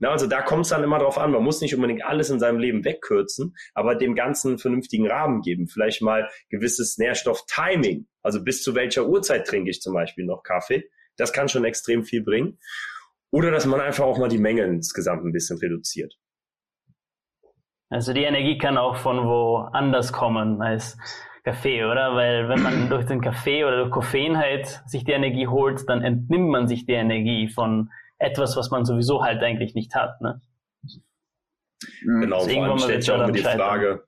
Na, 0.00 0.10
also 0.10 0.26
da 0.26 0.40
kommt 0.40 0.62
es 0.62 0.70
dann 0.70 0.82
immer 0.82 0.98
drauf 0.98 1.18
an. 1.18 1.30
Man 1.30 1.44
muss 1.44 1.60
nicht 1.60 1.74
unbedingt 1.74 2.02
alles 2.04 2.30
in 2.30 2.40
seinem 2.40 2.58
Leben 2.58 2.84
wegkürzen, 2.84 3.54
aber 3.74 3.94
dem 3.94 4.14
Ganzen 4.14 4.48
einen 4.48 4.58
vernünftigen 4.58 5.06
Rahmen 5.06 5.42
geben. 5.42 5.68
Vielleicht 5.68 6.00
mal 6.00 6.28
gewisses 6.48 6.96
Nährstoff-Timing. 6.96 8.06
Also 8.22 8.42
bis 8.42 8.62
zu 8.62 8.74
welcher 8.74 9.06
Uhrzeit 9.06 9.46
trinke 9.46 9.70
ich 9.70 9.82
zum 9.82 9.92
Beispiel 9.92 10.24
noch 10.24 10.42
Kaffee. 10.42 10.88
Das 11.16 11.34
kann 11.34 11.48
schon 11.48 11.66
extrem 11.66 12.04
viel 12.04 12.24
bringen. 12.24 12.58
Oder 13.30 13.50
dass 13.50 13.66
man 13.66 13.80
einfach 13.80 14.04
auch 14.04 14.18
mal 14.18 14.30
die 14.30 14.38
Menge 14.38 14.64
insgesamt 14.64 15.24
ein 15.24 15.32
bisschen 15.32 15.58
reduziert. 15.58 16.14
Also 17.90 18.14
die 18.14 18.22
Energie 18.22 18.56
kann 18.56 18.78
auch 18.78 18.96
von 18.96 19.18
woanders 19.18 20.12
kommen 20.12 20.62
als 20.62 20.96
Kaffee, 21.44 21.84
oder? 21.84 22.14
Weil 22.14 22.48
wenn 22.48 22.62
man 22.62 22.88
durch 22.88 23.04
den 23.04 23.20
Kaffee 23.20 23.64
oder 23.64 23.78
durch 23.78 23.90
Koffein 23.90 24.38
halt 24.38 24.82
sich 24.86 25.04
die 25.04 25.12
Energie 25.12 25.46
holt, 25.46 25.86
dann 25.88 26.02
entnimmt 26.02 26.48
man 26.48 26.68
sich 26.68 26.86
die 26.86 26.92
Energie 26.92 27.48
von 27.48 27.90
etwas, 28.20 28.56
was 28.56 28.70
man 28.70 28.84
sowieso 28.84 29.22
halt 29.24 29.42
eigentlich 29.42 29.74
nicht 29.74 29.94
hat. 29.94 30.20
Ne? 30.20 30.40
Genau, 32.02 32.40
vor 32.40 32.64
allem 32.64 32.78
stellt 32.78 33.02
sich 33.02 33.12
auch 33.12 33.22
immer 33.22 33.32
die 33.32 33.40
Frage, 33.40 34.04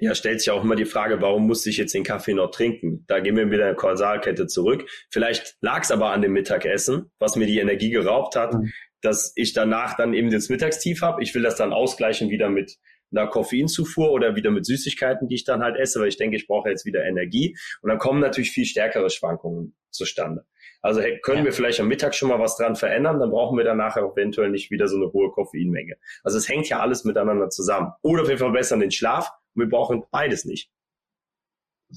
ja, 0.00 0.14
stellt 0.14 0.40
sich 0.40 0.50
auch 0.50 0.62
immer 0.62 0.76
die 0.76 0.84
Frage, 0.84 1.20
warum 1.20 1.46
musste 1.46 1.70
ich 1.70 1.76
jetzt 1.76 1.92
den 1.92 2.04
Kaffee 2.04 2.34
noch 2.34 2.50
trinken? 2.50 3.04
Da 3.08 3.18
gehen 3.18 3.36
wir 3.36 3.46
wieder 3.46 3.68
in 3.68 3.74
der 3.74 3.74
Kausalkette 3.74 4.46
zurück. 4.46 4.88
Vielleicht 5.10 5.56
lag 5.60 5.82
es 5.82 5.90
aber 5.90 6.12
an 6.12 6.22
dem 6.22 6.32
Mittagessen, 6.32 7.10
was 7.18 7.34
mir 7.36 7.46
die 7.46 7.58
Energie 7.58 7.90
geraubt 7.90 8.36
hat, 8.36 8.54
mhm. 8.54 8.72
dass 9.02 9.32
ich 9.34 9.52
danach 9.52 9.96
dann 9.96 10.14
eben 10.14 10.30
das 10.30 10.48
Mittagstief 10.48 11.02
habe. 11.02 11.22
Ich 11.22 11.34
will 11.34 11.42
das 11.42 11.56
dann 11.56 11.72
ausgleichen 11.72 12.30
wieder 12.30 12.48
mit 12.48 12.76
einer 13.10 13.26
Koffeinzufuhr 13.26 14.12
oder 14.12 14.36
wieder 14.36 14.50
mit 14.50 14.66
Süßigkeiten, 14.66 15.28
die 15.28 15.36
ich 15.36 15.44
dann 15.44 15.62
halt 15.62 15.76
esse, 15.76 16.00
weil 16.00 16.08
ich 16.08 16.18
denke, 16.18 16.36
ich 16.36 16.46
brauche 16.46 16.68
jetzt 16.68 16.84
wieder 16.84 17.04
Energie. 17.04 17.56
Und 17.82 17.88
dann 17.88 17.98
kommen 17.98 18.20
natürlich 18.20 18.52
viel 18.52 18.66
stärkere 18.66 19.10
Schwankungen 19.10 19.74
zustande. 19.90 20.44
Also 20.80 21.00
hey, 21.00 21.18
können 21.20 21.38
ja. 21.38 21.44
wir 21.44 21.52
vielleicht 21.52 21.80
am 21.80 21.88
Mittag 21.88 22.14
schon 22.14 22.28
mal 22.28 22.38
was 22.38 22.56
dran 22.56 22.76
verändern, 22.76 23.18
dann 23.18 23.30
brauchen 23.30 23.56
wir 23.58 23.64
dann 23.64 23.78
nachher 23.78 24.02
eventuell 24.02 24.50
nicht 24.50 24.70
wieder 24.70 24.86
so 24.86 24.96
eine 24.96 25.12
hohe 25.12 25.30
Koffeinmenge. 25.30 25.96
Also 26.22 26.38
es 26.38 26.48
hängt 26.48 26.68
ja 26.68 26.80
alles 26.80 27.04
miteinander 27.04 27.50
zusammen. 27.50 27.92
Oder 28.02 28.28
wir 28.28 28.38
verbessern 28.38 28.80
den 28.80 28.90
Schlaf 28.90 29.30
und 29.54 29.62
wir 29.62 29.68
brauchen 29.68 30.04
beides 30.10 30.44
nicht. 30.44 30.70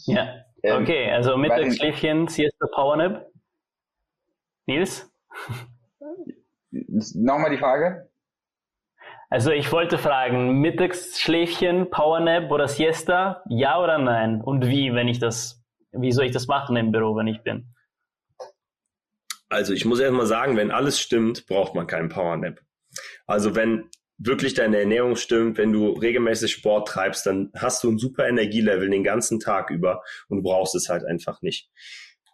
Ja, 0.06 0.46
ähm, 0.64 0.82
okay, 0.82 1.12
also 1.12 1.38
Mittagsschläfchen, 1.38 2.28
Siesta 2.28 2.68
Powernap. 2.74 3.28
Nils? 4.66 5.12
Nochmal 6.72 7.52
die 7.52 7.58
Frage? 7.58 8.10
Also 9.30 9.52
ich 9.52 9.72
wollte 9.72 9.98
fragen, 9.98 10.60
Mittagsschläfchen, 10.60 11.90
Powernap 11.90 12.52
oder 12.52 12.68
Siesta, 12.68 13.44
ja 13.48 13.82
oder 13.82 13.98
nein? 13.98 14.42
Und 14.42 14.68
wie, 14.68 14.94
wenn 14.94 15.08
ich 15.08 15.20
das, 15.20 15.64
wie 15.92 16.12
soll 16.12 16.26
ich 16.26 16.32
das 16.32 16.48
machen 16.48 16.76
im 16.76 16.92
Büro, 16.92 17.16
wenn 17.16 17.28
ich 17.28 17.42
bin? 17.42 17.74
Also 19.52 19.74
ich 19.74 19.84
muss 19.84 20.00
erst 20.00 20.14
mal 20.14 20.26
sagen, 20.26 20.56
wenn 20.56 20.72
alles 20.72 21.00
stimmt, 21.00 21.46
braucht 21.46 21.76
man 21.76 21.86
keinen 21.86 22.08
Powernap. 22.08 22.62
Also 23.28 23.54
wenn 23.54 23.90
wirklich 24.18 24.54
deine 24.54 24.80
Ernährung 24.80 25.18
stimmt, 25.18 25.58
wenn 25.58 25.74
du 25.74 25.90
regelmäßig 25.90 26.54
Sport 26.54 26.88
treibst, 26.88 27.26
dann 27.26 27.52
hast 27.56 27.84
du 27.84 27.92
ein 27.92 27.98
super 27.98 28.28
Energielevel 28.28 28.90
den 28.90 29.04
ganzen 29.04 29.42
Tag 29.42 29.70
über 29.70 30.04
und 30.30 30.38
du 30.38 30.44
brauchst 30.44 30.74
es 30.76 30.88
halt 30.88 31.04
einfach 31.04 31.42
nicht. 31.42 31.70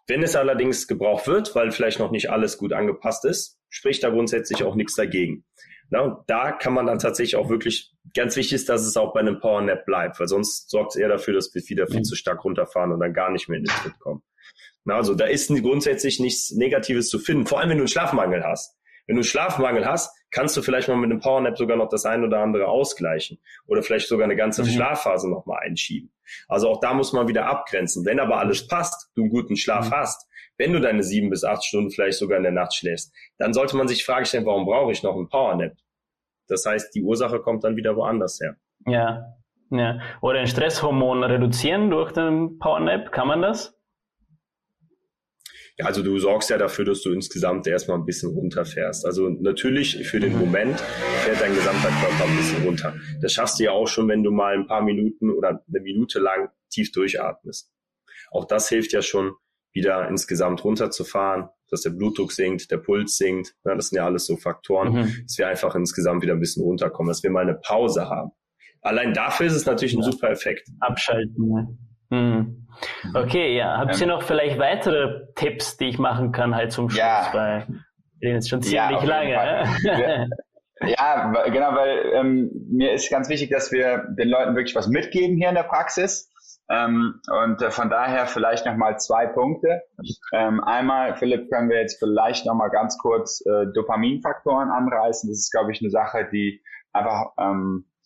Wenn 0.06 0.22
es 0.22 0.36
allerdings 0.36 0.88
gebraucht 0.88 1.28
wird, 1.28 1.56
weil 1.56 1.72
vielleicht 1.72 1.98
noch 1.98 2.12
nicht 2.12 2.30
alles 2.30 2.60
gut 2.60 2.72
angepasst 2.72 3.26
ist, 3.26 3.58
spricht 3.70 4.04
da 4.04 4.10
grundsätzlich 4.10 4.64
auch 4.64 4.76
nichts 4.76 4.96
dagegen. 4.96 5.44
Na, 5.90 6.02
und 6.02 6.18
da 6.28 6.52
kann 6.52 6.74
man 6.74 6.86
dann 6.86 7.00
tatsächlich 7.00 7.36
auch 7.36 7.50
wirklich, 7.50 7.94
ganz 8.16 8.36
wichtig 8.36 8.54
ist, 8.54 8.70
dass 8.70 8.86
es 8.86 8.96
auch 8.96 9.14
bei 9.14 9.22
einem 9.22 9.40
Powernap 9.40 9.86
bleibt, 9.86 10.20
weil 10.20 10.28
sonst 10.28 10.70
sorgt 10.70 10.92
es 10.92 11.02
eher 11.02 11.10
dafür, 11.10 11.34
dass 11.34 11.54
wir 11.56 11.64
wieder 11.68 11.88
viel 11.88 12.00
mhm. 12.00 12.04
zu 12.04 12.16
stark 12.16 12.44
runterfahren 12.44 12.92
und 12.92 13.00
dann 13.00 13.14
gar 13.14 13.32
nicht 13.32 13.50
mehr 13.50 13.58
in 13.58 13.64
den 13.64 13.74
Tritt 13.74 13.98
kommen. 14.00 14.22
Also 14.88 15.16
da 15.16 15.26
ist 15.26 15.50
grundsätzlich 15.50 16.20
nichts 16.20 16.52
Negatives 16.52 17.10
zu 17.10 17.20
finden, 17.20 17.46
vor 17.46 17.60
allem 17.60 17.70
wenn 17.70 17.78
du 17.78 17.84
einen 17.84 17.88
Schlafmangel 17.88 18.44
hast. 18.44 18.76
Wenn 19.08 19.16
du 19.16 19.22
einen 19.22 19.24
Schlafmangel 19.24 19.86
hast, 19.86 20.14
kannst 20.32 20.58
du 20.58 20.62
vielleicht 20.62 20.90
mal 20.90 20.98
mit 20.98 21.10
einem 21.10 21.22
Powernap 21.22 21.58
sogar 21.58 21.78
noch 21.78 21.88
das 21.88 22.06
ein 22.06 22.24
oder 22.24 22.40
andere 22.40 22.68
ausgleichen 22.68 23.40
oder 23.66 23.82
vielleicht 23.82 24.08
sogar 24.08 24.26
eine 24.26 24.36
ganze 24.36 24.64
mhm. 24.64 24.68
Schlafphase 24.68 25.30
nochmal 25.30 25.60
einschieben. 25.66 26.12
Also 26.48 26.70
auch 26.70 26.82
da 26.82 26.94
muss 26.94 27.14
man 27.14 27.28
wieder 27.28 27.46
abgrenzen. 27.46 28.06
Wenn 28.06 28.20
aber 28.20 28.38
alles 28.38 28.68
passt, 28.68 29.10
du 29.16 29.24
einen 29.24 29.32
guten 29.32 29.56
Schlaf 29.56 29.90
mhm. 29.90 29.94
hast, 29.94 30.28
wenn 30.58 30.74
du 30.74 30.82
deine 30.82 31.04
sieben 31.04 31.30
bis 31.30 31.44
acht 31.44 31.64
Stunden 31.64 31.92
vielleicht 31.92 32.18
sogar 32.18 32.38
in 32.38 32.44
der 32.44 32.52
Nacht 32.52 32.74
schläfst, 32.74 33.14
dann 33.38 33.54
sollte 33.54 33.78
man 33.78 33.88
sich 33.88 34.00
die 34.00 34.04
Frage 34.04 34.26
stellen, 34.26 34.46
warum 34.46 34.66
brauche 34.66 34.92
ich 34.92 35.04
noch 35.04 35.16
einen 35.16 35.30
Powernap? 35.30 35.74
Das 36.48 36.66
heißt, 36.66 36.94
die 36.96 37.04
Ursache 37.04 37.40
kommt 37.40 37.64
dann 37.64 37.76
wieder 37.76 37.96
woanders 37.96 38.40
her. 38.42 38.56
Ja, 38.86 39.36
ja. 39.70 40.00
Oder 40.22 40.40
ein 40.40 40.48
Stresshormon 40.48 41.24
reduzieren 41.24 41.90
durch 41.90 42.12
den 42.12 42.58
Powernap, 42.58 43.12
kann 43.12 43.28
man 43.28 43.42
das? 43.42 43.77
Ja, 45.78 45.86
also 45.86 46.02
du 46.02 46.18
sorgst 46.18 46.50
ja 46.50 46.58
dafür, 46.58 46.86
dass 46.86 47.02
du 47.02 47.12
insgesamt 47.12 47.68
erstmal 47.68 47.98
ein 47.98 48.06
bisschen 48.06 48.32
runterfährst. 48.32 49.06
Also 49.06 49.30
natürlich 49.30 50.08
für 50.08 50.20
den 50.20 50.34
mhm. 50.34 50.40
Moment 50.40 50.80
fährt 50.80 51.40
dein 51.40 51.54
gesamter 51.54 51.90
Körper 51.90 52.26
ein 52.26 52.38
bisschen 52.38 52.64
runter. 52.64 52.96
Das 53.22 53.34
schaffst 53.34 53.60
du 53.60 53.66
ja 53.66 53.72
auch 53.72 53.88
schon, 53.88 54.08
wenn 54.08 54.24
du 54.24 54.32
mal 54.32 54.56
ein 54.56 54.66
paar 54.66 54.82
Minuten 54.82 55.30
oder 55.30 55.64
eine 55.68 55.80
Minute 55.82 56.20
lang 56.20 56.50
tief 56.72 56.92
durchatmest. 56.92 57.72
Auch 58.32 58.46
das 58.46 58.70
hilft 58.70 58.92
ja 58.92 59.04
schon, 59.04 59.34
wieder 59.78 60.10
insgesamt 60.10 60.64
runterzufahren, 60.64 61.50
dass 61.70 61.82
der 61.82 61.92
Blutdruck 61.92 62.32
sinkt, 62.32 62.72
der 62.72 62.78
Puls 62.78 63.16
sinkt. 63.18 63.54
Ja, 63.64 63.76
das 63.76 63.90
sind 63.90 63.98
ja 63.98 64.06
alles 64.06 64.26
so 64.26 64.36
Faktoren, 64.36 64.94
mhm. 64.94 65.16
dass 65.24 65.38
wir 65.38 65.48
einfach 65.48 65.76
insgesamt 65.76 66.24
wieder 66.24 66.34
ein 66.34 66.40
bisschen 66.40 66.64
runterkommen, 66.64 67.10
dass 67.10 67.22
wir 67.22 67.30
mal 67.30 67.44
eine 67.44 67.56
Pause 67.56 68.10
haben. 68.10 68.32
Allein 68.82 69.14
dafür 69.14 69.46
ist 69.46 69.54
es 69.54 69.66
natürlich 69.66 69.94
ein 69.94 70.02
ja. 70.02 70.12
super 70.12 70.32
Effekt. 70.32 70.68
Abschalten. 70.80 71.78
Ja. 72.10 72.18
Mhm. 72.18 72.68
Okay, 73.14 73.58
ja. 73.58 73.78
Habt 73.78 74.00
ihr 74.00 74.08
noch 74.08 74.22
vielleicht 74.22 74.60
weitere 74.60 75.28
Tipps, 75.36 75.78
die 75.78 75.86
ich 75.86 75.98
machen 75.98 76.32
kann 76.32 76.56
halt 76.56 76.72
zum 76.72 76.90
Schluss? 76.90 77.00
Ja. 77.00 77.30
Weil 77.32 77.68
wir 78.20 78.34
jetzt 78.34 78.50
schon 78.50 78.62
ziemlich 78.62 79.04
lange. 79.04 79.68
Ne? 79.84 80.30
Ja, 80.82 81.32
genau, 81.48 81.74
weil 81.74 82.12
ähm, 82.14 82.52
mir 82.70 82.94
ist 82.94 83.10
ganz 83.10 83.30
wichtig, 83.30 83.50
dass 83.50 83.72
wir 83.72 84.06
den 84.18 84.30
Leuten 84.30 84.56
wirklich 84.56 84.76
was 84.76 84.88
mitgeben 84.88 85.36
hier 85.36 85.50
in 85.50 85.56
der 85.56 85.64
Praxis. 85.64 86.32
Ähm, 86.70 87.22
und 87.46 87.62
äh, 87.62 87.72
von 87.72 87.90
daher 87.90 88.28
vielleicht 88.28 88.66
nochmal 88.66 89.00
zwei 89.00 89.26
Punkte. 89.26 89.82
Ähm, 90.34 90.64
einmal, 90.64 91.16
Philipp, 91.16 91.50
können 91.50 91.70
wir 91.70 91.80
jetzt 91.80 91.98
vielleicht 91.98 92.46
nochmal 92.46 92.70
ganz 92.70 92.98
kurz 92.98 93.42
äh, 93.46 93.68
Dopaminfaktoren 93.74 94.70
anreißen. 94.70 95.30
Das 95.30 95.40
ist, 95.40 95.52
glaube 95.52 95.72
ich, 95.72 95.82
eine 95.82 95.90
Sache, 95.90 96.28
die 96.32 96.62
einfach 96.94 97.32
ähm, 97.40 97.86
äh, 97.88 97.97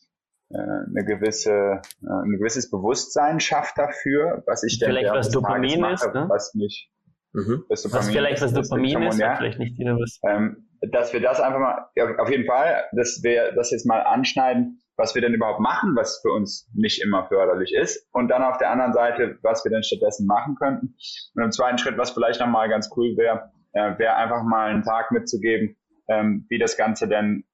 eine 0.58 1.06
gewisse, 1.06 1.82
äh, 2.04 2.08
ein 2.08 2.38
gewisses 2.38 2.70
Bewusstsein 2.70 3.40
schafft 3.40 3.78
dafür, 3.78 4.44
was 4.48 4.64
ich 4.64 4.80
denn 4.80 4.90
vielleicht 4.90 5.12
was 5.12 5.30
Dopamin 5.30 5.82
mache, 5.82 5.94
ist, 5.94 6.14
ne? 6.14 6.26
was 6.30 6.54
mich 6.56 6.92
mhm. 7.34 7.64
was, 7.70 7.92
was 7.92 8.10
vielleicht 8.10 8.42
was 8.42 8.54
Dopamin 8.54 9.04
ist, 9.04 9.20
ja. 9.20 9.36
vielleicht 9.36 9.60
nicht 9.60 9.78
jeder 9.78 9.96
was. 9.96 10.20
Ähm, 10.28 10.68
dass 10.92 11.14
wir 11.14 11.22
das 11.22 11.40
einfach 11.40 11.60
mal, 11.60 11.86
ja, 11.96 12.16
auf 12.18 12.30
jeden 12.30 12.46
Fall, 12.46 12.86
dass 12.94 13.22
wir 13.24 13.52
das 13.54 13.72
jetzt 13.72 13.86
mal 13.86 14.02
anschneiden, 14.02 14.82
was 14.98 15.16
wir 15.16 15.22
denn 15.22 15.34
überhaupt 15.34 15.60
machen, 15.60 15.96
was 15.96 16.20
für 16.22 16.32
uns 16.32 16.70
nicht 16.74 17.04
immer 17.04 17.28
förderlich 17.28 17.74
ist. 17.74 18.08
Und 18.12 18.30
dann 18.30 18.44
auf 18.44 18.58
der 18.58 18.72
anderen 18.72 18.94
Seite, 18.94 19.38
was 19.42 19.64
wir 19.64 19.72
denn 19.72 19.84
stattdessen 19.84 20.26
machen 20.26 20.56
könnten. 20.56 20.96
Und 21.36 21.44
im 21.44 21.52
zweiten 21.52 21.78
Schritt, 21.78 21.98
was 21.98 22.12
vielleicht 22.12 22.40
nochmal 22.40 22.70
ganz 22.70 22.90
cool 22.96 23.16
wäre, 23.16 23.52
äh, 23.74 23.98
wäre 23.98 24.16
einfach 24.16 24.44
mal 24.44 24.70
einen 24.70 24.84
Tag 24.84 25.12
mitzugeben, 25.12 25.78
ähm, 26.08 26.46
wie 26.50 26.60
das 26.60 26.78
Ganze 26.78 27.08
denn 27.08 27.46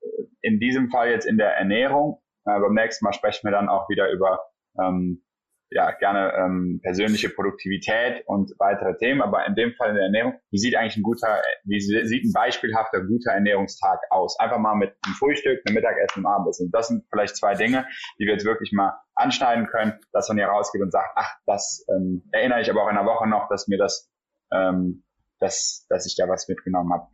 in 0.41 0.59
diesem 0.59 0.89
Fall 0.89 1.09
jetzt 1.09 1.25
in 1.25 1.37
der 1.37 1.55
Ernährung, 1.57 2.21
äh, 2.47 2.59
beim 2.59 2.73
nächsten 2.73 3.05
Mal 3.05 3.13
sprechen 3.13 3.45
wir 3.47 3.51
dann 3.51 3.69
auch 3.69 3.89
wieder 3.89 4.11
über 4.11 4.39
ähm, 4.79 5.23
ja, 5.69 5.91
gerne 5.91 6.33
ähm, 6.33 6.79
persönliche 6.81 7.29
Produktivität 7.29 8.23
und 8.25 8.53
weitere 8.57 8.95
Themen, 8.97 9.21
aber 9.21 9.45
in 9.45 9.55
dem 9.55 9.73
Fall 9.73 9.89
in 9.89 9.95
der 9.95 10.05
Ernährung, 10.05 10.39
wie 10.49 10.57
sieht 10.57 10.75
eigentlich 10.75 10.95
ein 10.95 11.03
guter, 11.03 11.41
wie 11.65 11.79
sieht 11.81 12.23
ein 12.23 12.31
beispielhafter 12.31 13.01
guter 13.01 13.31
Ernährungstag 13.31 13.99
aus? 14.09 14.39
Einfach 14.39 14.59
mal 14.59 14.75
mit 14.75 14.95
einem 15.05 15.15
Frühstück, 15.15 15.59
einem 15.65 15.75
Mittagessen, 15.75 16.19
einem 16.19 16.27
Abendessen. 16.27 16.71
Das 16.71 16.87
sind 16.87 17.05
vielleicht 17.11 17.35
zwei 17.35 17.53
Dinge, 17.55 17.85
die 18.17 18.25
wir 18.25 18.33
jetzt 18.33 18.45
wirklich 18.45 18.71
mal 18.71 18.97
anschneiden 19.15 19.67
können, 19.67 19.99
dass 20.13 20.29
man 20.29 20.37
hier 20.37 20.47
rausgeht 20.47 20.81
und 20.81 20.91
sagt, 20.91 21.09
ach, 21.15 21.35
das 21.45 21.85
ähm, 21.89 22.23
erinnere 22.31 22.61
ich 22.61 22.71
aber 22.71 22.83
auch 22.83 22.89
in 22.89 22.95
der 22.95 23.05
Woche 23.05 23.27
noch, 23.27 23.49
dass 23.49 23.67
mir 23.67 23.77
das, 23.77 24.09
ähm, 24.53 25.03
dass, 25.39 25.85
dass 25.89 26.05
ich 26.05 26.15
da 26.15 26.29
was 26.29 26.47
mitgenommen 26.47 26.93
habe. 26.93 27.07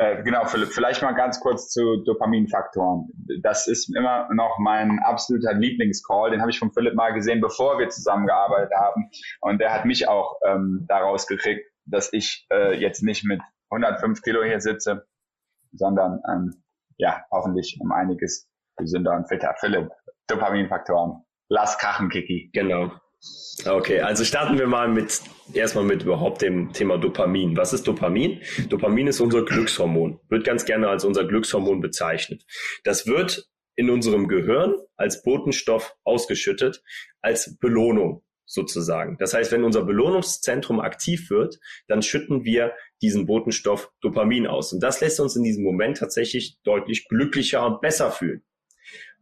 Äh, 0.00 0.22
genau, 0.22 0.44
Philipp, 0.46 0.68
vielleicht 0.68 1.02
mal 1.02 1.12
ganz 1.12 1.40
kurz 1.40 1.70
zu 1.70 2.04
Dopaminfaktoren. 2.04 3.08
Das 3.42 3.66
ist 3.66 3.94
immer 3.96 4.32
noch 4.32 4.58
mein 4.60 5.00
absoluter 5.00 5.54
Lieblingscall. 5.54 6.30
Den 6.30 6.40
habe 6.40 6.52
ich 6.52 6.58
von 6.60 6.72
Philipp 6.72 6.94
mal 6.94 7.12
gesehen, 7.12 7.40
bevor 7.40 7.78
wir 7.80 7.88
zusammengearbeitet 7.88 8.72
haben. 8.76 9.10
Und 9.40 9.60
der 9.60 9.72
hat 9.74 9.84
mich 9.84 10.06
auch 10.06 10.36
ähm, 10.46 10.86
daraus 10.88 11.26
gekriegt, 11.26 11.68
dass 11.84 12.12
ich 12.12 12.46
äh, 12.52 12.78
jetzt 12.78 13.02
nicht 13.02 13.24
mit 13.24 13.40
105 13.70 14.22
Kilo 14.22 14.44
hier 14.44 14.60
sitze, 14.60 15.04
sondern 15.72 16.20
ähm, 16.30 16.62
ja, 16.96 17.24
hoffentlich 17.32 17.78
um 17.80 17.90
einiges 17.90 18.48
gesünder 18.76 19.16
und 19.16 19.26
fitter. 19.28 19.54
Philipp, 19.58 19.90
Dopaminfaktoren. 20.28 21.24
Lass 21.48 21.76
krachen, 21.78 22.08
Kiki. 22.08 22.50
Genau. 22.52 22.92
Okay, 23.66 24.00
also 24.00 24.24
starten 24.24 24.58
wir 24.58 24.68
mal 24.68 24.88
mit 24.88 25.20
erstmal 25.52 25.84
mit 25.84 26.04
überhaupt 26.04 26.42
dem 26.42 26.72
Thema 26.72 26.96
Dopamin. 26.96 27.56
Was 27.56 27.72
ist 27.72 27.88
Dopamin? 27.88 28.40
Dopamin 28.68 29.08
ist 29.08 29.20
unser 29.20 29.44
Glückshormon, 29.44 30.20
wird 30.28 30.44
ganz 30.44 30.64
gerne 30.64 30.88
als 30.88 31.04
unser 31.04 31.24
Glückshormon 31.24 31.80
bezeichnet. 31.80 32.44
Das 32.84 33.06
wird 33.06 33.48
in 33.74 33.90
unserem 33.90 34.28
Gehirn 34.28 34.76
als 34.96 35.22
Botenstoff 35.22 35.96
ausgeschüttet, 36.04 36.82
als 37.20 37.58
Belohnung 37.58 38.22
sozusagen. 38.44 39.16
Das 39.18 39.34
heißt, 39.34 39.50
wenn 39.52 39.64
unser 39.64 39.84
Belohnungszentrum 39.84 40.80
aktiv 40.80 41.28
wird, 41.28 41.58
dann 41.88 42.02
schütten 42.02 42.44
wir 42.44 42.74
diesen 43.02 43.26
Botenstoff 43.26 43.90
Dopamin 44.00 44.46
aus. 44.46 44.72
Und 44.72 44.82
das 44.82 45.00
lässt 45.00 45.20
uns 45.20 45.36
in 45.36 45.42
diesem 45.42 45.64
Moment 45.64 45.98
tatsächlich 45.98 46.58
deutlich 46.62 47.08
glücklicher 47.08 47.66
und 47.66 47.80
besser 47.80 48.12
fühlen. 48.12 48.42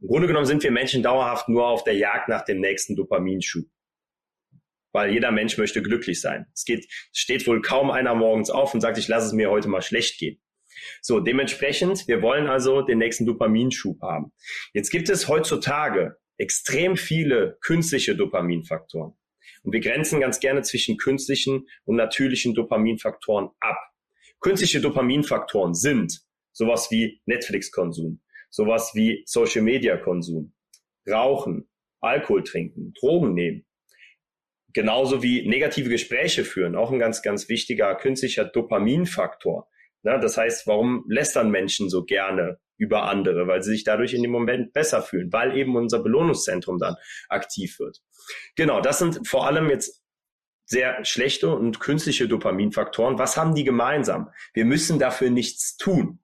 Im 0.01 0.09
Grunde 0.09 0.29
genommen 0.29 0.47
sind 0.47 0.63
wir 0.63 0.71
Menschen 0.71 1.03
dauerhaft 1.03 1.49
nur 1.49 1.67
auf 1.67 1.85
der 1.85 1.97
Jagd 1.97 2.29
nach 2.29 2.45
dem 2.45 2.61
nächsten 2.61 2.95
Dopaminschub 2.97 3.65
weil 4.97 5.13
jeder 5.13 5.31
Mensch 5.31 5.59
möchte 5.59 5.83
glücklich 5.83 6.23
sein. 6.23 6.47
Es 6.55 6.65
geht, 6.65 6.87
steht 7.13 7.47
wohl 7.47 7.61
kaum 7.61 7.91
einer 7.91 8.15
morgens 8.15 8.49
auf 8.49 8.73
und 8.73 8.81
sagt, 8.81 8.97
ich 8.97 9.09
lasse 9.09 9.27
es 9.27 9.35
mir 9.35 9.51
heute 9.51 9.69
mal 9.69 9.83
schlecht 9.83 10.19
gehen. 10.19 10.41
So, 11.03 11.21
dementsprechend, 11.21 12.09
wir 12.09 12.23
wollen 12.23 12.47
also 12.47 12.81
den 12.81 12.97
nächsten 12.97 13.27
Dopaminschub 13.27 14.01
haben. 14.01 14.33
Jetzt 14.73 14.89
gibt 14.89 15.11
es 15.11 15.29
heutzutage 15.29 16.17
extrem 16.39 16.97
viele 16.97 17.59
künstliche 17.61 18.17
Dopaminfaktoren. 18.17 19.13
Und 19.65 19.73
wir 19.73 19.81
grenzen 19.81 20.19
ganz 20.19 20.41
gerne 20.41 20.63
zwischen 20.63 20.97
künstlichen 20.97 21.67
und 21.85 21.97
natürlichen 21.97 22.55
Dopaminfaktoren 22.55 23.51
ab. 23.61 23.77
Künstliche 24.41 24.81
Dopaminfaktoren 24.81 25.75
sind 25.75 26.23
sowas 26.53 26.91
wie 26.91 27.21
Netflix-Konsum, 27.27 28.23
sowas 28.49 28.93
wie 28.95 29.25
Social-Media-Konsum, 29.27 30.55
Rauchen, 31.07 31.69
Alkohol 32.01 32.45
trinken, 32.45 32.95
Drogen 32.99 33.35
nehmen, 33.35 33.67
Genauso 34.77 35.23
wie 35.23 35.49
negative 35.49 35.89
Gespräche 35.89 36.45
führen, 36.45 36.77
auch 36.77 36.93
ein 36.93 36.99
ganz, 36.99 37.23
ganz 37.23 37.49
wichtiger 37.49 37.95
künstlicher 37.95 38.45
Dopaminfaktor. 38.45 39.71
Na, 40.03 40.19
das 40.19 40.37
heißt, 40.37 40.67
warum 40.67 41.07
lästern 41.09 41.51
Menschen 41.51 41.89
so 41.89 42.05
gerne 42.05 42.59
über 42.77 43.05
andere? 43.05 43.47
Weil 43.47 43.63
sie 43.63 43.71
sich 43.71 43.85
dadurch 43.85 44.13
in 44.13 44.21
dem 44.21 44.33
Moment 44.33 44.75
besser 44.75 45.01
fühlen, 45.01 45.33
weil 45.33 45.57
eben 45.57 45.75
unser 45.77 46.03
Belohnungszentrum 46.03 46.77
dann 46.77 46.97
aktiv 47.31 47.79
wird. 47.79 48.03
Genau, 48.55 48.83
das 48.83 48.99
sind 48.99 49.27
vor 49.27 49.47
allem 49.47 49.71
jetzt 49.71 50.05
sehr 50.67 51.03
schlechte 51.07 51.49
und 51.49 51.81
künstliche 51.81 52.29
Dopaminfaktoren. 52.29 53.19
Was 53.19 53.39
haben 53.39 53.55
die 53.55 53.65
gemeinsam? 53.65 54.29
Wir 54.53 54.67
müssen 54.67 54.99
dafür 54.99 55.31
nichts 55.31 55.79
tun. 55.79 56.19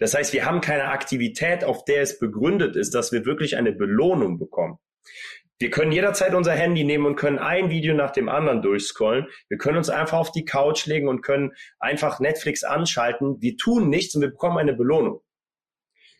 Das 0.00 0.12
heißt, 0.14 0.32
wir 0.32 0.44
haben 0.44 0.60
keine 0.60 0.86
Aktivität, 0.86 1.62
auf 1.62 1.84
der 1.84 2.02
es 2.02 2.18
begründet 2.18 2.74
ist, 2.74 2.96
dass 2.96 3.12
wir 3.12 3.24
wirklich 3.26 3.56
eine 3.56 3.70
Belohnung 3.70 4.40
bekommen. 4.40 4.78
Wir 5.62 5.70
können 5.70 5.92
jederzeit 5.92 6.34
unser 6.34 6.54
Handy 6.54 6.82
nehmen 6.82 7.06
und 7.06 7.14
können 7.14 7.38
ein 7.38 7.70
Video 7.70 7.94
nach 7.94 8.10
dem 8.10 8.28
anderen 8.28 8.62
durchscrollen. 8.62 9.28
Wir 9.48 9.58
können 9.58 9.76
uns 9.76 9.90
einfach 9.90 10.18
auf 10.18 10.32
die 10.32 10.44
Couch 10.44 10.86
legen 10.86 11.06
und 11.06 11.22
können 11.22 11.52
einfach 11.78 12.18
Netflix 12.18 12.64
anschalten. 12.64 13.40
Wir 13.40 13.56
tun 13.56 13.88
nichts 13.88 14.12
und 14.16 14.22
wir 14.22 14.30
bekommen 14.30 14.58
eine 14.58 14.74
Belohnung. 14.74 15.20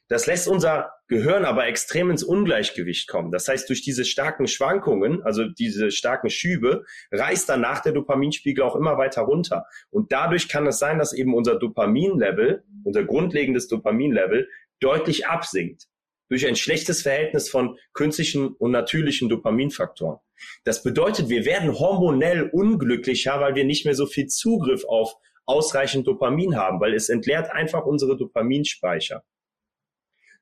Das 0.07 0.27
lässt 0.27 0.47
unser 0.47 0.93
Gehirn 1.09 1.45
aber 1.45 1.67
extrem 1.67 2.09
ins 2.09 2.23
Ungleichgewicht 2.23 3.09
kommen. 3.09 3.33
Das 3.33 3.49
heißt, 3.49 3.69
durch 3.69 3.83
diese 3.83 4.05
starken 4.05 4.47
Schwankungen, 4.47 5.25
also 5.25 5.49
diese 5.49 5.91
starken 5.91 6.31
Schübe, 6.31 6.85
reißt 7.11 7.49
danach 7.49 7.81
der 7.81 7.95
Dopaminspiegel 7.95 8.63
auch 8.63 8.77
immer 8.77 8.97
weiter 8.97 9.23
runter. 9.23 9.67
Und 9.91 10.13
dadurch 10.13 10.49
kann 10.49 10.69
es 10.69 10.79
sein, 10.79 11.01
dass 11.01 11.13
eben 11.13 11.35
unser 11.35 11.59
Dopaminlevel, 11.59 12.63
unser 12.85 13.03
grundlegendes 13.03 13.67
Dopaminlevel, 13.67 14.49
deutlich 14.79 15.27
absinkt 15.27 15.89
durch 16.33 16.47
ein 16.47 16.57
schlechtes 16.57 17.03
Verhältnis 17.03 17.51
von 17.51 17.79
künstlichen 17.93 18.55
und 18.55 18.71
natürlichen 18.71 19.29
Dopaminfaktoren. 19.29 20.19
Das 20.65 20.83
bedeutet, 20.83 21.29
wir 21.29 21.45
werden 21.45 21.79
hormonell 21.79 22.49
unglücklicher, 22.51 23.39
weil 23.39 23.55
wir 23.55 23.65
nicht 23.65 23.85
mehr 23.85 23.95
so 23.95 24.07
viel 24.07 24.29
Zugriff 24.29 24.87
auf 24.87 25.15
ausreichend 25.45 26.07
Dopamin 26.07 26.57
haben, 26.57 26.81
weil 26.81 26.95
es 26.95 27.11
entleert 27.11 27.51
einfach 27.51 27.85
unsere 27.85 28.17
Dopaminspeicher. 28.17 29.23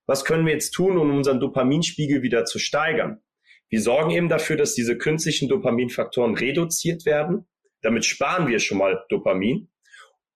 Was 0.07 0.25
können 0.25 0.47
wir 0.47 0.53
jetzt 0.53 0.71
tun, 0.71 0.97
um 0.97 1.11
unseren 1.11 1.41
Dopaminspiegel 1.41 2.23
wieder 2.23 2.45
zu 2.45 2.61
steigern? 2.61 3.21
Wir 3.69 3.81
sorgen 3.81 4.13
eben 4.13 4.29
dafür, 4.29 4.57
dass 4.57 4.75
diese 4.75 4.97
künstlichen 4.97 5.49
Dopaminfaktoren 5.49 6.37
reduziert 6.37 7.05
werden. 7.05 7.49
Damit 7.83 8.05
sparen 8.05 8.47
wir 8.47 8.61
schon 8.61 8.79
mal 8.79 9.05
Dopamin. 9.09 9.69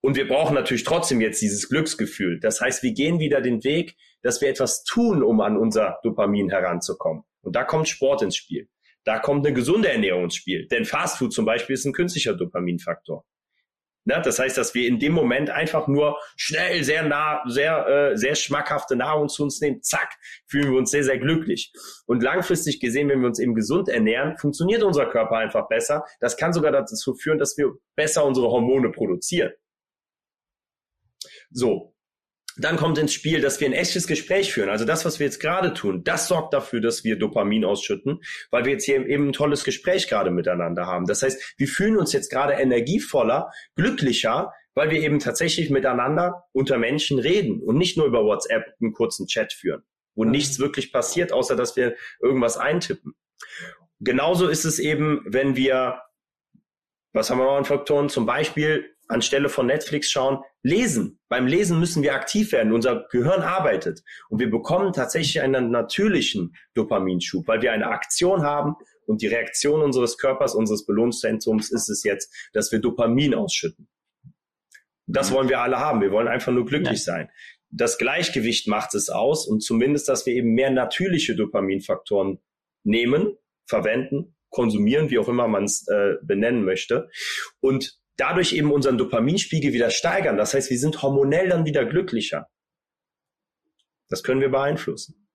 Und 0.01 0.17
wir 0.17 0.27
brauchen 0.27 0.55
natürlich 0.55 0.83
trotzdem 0.83 1.21
jetzt 1.21 1.41
dieses 1.41 1.69
Glücksgefühl. 1.69 2.41
Das 2.41 2.61
heißt, 2.61 2.83
wir 2.83 2.93
gehen 2.93 3.21
wieder 3.21 3.41
den 3.41 3.63
Weg, 3.63 3.95
dass 4.25 4.41
wir 4.41 4.49
etwas 4.49 4.83
tun, 4.83 5.22
um 5.22 5.41
an 5.41 5.57
unser 5.57 6.01
Dopamin 6.03 6.51
heranzukommen. 6.51 7.22
Und 7.43 7.55
da 7.55 7.62
kommt 7.62 7.89
Sport 7.89 8.22
ins 8.22 8.37
Spiel. 8.37 8.68
Da 9.05 9.18
kommt 9.18 9.47
eine 9.47 9.55
gesunde 9.55 9.93
Ernährung 9.93 10.25
ins 10.25 10.35
Spiel. 10.35 10.66
Denn 10.66 10.87
Fastfood 10.87 11.33
zum 11.33 11.45
Beispiel 11.45 11.75
ist 11.75 11.85
ein 11.85 11.93
künstlicher 11.93 12.35
Dopaminfaktor. 12.35 13.25
Na, 14.07 14.20
das 14.20 14.39
heißt, 14.39 14.59
dass 14.59 14.75
wir 14.75 14.87
in 14.87 14.99
dem 14.99 15.12
Moment 15.12 15.49
einfach 15.49 15.89
nur 15.89 16.18
schnell, 16.37 16.85
sehr 16.85 17.05
nah, 17.05 17.43
sehr, 17.47 17.87
äh, 17.87 18.16
sehr 18.16 18.35
schmackhafte 18.35 18.97
Nahrung 18.97 19.29
zu 19.29 19.43
uns 19.43 19.61
nehmen. 19.61 19.83
Zack, 19.83 20.11
fühlen 20.47 20.72
wir 20.72 20.79
uns 20.79 20.91
sehr, 20.91 21.05
sehr 21.05 21.18
glücklich. 21.18 21.72
Und 22.07 22.22
langfristig 22.22 22.81
gesehen, 22.81 23.09
wenn 23.09 23.20
wir 23.20 23.29
uns 23.29 23.39
eben 23.39 23.55
gesund 23.55 23.89
ernähren, 23.89 24.37
funktioniert 24.37 24.83
unser 24.83 25.07
Körper 25.07 25.37
einfach 25.37 25.68
besser. 25.68 26.05
Das 26.20 26.37
kann 26.37 26.53
sogar 26.53 26.72
dazu 26.72 27.14
führen, 27.14 27.39
dass 27.39 27.57
wir 27.57 27.72
besser 27.97 28.25
unsere 28.25 28.49
Hormone 28.49 28.91
produzieren. 28.91 29.53
So. 31.51 31.93
Dann 32.57 32.77
kommt 32.77 32.99
ins 32.99 33.13
Spiel, 33.13 33.41
dass 33.41 33.61
wir 33.61 33.69
ein 33.69 33.73
echtes 33.73 34.07
Gespräch 34.07 34.53
führen. 34.53 34.69
Also 34.69 34.85
das, 34.85 35.05
was 35.05 35.19
wir 35.19 35.27
jetzt 35.27 35.41
gerade 35.41 35.75
tun, 35.75 36.05
das 36.05 36.29
sorgt 36.29 36.55
dafür, 36.55 36.81
dass 36.81 37.03
wir 37.03 37.19
Dopamin 37.19 37.65
ausschütten, 37.65 38.21
weil 38.51 38.65
wir 38.65 38.73
jetzt 38.73 38.85
hier 38.85 39.05
eben 39.07 39.29
ein 39.29 39.33
tolles 39.33 39.65
Gespräch 39.65 40.09
gerade 40.09 40.31
miteinander 40.31 40.87
haben. 40.87 41.07
Das 41.07 41.23
heißt, 41.23 41.55
wir 41.57 41.69
fühlen 41.69 41.97
uns 41.97 42.13
jetzt 42.13 42.31
gerade 42.31 42.55
energievoller, 42.55 43.51
glücklicher, 43.75 44.53
weil 44.75 44.91
wir 44.91 45.01
eben 45.01 45.19
tatsächlich 45.19 45.71
miteinander 45.71 46.45
unter 46.53 46.79
Menschen 46.79 47.19
reden 47.19 47.61
und 47.61 47.77
nicht 47.77 47.97
nur 47.97 48.07
über 48.07 48.25
WhatsApp 48.25 48.75
einen 48.81 48.93
kurzen 48.93 49.27
Chat 49.27 49.53
führen, 49.53 49.83
wo 50.15 50.25
mhm. 50.25 50.31
nichts 50.31 50.59
wirklich 50.59 50.93
passiert, 50.93 51.33
außer 51.33 51.57
dass 51.57 51.77
wir 51.77 51.97
irgendwas 52.21 52.57
eintippen. 52.57 53.15
Genauso 54.01 54.49
ist 54.49 54.65
es 54.65 54.79
eben, 54.79 55.23
wenn 55.27 55.57
wir, 55.57 56.03
was 57.13 57.31
haben 57.31 57.39
wir 57.39 57.45
noch 57.45 57.57
an 57.57 57.65
Faktoren? 57.65 58.09
Zum 58.09 58.27
Beispiel 58.27 58.93
anstelle 59.09 59.49
von 59.49 59.67
Netflix 59.67 60.11
schauen, 60.11 60.39
lesen. 60.63 61.21
Beim 61.29 61.47
Lesen 61.47 61.79
müssen 61.79 62.03
wir 62.03 62.15
aktiv 62.15 62.53
werden. 62.53 62.73
Unser 62.73 63.07
Gehirn 63.11 63.43
arbeitet 63.43 64.03
und 64.29 64.41
wir 64.41 64.51
bekommen 64.51 64.93
tatsächlich 64.93 65.41
einen 65.41 65.71
natürlichen 65.71 66.55
Dopaminschub, 66.75 67.47
weil 67.47 67.63
wir 67.63 67.73
eine 67.73 67.89
Aktion 67.89 68.43
haben 68.43 68.77
und 69.07 69.23
die 69.23 69.27
Reaktion 69.27 69.83
unseres 69.83 70.19
Körpers, 70.19 70.55
unseres 70.55 70.87
Belohnungszentrums 70.87 71.71
ist 71.71 71.89
es 71.89 72.03
jetzt, 72.05 72.35
dass 72.53 72.73
wir 72.73 72.81
Dopamin 72.81 73.35
ausschütten. 73.35 73.89
Das 75.07 75.31
mhm. 75.31 75.35
wollen 75.35 75.49
wir 75.49 75.61
alle 75.61 75.79
haben. 75.79 76.01
Wir 76.01 76.11
wollen 76.11 76.29
einfach 76.29 76.53
nur 76.53 76.65
glücklich 76.65 77.05
ja. 77.07 77.13
sein. 77.13 77.31
Das 77.71 77.99
Gleichgewicht 77.99 78.69
macht 78.69 78.95
es 78.95 79.11
aus 79.11 79.47
und 79.47 79.61
zumindest, 79.61 80.09
dass 80.09 80.27
wir 80.27 80.35
eben 80.35 80.55
mehr 80.55 80.71
natürliche 80.71 81.35
Dopaminfaktoren 81.35 82.39
nehmen, 82.85 83.37
verwenden, 83.67 84.37
konsumieren, 84.49 85.11
wie 85.11 85.19
auch 85.19 85.29
immer 85.29 85.49
man 85.49 85.65
es 85.65 85.87
äh, 85.89 86.15
benennen 86.23 86.65
möchte. 86.65 87.11
Und 87.61 87.99
dadurch 88.17 88.53
eben 88.53 88.73
unseren 88.73 88.99
Dopaminspiegel 88.99 89.73
wieder 89.73 89.91
steigern. 89.91 90.37
Das 90.37 90.55
heißt, 90.55 90.71
wir 90.71 90.79
sind 90.79 91.03
hormonell 91.03 91.49
dann 91.49 91.65
wieder 91.65 91.85
glücklicher. 91.85 92.49
Das 94.09 94.23
können 94.23 94.41
wir 94.41 94.51
beeinflussen. 94.51 95.29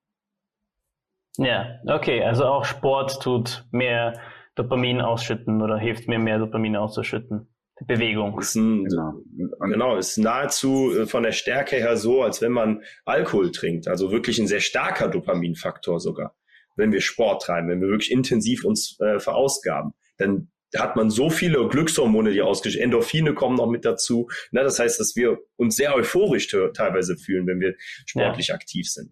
Ja, 1.38 1.80
okay. 1.88 2.24
Also 2.24 2.46
auch 2.46 2.66
Sport 2.66 3.22
tut 3.22 3.66
mehr 3.72 4.20
Dopamin 4.56 5.02
ausschütten 5.02 5.62
oder 5.62 5.78
hilft 5.78 6.08
mir 6.08 6.20
mehr 6.20 6.40
Dopamin 6.40 6.76
auszuschütten. 6.76 7.48
Die 7.80 7.86
Bewegung. 7.86 8.38
Ist 8.40 8.56
ein, 8.56 8.84
genau. 8.84 9.14
genau, 9.62 9.96
ist 9.96 10.18
nahezu 10.18 10.92
äh, 10.94 11.06
von 11.06 11.24
der 11.24 11.32
Stärke 11.32 11.78
her 11.78 11.96
so, 11.96 12.24
als 12.24 12.42
wenn 12.42 12.52
man 12.52 12.84
Alkohol 13.06 13.52
trinkt. 13.52 13.88
Also 13.88 14.12
wirklich 14.12 14.38
ein 14.38 14.48
sehr 14.48 14.60
starker 14.60 15.08
Dopaminfaktor 15.08 16.02
sogar. 16.02 16.36
Wenn 16.76 16.92
wir 16.92 17.00
Sport 17.00 17.44
treiben, 17.44 17.70
wenn 17.70 17.82
wir 17.82 17.88
wirklich 17.88 18.12
intensiv 18.12 18.66
uns 18.66 19.00
äh, 19.00 19.20
verausgaben, 19.20 19.94
dann 20.18 20.52
da 20.72 20.82
hat 20.82 20.96
man 20.96 21.10
so 21.10 21.30
viele 21.30 21.68
Glückshormone, 21.68 22.32
die 22.32 22.42
ausgeschüttet 22.42 22.84
Endorphine 22.84 23.34
kommen 23.34 23.56
noch 23.56 23.68
mit 23.68 23.86
dazu. 23.86 24.30
Ne, 24.52 24.64
das 24.64 24.80
heißt, 24.80 25.00
dass 25.00 25.16
wir 25.16 25.38
uns 25.58 25.76
sehr 25.76 25.96
euphorisch 25.96 26.48
teilweise 26.74 27.18
fühlen, 27.18 27.48
wenn 27.48 27.60
wir 27.60 27.76
sportlich 28.06 28.50
ja. 28.50 28.56
aktiv 28.56 28.90
sind. 28.90 29.12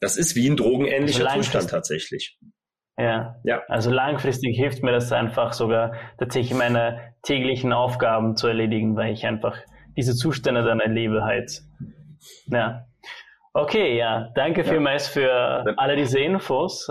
Das 0.00 0.16
ist 0.16 0.34
wie 0.34 0.48
ein 0.48 0.56
drogenähnlicher 0.56 1.26
also 1.26 1.42
Zustand 1.42 1.70
tatsächlich. 1.70 2.38
Ja. 2.98 3.36
ja. 3.44 3.62
Also 3.68 3.90
langfristig 3.90 4.56
hilft 4.56 4.82
mir 4.82 4.92
das 4.92 5.12
einfach 5.12 5.52
sogar 5.52 5.94
tatsächlich 6.18 6.56
meine 6.56 7.14
täglichen 7.22 7.72
Aufgaben 7.72 8.36
zu 8.36 8.46
erledigen, 8.46 8.96
weil 8.96 9.12
ich 9.12 9.26
einfach 9.26 9.56
diese 9.96 10.14
Zustände 10.14 10.62
dann 10.64 10.80
erlebe 10.80 11.24
halt. 11.24 11.62
Ja. 12.46 12.86
Okay, 13.52 13.96
ja. 13.96 14.30
Danke 14.34 14.62
ja. 14.62 14.66
vielmals 14.66 15.08
für 15.08 15.74
alle 15.76 15.96
diese 15.96 16.18
Infos. 16.18 16.88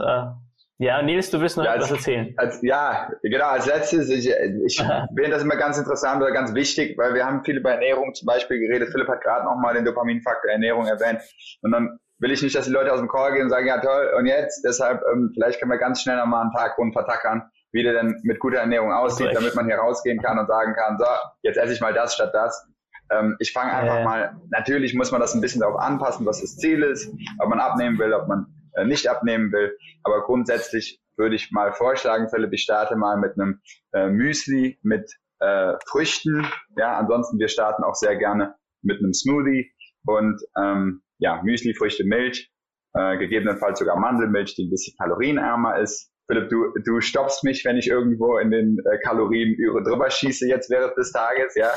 Ja, 0.82 1.02
Nils, 1.02 1.30
du 1.30 1.42
willst 1.42 1.58
noch 1.58 1.66
ja, 1.66 1.72
als, 1.72 1.84
was 1.84 1.92
erzählen. 1.92 2.34
Als, 2.38 2.62
ja, 2.62 3.12
genau. 3.22 3.48
Als 3.48 3.66
letztes, 3.66 4.10
ich, 4.10 4.30
ich 4.66 4.78
finde 4.78 5.30
das 5.30 5.44
immer 5.44 5.58
ganz 5.58 5.78
interessant 5.78 6.22
oder 6.22 6.32
ganz 6.32 6.54
wichtig, 6.54 6.98
weil 6.98 7.14
wir 7.14 7.26
haben 7.26 7.44
viel 7.44 7.58
über 7.58 7.72
Ernährung 7.72 8.14
zum 8.14 8.26
Beispiel 8.26 8.60
geredet. 8.60 8.90
Philipp 8.90 9.10
hat 9.10 9.22
gerade 9.22 9.44
nochmal 9.44 9.74
den 9.74 9.84
Dopaminfaktor 9.84 10.50
Ernährung 10.50 10.86
erwähnt. 10.88 11.20
Und 11.62 11.72
dann 11.72 12.00
will 12.20 12.32
ich 12.32 12.42
nicht, 12.42 12.56
dass 12.56 12.66
die 12.66 12.72
Leute 12.72 12.94
aus 12.94 13.00
dem 13.00 13.10
Call 13.10 13.34
gehen 13.34 13.44
und 13.44 13.50
sagen, 13.50 13.68
ja 13.68 13.82
toll, 13.82 14.14
und 14.18 14.26
jetzt? 14.26 14.64
Deshalb, 14.64 15.02
ähm, 15.12 15.32
vielleicht 15.34 15.60
können 15.60 15.70
wir 15.70 15.78
ganz 15.78 16.02
schnell 16.02 16.16
nochmal 16.16 16.44
einen 16.44 16.54
Tag 16.54 16.78
rund 16.78 16.94
vertackern, 16.94 17.50
wie 17.74 17.84
der 17.84 17.92
denn 17.92 18.18
mit 18.24 18.40
guter 18.40 18.60
Ernährung 18.60 18.94
aussieht, 18.94 19.32
damit 19.34 19.56
man 19.56 19.66
hier 19.66 19.80
rausgehen 19.80 20.22
kann 20.22 20.40
und 20.40 20.48
sagen 20.48 20.76
kann, 20.76 20.98
so, 20.98 21.06
jetzt 21.42 21.58
esse 21.58 21.74
ich 21.74 21.82
mal 21.82 21.94
das 21.94 22.16
statt 22.16 22.32
das. 22.34 22.70
Ähm, 23.12 23.36
ich 23.40 23.52
fange 23.52 23.74
einfach 23.74 23.98
äh. 23.98 24.04
mal, 24.06 24.36
natürlich 24.50 24.94
muss 24.94 25.12
man 25.12 25.20
das 25.20 25.34
ein 25.34 25.42
bisschen 25.42 25.60
darauf 25.60 25.78
anpassen, 25.78 26.26
was 26.26 26.40
das 26.40 26.56
Ziel 26.56 26.84
ist, 26.84 27.12
ob 27.40 27.50
man 27.50 27.60
abnehmen 27.60 28.00
will, 28.00 28.14
ob 28.14 28.30
man 28.30 28.46
äh, 28.74 28.86
nicht 28.86 29.08
abnehmen 29.08 29.52
will. 29.52 29.78
Aber 30.04 30.24
grundsätzlich 30.24 31.00
würde 31.18 31.36
ich 31.36 31.52
mal 31.52 31.74
vorschlagen, 31.74 32.30
Philipp, 32.30 32.54
ich 32.54 32.64
starte 32.64 32.96
mal 32.96 33.18
mit 33.18 33.34
einem 33.34 33.62
äh, 33.94 34.10
Müsli 34.10 34.80
mit 34.82 35.12
äh, 35.40 35.74
Früchten. 35.86 36.48
Ja, 36.78 36.98
ansonsten 36.98 37.40
wir 37.40 37.50
starten 37.50 37.84
auch 37.84 37.96
sehr 37.96 38.16
gerne 38.16 38.56
mit 38.82 39.00
einem 39.00 39.14
Smoothie 39.14 39.72
und 40.06 40.42
ähm, 40.58 41.02
ja, 41.18 41.42
Müsli, 41.44 41.74
Früchte, 41.76 42.06
Milch, 42.06 42.52
äh, 42.94 43.18
gegebenenfalls 43.18 43.80
sogar 43.80 44.00
Mandelmilch, 44.00 44.56
die 44.56 44.66
ein 44.66 44.70
bisschen 44.70 44.96
kalorienärmer 44.98 45.80
ist. 45.80 46.12
Philipp, 46.28 46.50
du, 46.50 46.74
du 46.86 47.02
stoppst 47.02 47.44
mich, 47.44 47.66
wenn 47.66 47.78
ich 47.78 47.88
irgendwo 47.88 48.38
in 48.38 48.52
den 48.52 48.78
äh, 48.86 49.00
Kalorien 49.00 49.58
drüber 49.84 50.10
schieße 50.12 50.48
jetzt 50.48 50.70
während 50.70 50.96
des 50.96 51.12
Tages, 51.12 51.56
ja. 51.56 51.72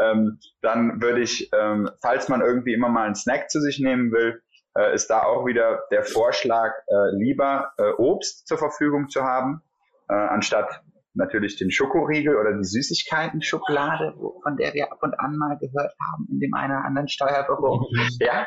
Ähm, 0.00 0.38
dann 0.60 1.00
würde 1.00 1.22
ich, 1.22 1.48
ähm, 1.58 1.88
falls 2.02 2.28
man 2.28 2.42
irgendwie 2.42 2.74
immer 2.74 2.90
mal 2.90 3.06
einen 3.06 3.14
Snack 3.14 3.50
zu 3.50 3.60
sich 3.60 3.80
nehmen 3.80 4.12
will, 4.12 4.42
äh, 4.76 4.94
ist 4.94 5.08
da 5.08 5.22
auch 5.22 5.46
wieder 5.46 5.84
der 5.90 6.04
Vorschlag, 6.04 6.72
äh, 6.86 7.16
lieber 7.16 7.72
äh, 7.78 7.90
Obst 7.98 8.46
zur 8.46 8.58
Verfügung 8.58 9.08
zu 9.08 9.22
haben, 9.22 9.62
äh, 10.08 10.14
anstatt 10.14 10.82
natürlich 11.16 11.56
den 11.56 11.70
Schokoriegel 11.70 12.36
oder 12.36 12.52
die 12.52 12.64
Süßigkeiten-Schokolade, 12.64 14.14
von 14.42 14.56
der 14.56 14.74
wir 14.74 14.92
ab 14.92 14.98
und 15.00 15.18
an 15.18 15.36
mal 15.36 15.56
gehört 15.58 15.94
haben 16.00 16.26
in 16.30 16.40
dem 16.40 16.54
einen 16.54 16.72
oder 16.72 16.84
anderen 16.84 17.08
Steuerbüro. 17.08 17.88
ja, 18.20 18.46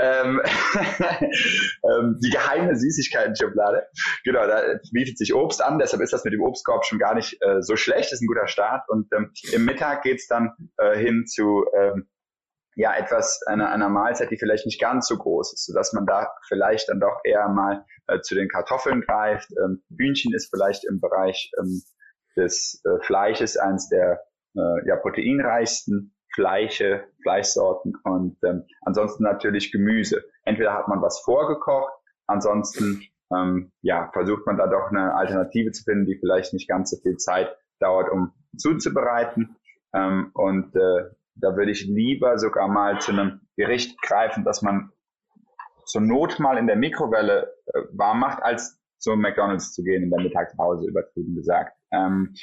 ähm, 0.00 0.40
ähm, 0.74 2.18
die 2.22 2.30
geheime 2.30 2.76
Süßigkeiten-Schokolade. 2.76 3.86
Genau, 4.24 4.46
da 4.46 4.60
bietet 4.92 5.18
sich 5.18 5.34
Obst 5.34 5.62
an, 5.62 5.78
deshalb 5.78 6.02
ist 6.02 6.12
das 6.12 6.24
mit 6.24 6.32
dem 6.32 6.42
Obstkorb 6.42 6.84
schon 6.84 6.98
gar 6.98 7.14
nicht 7.14 7.40
äh, 7.40 7.62
so 7.62 7.76
schlecht, 7.76 8.12
ist 8.12 8.20
ein 8.20 8.26
guter 8.26 8.48
Start. 8.48 8.88
Und 8.88 9.06
ähm, 9.12 9.32
im 9.52 9.64
Mittag 9.64 10.02
geht's 10.02 10.26
dann 10.26 10.50
äh, 10.78 10.98
hin 10.98 11.24
zu 11.26 11.64
ähm, 11.76 12.08
ja 12.78 12.94
etwas 12.94 13.42
einer, 13.46 13.70
einer 13.70 13.88
Mahlzeit, 13.88 14.30
die 14.30 14.38
vielleicht 14.38 14.64
nicht 14.64 14.80
ganz 14.80 15.08
so 15.08 15.16
groß 15.16 15.52
ist, 15.52 15.66
sodass 15.66 15.92
man 15.92 16.06
da 16.06 16.28
vielleicht 16.46 16.88
dann 16.88 17.00
doch 17.00 17.20
eher 17.24 17.48
mal 17.48 17.84
äh, 18.06 18.20
zu 18.20 18.36
den 18.36 18.48
Kartoffeln 18.48 19.00
greift. 19.00 19.50
Ähm, 19.58 19.82
Hühnchen 19.96 20.32
ist 20.32 20.50
vielleicht 20.50 20.84
im 20.84 21.00
Bereich 21.00 21.50
ähm, 21.58 21.82
des 22.36 22.80
äh, 22.84 23.04
Fleisches 23.04 23.56
eines 23.56 23.88
der 23.88 24.20
äh, 24.54 24.86
ja, 24.88 24.94
proteinreichsten 24.94 26.14
Fleische, 26.32 27.02
Fleischsorten 27.22 27.96
und 28.04 28.36
ähm, 28.44 28.64
ansonsten 28.82 29.24
natürlich 29.24 29.72
Gemüse. 29.72 30.22
Entweder 30.44 30.72
hat 30.72 30.86
man 30.86 31.02
was 31.02 31.18
vorgekocht, 31.18 31.92
ansonsten 32.28 33.02
ähm, 33.34 33.72
ja, 33.82 34.08
versucht 34.12 34.46
man 34.46 34.56
da 34.56 34.68
doch 34.68 34.90
eine 34.90 35.16
Alternative 35.16 35.72
zu 35.72 35.82
finden, 35.82 36.06
die 36.06 36.16
vielleicht 36.16 36.52
nicht 36.52 36.68
ganz 36.68 36.90
so 36.90 36.96
viel 36.98 37.16
Zeit 37.16 37.56
dauert, 37.80 38.08
um 38.12 38.32
zuzubereiten. 38.56 39.56
Ähm, 39.92 40.30
und 40.34 40.76
äh, 40.76 41.10
da 41.40 41.56
würde 41.56 41.70
ich 41.70 41.86
lieber 41.86 42.38
sogar 42.38 42.68
mal 42.68 43.00
zu 43.00 43.12
einem 43.12 43.40
Gericht 43.56 44.00
greifen, 44.02 44.44
das 44.44 44.62
man 44.62 44.90
zur 45.84 46.02
Not 46.02 46.38
mal 46.38 46.58
in 46.58 46.66
der 46.66 46.76
Mikrowelle 46.76 47.54
äh, 47.66 47.80
warm 47.92 48.20
macht, 48.20 48.42
als 48.42 48.78
zum 48.98 49.20
McDonalds 49.20 49.72
zu 49.72 49.82
gehen 49.82 50.02
in 50.02 50.10
der 50.10 50.20
Mittagspause, 50.20 50.86
übertrieben 50.86 51.34
gesagt. 51.34 51.72
Ähm, 51.92 52.34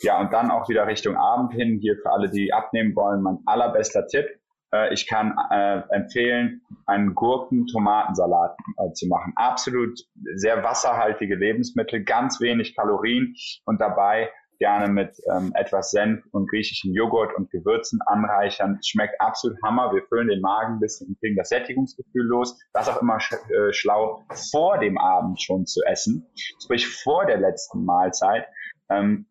ja, 0.00 0.20
und 0.20 0.32
dann 0.32 0.50
auch 0.50 0.68
wieder 0.68 0.86
Richtung 0.86 1.16
Abend 1.16 1.52
hin, 1.52 1.78
hier 1.80 1.96
für 1.96 2.10
alle, 2.12 2.30
die 2.30 2.52
abnehmen 2.52 2.94
wollen, 2.94 3.22
mein 3.22 3.38
allerbester 3.46 4.06
Tipp. 4.06 4.26
Äh, 4.72 4.94
ich 4.94 5.06
kann 5.06 5.36
äh, 5.50 5.82
empfehlen, 5.90 6.62
einen 6.86 7.14
Gurken-Tomatensalat 7.14 8.56
äh, 8.78 8.92
zu 8.92 9.06
machen. 9.08 9.32
Absolut 9.36 9.98
sehr 10.36 10.62
wasserhaltige 10.62 11.34
Lebensmittel, 11.34 12.04
ganz 12.04 12.40
wenig 12.40 12.74
Kalorien 12.76 13.34
und 13.66 13.80
dabei 13.80 14.30
gerne 14.64 14.88
mit 14.88 15.14
ähm, 15.30 15.52
etwas 15.54 15.90
Senf 15.90 16.24
und 16.32 16.48
griechischen 16.48 16.94
Joghurt 16.94 17.36
und 17.36 17.50
Gewürzen 17.50 18.00
anreichern. 18.06 18.78
Schmeckt 18.82 19.20
absolut 19.20 19.58
Hammer. 19.62 19.92
Wir 19.92 20.02
füllen 20.08 20.28
den 20.28 20.40
Magen 20.40 20.76
ein 20.76 20.80
bisschen 20.80 21.08
und 21.08 21.20
kriegen 21.20 21.36
das 21.36 21.50
Sättigungsgefühl 21.50 22.24
los. 22.24 22.58
Das 22.72 22.88
auch 22.88 23.02
immer 23.02 23.20
sch 23.20 23.34
äh, 23.34 23.74
schlau, 23.74 24.24
vor 24.50 24.78
dem 24.78 24.96
Abend 24.96 25.42
schon 25.42 25.66
zu 25.66 25.82
essen, 25.84 26.26
sprich 26.62 26.86
vor 26.86 27.26
der 27.26 27.36
letzten 27.36 27.84
Mahlzeit. 27.84 28.46
Ähm, 28.88 29.26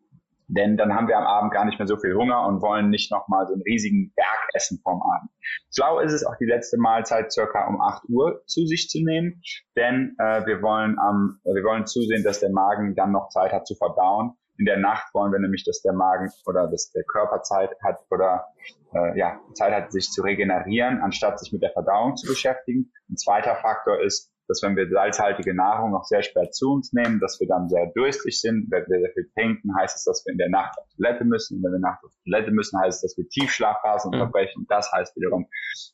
denn 0.46 0.76
dann 0.76 0.94
haben 0.94 1.08
wir 1.08 1.18
am 1.18 1.26
Abend 1.26 1.52
gar 1.52 1.64
nicht 1.64 1.80
mehr 1.80 1.88
so 1.88 1.96
viel 1.96 2.14
Hunger 2.14 2.46
und 2.46 2.62
wollen 2.62 2.90
nicht 2.90 3.10
nochmal 3.10 3.48
so 3.48 3.54
einen 3.54 3.62
riesigen 3.62 4.12
Berg 4.14 4.48
essen 4.52 4.78
vorm 4.84 5.02
Abend. 5.02 5.30
Schlau 5.74 5.98
ist 5.98 6.12
es 6.12 6.24
auch 6.24 6.36
die 6.38 6.44
letzte 6.44 6.76
Mahlzeit 6.78 7.32
circa 7.32 7.66
um 7.66 7.80
8 7.80 8.04
Uhr 8.08 8.44
zu 8.46 8.66
sich 8.66 8.88
zu 8.88 9.02
nehmen, 9.02 9.42
denn 9.74 10.14
äh, 10.20 10.46
wir 10.46 10.62
wollen 10.62 10.96
am, 11.00 11.40
äh, 11.42 11.54
wir 11.54 11.64
wollen 11.64 11.86
zusehen, 11.86 12.22
dass 12.22 12.38
der 12.38 12.52
Magen 12.52 12.94
dann 12.94 13.10
noch 13.10 13.30
Zeit 13.30 13.52
hat 13.52 13.66
zu 13.66 13.74
verdauen 13.74 14.36
in 14.58 14.66
der 14.66 14.78
Nacht 14.78 15.12
wollen 15.14 15.32
wir 15.32 15.40
nämlich, 15.40 15.64
dass 15.64 15.82
der 15.82 15.92
Magen 15.92 16.30
oder 16.46 16.68
dass 16.68 16.90
der 16.92 17.04
Körper 17.04 17.42
Zeit 17.42 17.70
hat 17.82 17.98
oder 18.10 18.46
äh, 18.94 19.18
ja, 19.18 19.40
Zeit 19.54 19.72
hat, 19.72 19.92
sich 19.92 20.10
zu 20.10 20.22
regenerieren, 20.22 21.00
anstatt 21.00 21.40
sich 21.40 21.52
mit 21.52 21.62
der 21.62 21.70
Verdauung 21.70 22.16
zu 22.16 22.28
beschäftigen. 22.28 22.92
Ein 23.10 23.16
zweiter 23.16 23.56
Faktor 23.56 24.00
ist, 24.00 24.30
dass 24.46 24.62
wenn 24.62 24.76
wir 24.76 24.88
salzhaltige 24.88 25.54
Nahrung 25.54 25.90
noch 25.90 26.04
sehr 26.04 26.22
spät 26.22 26.54
zu 26.54 26.74
uns 26.74 26.92
nehmen, 26.92 27.18
dass 27.18 27.40
wir 27.40 27.48
dann 27.48 27.68
sehr 27.68 27.90
durstig 27.94 28.40
sind. 28.40 28.70
Wenn 28.70 28.84
wir 28.88 29.00
sehr 29.00 29.12
viel 29.14 29.30
trinken, 29.34 29.74
heißt 29.76 29.96
es, 29.96 30.04
dass 30.04 30.24
wir 30.26 30.32
in 30.32 30.38
der 30.38 30.50
Nacht 30.50 30.78
auf 30.78 30.86
Toilette 30.96 31.24
müssen. 31.24 31.56
Und 31.56 31.64
wenn 31.64 31.72
wir 31.72 31.78
nachts 31.78 32.04
auf 32.04 32.12
Toilette 32.24 32.50
müssen, 32.50 32.78
heißt 32.78 33.02
es, 33.02 33.10
dass 33.12 33.16
wir 33.16 33.28
Tiefschlafphasen 33.28 34.10
mhm. 34.10 34.20
unterbrechen. 34.20 34.66
Das 34.68 34.92
heißt 34.92 35.16
wiederum, 35.16 35.48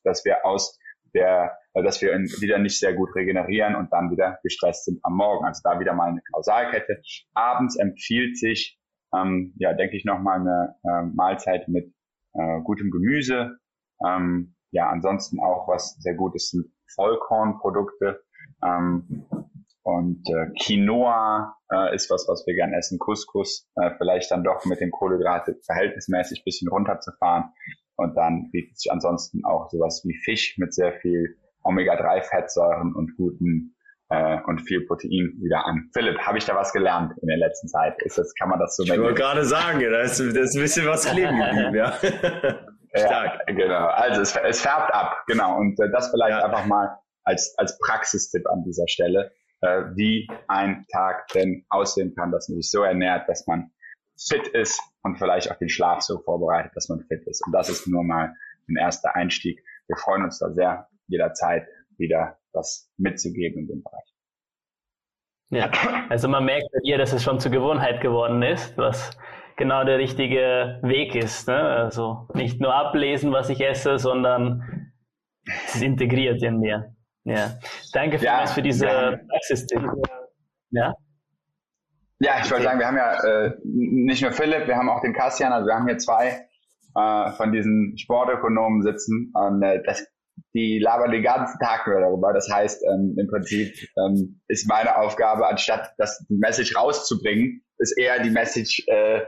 dass 0.05 0.25
wir 0.25 0.45
aus 0.45 0.79
der, 1.15 1.57
äh, 1.75 1.83
dass 1.83 2.01
wir 2.03 2.13
wieder 2.13 2.59
nicht 2.59 2.79
sehr 2.79 2.95
gut 2.95 3.15
regenerieren 3.15 3.75
und 3.75 3.93
dann 3.93 4.11
wieder 4.11 4.39
gestresst 4.43 4.85
sind 4.85 5.01
am 5.03 5.17
Morgen. 5.17 5.45
Also 5.47 5.61
da 5.65 5.79
wieder 5.81 5.95
mal 5.95 6.11
eine 6.11 6.23
Kausalkette. 6.33 7.01
Abends 7.35 7.77
empfiehlt 7.77 8.39
sich, 8.39 8.79
ähm, 9.15 9.55
ja, 9.59 9.73
denke 9.75 9.97
ich, 9.97 10.05
nochmal 10.05 10.41
eine 10.41 10.75
äh, 10.85 11.03
Mahlzeit 11.15 11.69
mit 11.69 11.93
äh, 12.35 12.61
gutem 12.63 12.91
Gemüse. 12.91 13.59
Ähm, 14.07 14.55
ja, 14.71 14.89
ansonsten 14.89 15.41
auch 15.41 15.69
was 15.69 15.97
sehr 16.01 16.15
gut 16.15 16.35
ist, 16.35 16.51
sind 16.51 16.73
Vollkornprodukte. 16.95 18.23
Ähm, 18.65 19.27
und 19.83 20.23
äh, 20.29 20.53
Quinoa 20.63 21.57
äh, 21.73 21.95
ist 21.95 22.11
was, 22.11 22.27
was 22.29 22.47
wir 22.47 22.55
gern 22.55 22.75
essen. 22.75 22.99
Couscous 22.99 23.69
äh, 23.77 23.91
vielleicht 23.97 24.31
dann 24.31 24.45
doch 24.45 24.65
mit 24.67 24.81
den 24.81 24.91
Kohlenhydrate 24.91 25.59
verhältnismäßig 25.65 26.45
bisschen 26.45 26.69
runterzufahren. 26.69 27.53
Und 28.01 28.17
dann 28.17 28.51
bietet 28.51 28.79
sich 28.79 28.91
ansonsten 28.91 29.45
auch 29.45 29.69
sowas 29.71 30.03
wie 30.05 30.17
Fisch 30.25 30.57
mit 30.59 30.75
sehr 30.75 30.95
viel 31.01 31.37
Omega-3-Fettsäuren 31.63 32.95
und 32.95 33.15
guten 33.17 33.77
äh, 34.09 34.39
und 34.47 34.61
viel 34.61 34.87
Protein 34.87 35.37
wieder 35.41 35.67
an. 35.67 35.91
Philipp, 35.93 36.19
habe 36.21 36.39
ich 36.39 36.47
da 36.47 36.55
was 36.55 36.73
gelernt 36.73 37.13
in 37.21 37.29
der 37.29 37.37
letzten 37.37 37.69
Zeit? 37.69 37.95
Ist 38.03 38.19
das, 38.19 38.35
kann 38.35 38.49
man 38.49 38.59
das 38.59 38.77
so 38.77 38.85
Ich 38.85 38.99
wollte 38.99 39.15
gerade 39.15 39.45
sagen, 39.45 39.81
da 39.81 40.01
ist, 40.01 40.19
da 40.19 40.41
ist 40.41 40.57
ein 40.57 40.63
bisschen 40.63 40.87
was 40.87 41.05
kleben 41.13 41.39
geblieben, 41.39 41.75
ja. 41.75 41.93
Stark. 42.97 43.41
Ja, 43.47 43.55
genau. 43.55 43.87
Also 43.87 44.23
es, 44.23 44.37
es 44.37 44.61
färbt 44.63 44.93
ab, 44.93 45.23
genau. 45.27 45.59
Und 45.59 45.79
äh, 45.79 45.91
das 45.93 46.11
vielleicht 46.11 46.41
ja. 46.41 46.45
einfach 46.45 46.67
mal 46.67 46.99
als, 47.25 47.55
als 47.57 47.79
Praxistipp 47.79 48.49
an 48.49 48.65
dieser 48.65 48.89
Stelle, 48.89 49.31
äh, 49.61 49.83
wie 49.95 50.27
ein 50.49 50.87
Tag 50.93 51.29
denn 51.29 51.65
aussehen 51.69 52.15
kann, 52.17 52.33
dass 52.33 52.49
man 52.49 52.57
sich 52.57 52.71
so 52.71 52.83
ernährt, 52.83 53.29
dass 53.29 53.47
man 53.47 53.71
fit 54.19 54.49
ist 54.49 54.81
und 55.03 55.17
vielleicht 55.17 55.51
auch 55.51 55.57
den 55.57 55.69
Schlaf 55.69 56.03
so 56.03 56.19
vorbereitet, 56.19 56.73
dass 56.75 56.89
man 56.89 57.01
fit 57.01 57.27
ist. 57.27 57.45
Und 57.47 57.53
das 57.53 57.69
ist 57.69 57.87
nur 57.87 58.05
mal 58.05 58.35
ein 58.69 58.77
erster 58.77 59.15
Einstieg. 59.15 59.63
Wir 59.87 59.97
freuen 59.97 60.25
uns 60.25 60.39
da 60.39 60.53
sehr, 60.53 60.89
jederzeit 61.09 61.67
wieder 61.99 62.39
was 62.53 62.91
mitzugeben 62.97 63.61
in 63.61 63.67
dem 63.67 63.83
Bereich. 63.83 64.11
Ja, 65.51 65.71
also 66.09 66.29
man 66.29 66.45
merkt 66.45 66.71
bei 66.73 66.79
dir, 66.85 66.97
dass 66.97 67.13
es 67.13 67.25
schon 67.25 67.41
zur 67.41 67.51
Gewohnheit 67.51 68.01
geworden 68.01 68.43
ist, 68.43 68.79
was 68.79 69.11
genau 69.57 69.85
der 69.85 69.99
richtige 69.99 70.79
Weg 70.83 71.15
ist. 71.15 71.49
Ne? 71.49 71.57
Also 71.57 72.29
nicht 72.35 72.61
nur 72.61 72.75
ablesen, 72.75 73.33
was 73.33 73.49
ich 73.51 73.61
esse, 73.61 73.99
sondern 73.99 74.93
es 75.67 75.75
ist 75.75 75.83
integriert 75.83 76.43
in 76.43 76.61
mir. 76.61 76.95
Ja. 77.25 77.59
Danke 77.93 78.19
vielmals 78.19 78.51
ja, 78.51 78.55
für 78.55 78.63
diese 78.63 78.87
ja. 78.87 79.17
Praxistipp. 79.29 79.83
Ja? 80.71 80.95
Ja, 82.23 82.35
ich 82.45 82.51
wollte 82.51 82.65
sagen, 82.65 82.79
wir 82.79 82.87
haben 82.87 82.99
ja 82.99 83.15
äh, 83.25 83.53
nicht 83.65 84.21
nur 84.21 84.33
Philipp, 84.33 84.67
wir 84.67 84.77
haben 84.77 84.91
auch 84.91 85.01
den 85.01 85.15
Kassian, 85.15 85.53
also 85.53 85.67
wir 85.67 85.75
haben 85.75 85.87
hier 85.87 85.97
zwei 85.97 86.47
äh, 86.95 87.33
von 87.33 87.51
diesen 87.51 87.97
Sportökonomen 87.97 88.83
sitzen 88.83 89.33
und 89.35 89.63
äh, 89.63 89.83
das, 89.87 90.07
die 90.53 90.79
labern 90.79 91.13
den 91.13 91.23
ganzen 91.23 91.59
Tag 91.61 91.87
nur 91.87 91.99
darüber. 91.99 92.35
Das 92.35 92.47
heißt, 92.53 92.85
ähm, 92.85 93.17
im 93.19 93.27
Prinzip 93.27 93.73
ähm, 93.97 94.43
ist 94.49 94.69
meine 94.69 94.99
Aufgabe, 94.99 95.47
anstatt 95.47 95.95
das 95.97 96.23
die 96.29 96.37
Message 96.37 96.77
rauszubringen, 96.77 97.63
ist 97.79 97.97
eher 97.97 98.23
die 98.23 98.31
Message 98.31 98.85
äh, 98.87 99.23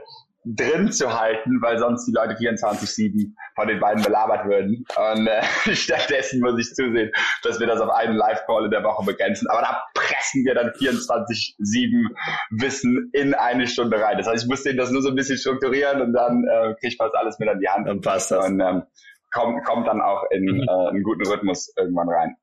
drin 0.45 0.91
zu 0.91 1.19
halten, 1.19 1.61
weil 1.61 1.77
sonst 1.79 2.05
die 2.05 2.11
Leute 2.11 2.35
24-7 2.35 3.33
von 3.55 3.67
den 3.67 3.79
beiden 3.79 4.03
belabert 4.03 4.45
würden. 4.45 4.85
Und 4.95 5.27
äh, 5.27 5.43
stattdessen 5.75 6.41
muss 6.41 6.59
ich 6.59 6.73
zusehen, 6.73 7.11
dass 7.43 7.59
wir 7.59 7.67
das 7.67 7.79
auf 7.79 7.89
einen 7.89 8.15
Live-Call 8.15 8.65
in 8.65 8.71
der 8.71 8.83
Woche 8.83 9.05
begrenzen. 9.05 9.47
Aber 9.49 9.61
da 9.61 9.83
pressen 9.93 10.43
wir 10.45 10.55
dann 10.55 10.69
24-7 10.69 12.09
Wissen 12.51 13.09
in 13.13 13.33
eine 13.33 13.67
Stunde 13.67 14.01
rein. 14.01 14.17
Das 14.17 14.27
heißt, 14.27 14.43
ich 14.43 14.49
muss 14.49 14.63
denen 14.63 14.77
das 14.77 14.91
nur 14.91 15.01
so 15.01 15.09
ein 15.09 15.15
bisschen 15.15 15.37
strukturieren 15.37 16.01
und 16.01 16.13
dann 16.13 16.43
äh, 16.43 16.73
kriege 16.75 16.89
ich 16.89 16.97
fast 16.97 17.15
alles 17.15 17.39
mit 17.39 17.49
an 17.49 17.59
die 17.59 17.69
Hand. 17.69 17.87
Dann 17.87 18.01
passt 18.01 18.31
das. 18.31 18.45
Und 18.45 18.59
ähm, 18.59 18.83
kommt, 19.31 19.63
kommt 19.65 19.87
dann 19.87 20.01
auch 20.01 20.23
in 20.31 20.43
mhm. 20.43 20.65
äh, 20.67 20.89
einen 20.89 21.03
guten 21.03 21.25
Rhythmus 21.27 21.73
irgendwann 21.77 22.09
rein. 22.09 22.35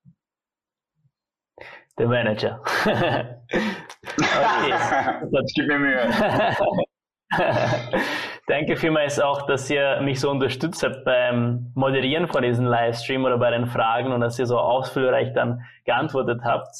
Der 1.99 2.09
Manager. 2.09 2.63
okay. 2.87 3.37
das 5.33 5.53
gibt 5.55 5.69
mir 5.69 5.79
Mühe. 5.79 6.11
Danke 8.47 8.77
vielmals 8.77 9.21
auch, 9.21 9.47
dass 9.47 9.71
ihr 9.71 10.01
mich 10.01 10.19
so 10.21 10.31
unterstützt 10.31 10.83
habt 10.83 11.05
beim 11.05 11.71
Moderieren 11.75 12.27
von 12.27 12.43
diesem 12.43 12.67
Livestream 12.67 13.25
oder 13.25 13.39
bei 13.39 13.51
den 13.51 13.67
Fragen 13.67 14.13
und 14.13 14.21
dass 14.21 14.39
ihr 14.39 14.47
so 14.47 14.59
ausführlich 14.59 15.33
dann 15.35 15.63
geantwortet 15.85 16.41
habt. 16.45 16.75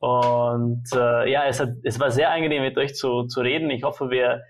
Und 0.00 0.84
äh, 0.94 1.30
ja, 1.30 1.46
es, 1.46 1.60
hat, 1.60 1.70
es 1.84 2.00
war 2.00 2.10
sehr 2.10 2.30
angenehm 2.30 2.62
mit 2.62 2.76
euch 2.76 2.94
zu, 2.94 3.24
zu 3.26 3.40
reden. 3.40 3.70
Ich 3.70 3.84
hoffe, 3.84 4.10
wir 4.10 4.42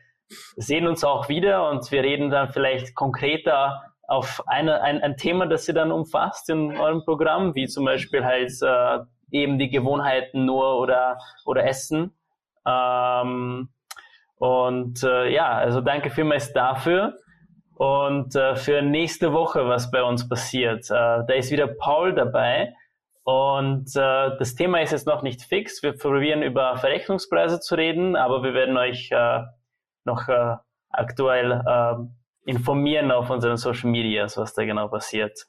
sehen 0.56 0.86
uns 0.86 1.04
auch 1.04 1.28
wieder 1.28 1.68
und 1.70 1.90
wir 1.92 2.02
reden 2.02 2.30
dann 2.30 2.48
vielleicht 2.48 2.94
konkreter 2.94 3.82
auf 4.08 4.42
eine, 4.46 4.80
ein, 4.82 5.02
ein 5.02 5.16
Thema, 5.16 5.46
das 5.46 5.68
ihr 5.68 5.74
dann 5.74 5.92
umfasst 5.92 6.48
in 6.48 6.76
eurem 6.76 7.04
Programm, 7.04 7.54
wie 7.54 7.66
zum 7.66 7.84
Beispiel 7.84 8.24
halt 8.24 8.52
äh, 8.62 8.98
eben 9.30 9.58
die 9.58 9.68
Gewohnheiten 9.68 10.44
nur 10.44 10.78
oder, 10.78 11.18
oder 11.44 11.64
Essen. 11.66 12.16
Ähm, 12.66 13.68
und 14.38 15.02
äh, 15.02 15.32
ja, 15.32 15.52
also 15.52 15.80
danke 15.80 16.10
vielmals 16.10 16.52
dafür. 16.52 17.18
Und 17.76 18.36
äh, 18.36 18.54
für 18.56 18.82
nächste 18.82 19.32
Woche, 19.32 19.66
was 19.66 19.90
bei 19.90 20.02
uns 20.02 20.28
passiert, 20.28 20.84
äh, 20.90 21.24
da 21.26 21.34
ist 21.34 21.50
wieder 21.50 21.66
Paul 21.66 22.14
dabei. 22.14 22.74
Und 23.24 23.96
äh, 23.96 24.36
das 24.38 24.54
Thema 24.54 24.80
ist 24.82 24.92
jetzt 24.92 25.06
noch 25.06 25.22
nicht 25.22 25.42
fix. 25.42 25.82
Wir 25.82 25.96
probieren 25.96 26.42
über 26.42 26.76
Verrechnungspreise 26.76 27.58
zu 27.58 27.74
reden, 27.74 28.16
aber 28.16 28.42
wir 28.42 28.54
werden 28.54 28.76
euch 28.76 29.10
äh, 29.10 29.40
noch 30.04 30.28
äh, 30.28 30.56
aktuell 30.90 31.62
äh, 31.66 31.94
informieren 32.44 33.10
auf 33.10 33.30
unseren 33.30 33.56
Social 33.56 33.90
Medias, 33.90 34.36
was 34.36 34.54
da 34.54 34.64
genau 34.64 34.88
passiert. 34.88 35.46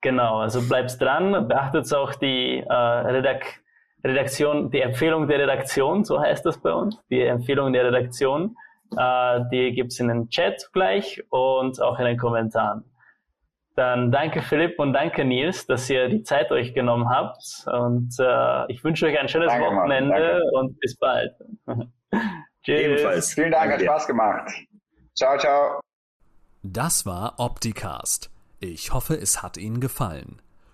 Genau, 0.00 0.40
also 0.40 0.60
bleibt 0.66 1.00
dran, 1.00 1.46
beachtet 1.46 1.94
auch 1.94 2.14
die 2.14 2.58
äh, 2.58 2.72
Redak 2.72 3.61
Redaktion, 4.04 4.70
die 4.70 4.80
Empfehlung 4.80 5.28
der 5.28 5.38
Redaktion, 5.38 6.04
so 6.04 6.20
heißt 6.20 6.44
das 6.44 6.60
bei 6.60 6.72
uns, 6.72 6.98
die 7.10 7.22
Empfehlung 7.22 7.72
der 7.72 7.84
Redaktion, 7.86 8.56
äh, 8.96 9.40
die 9.52 9.72
gibt's 9.72 10.00
in 10.00 10.08
den 10.08 10.28
Chat 10.28 10.70
gleich 10.72 11.22
und 11.30 11.80
auch 11.80 11.98
in 11.98 12.06
den 12.06 12.18
Kommentaren. 12.18 12.84
Dann 13.74 14.12
danke 14.12 14.42
Philipp 14.42 14.78
und 14.78 14.92
danke 14.92 15.24
Nils, 15.24 15.66
dass 15.66 15.88
ihr 15.88 16.08
die 16.08 16.22
Zeit 16.22 16.50
euch 16.50 16.74
genommen 16.74 17.08
habt 17.08 17.42
und 17.66 18.14
äh, 18.18 18.70
ich 18.70 18.84
wünsche 18.84 19.06
euch 19.06 19.18
ein 19.18 19.28
schönes 19.28 19.48
danke, 19.48 19.66
Wochenende 19.66 20.42
und 20.52 20.78
bis 20.80 20.96
bald. 20.96 21.32
Tschüss. 22.62 22.80
Ebenfalls. 22.80 23.32
Vielen 23.34 23.52
Dank, 23.52 23.72
hat 23.72 23.80
Spaß 23.80 24.06
gemacht. 24.06 24.50
Ciao, 25.16 25.38
ciao. 25.38 25.80
Das 26.62 27.06
war 27.06 27.34
Opticast. 27.38 28.30
Ich 28.60 28.92
hoffe, 28.92 29.14
es 29.14 29.42
hat 29.42 29.56
Ihnen 29.56 29.80
gefallen. 29.80 30.40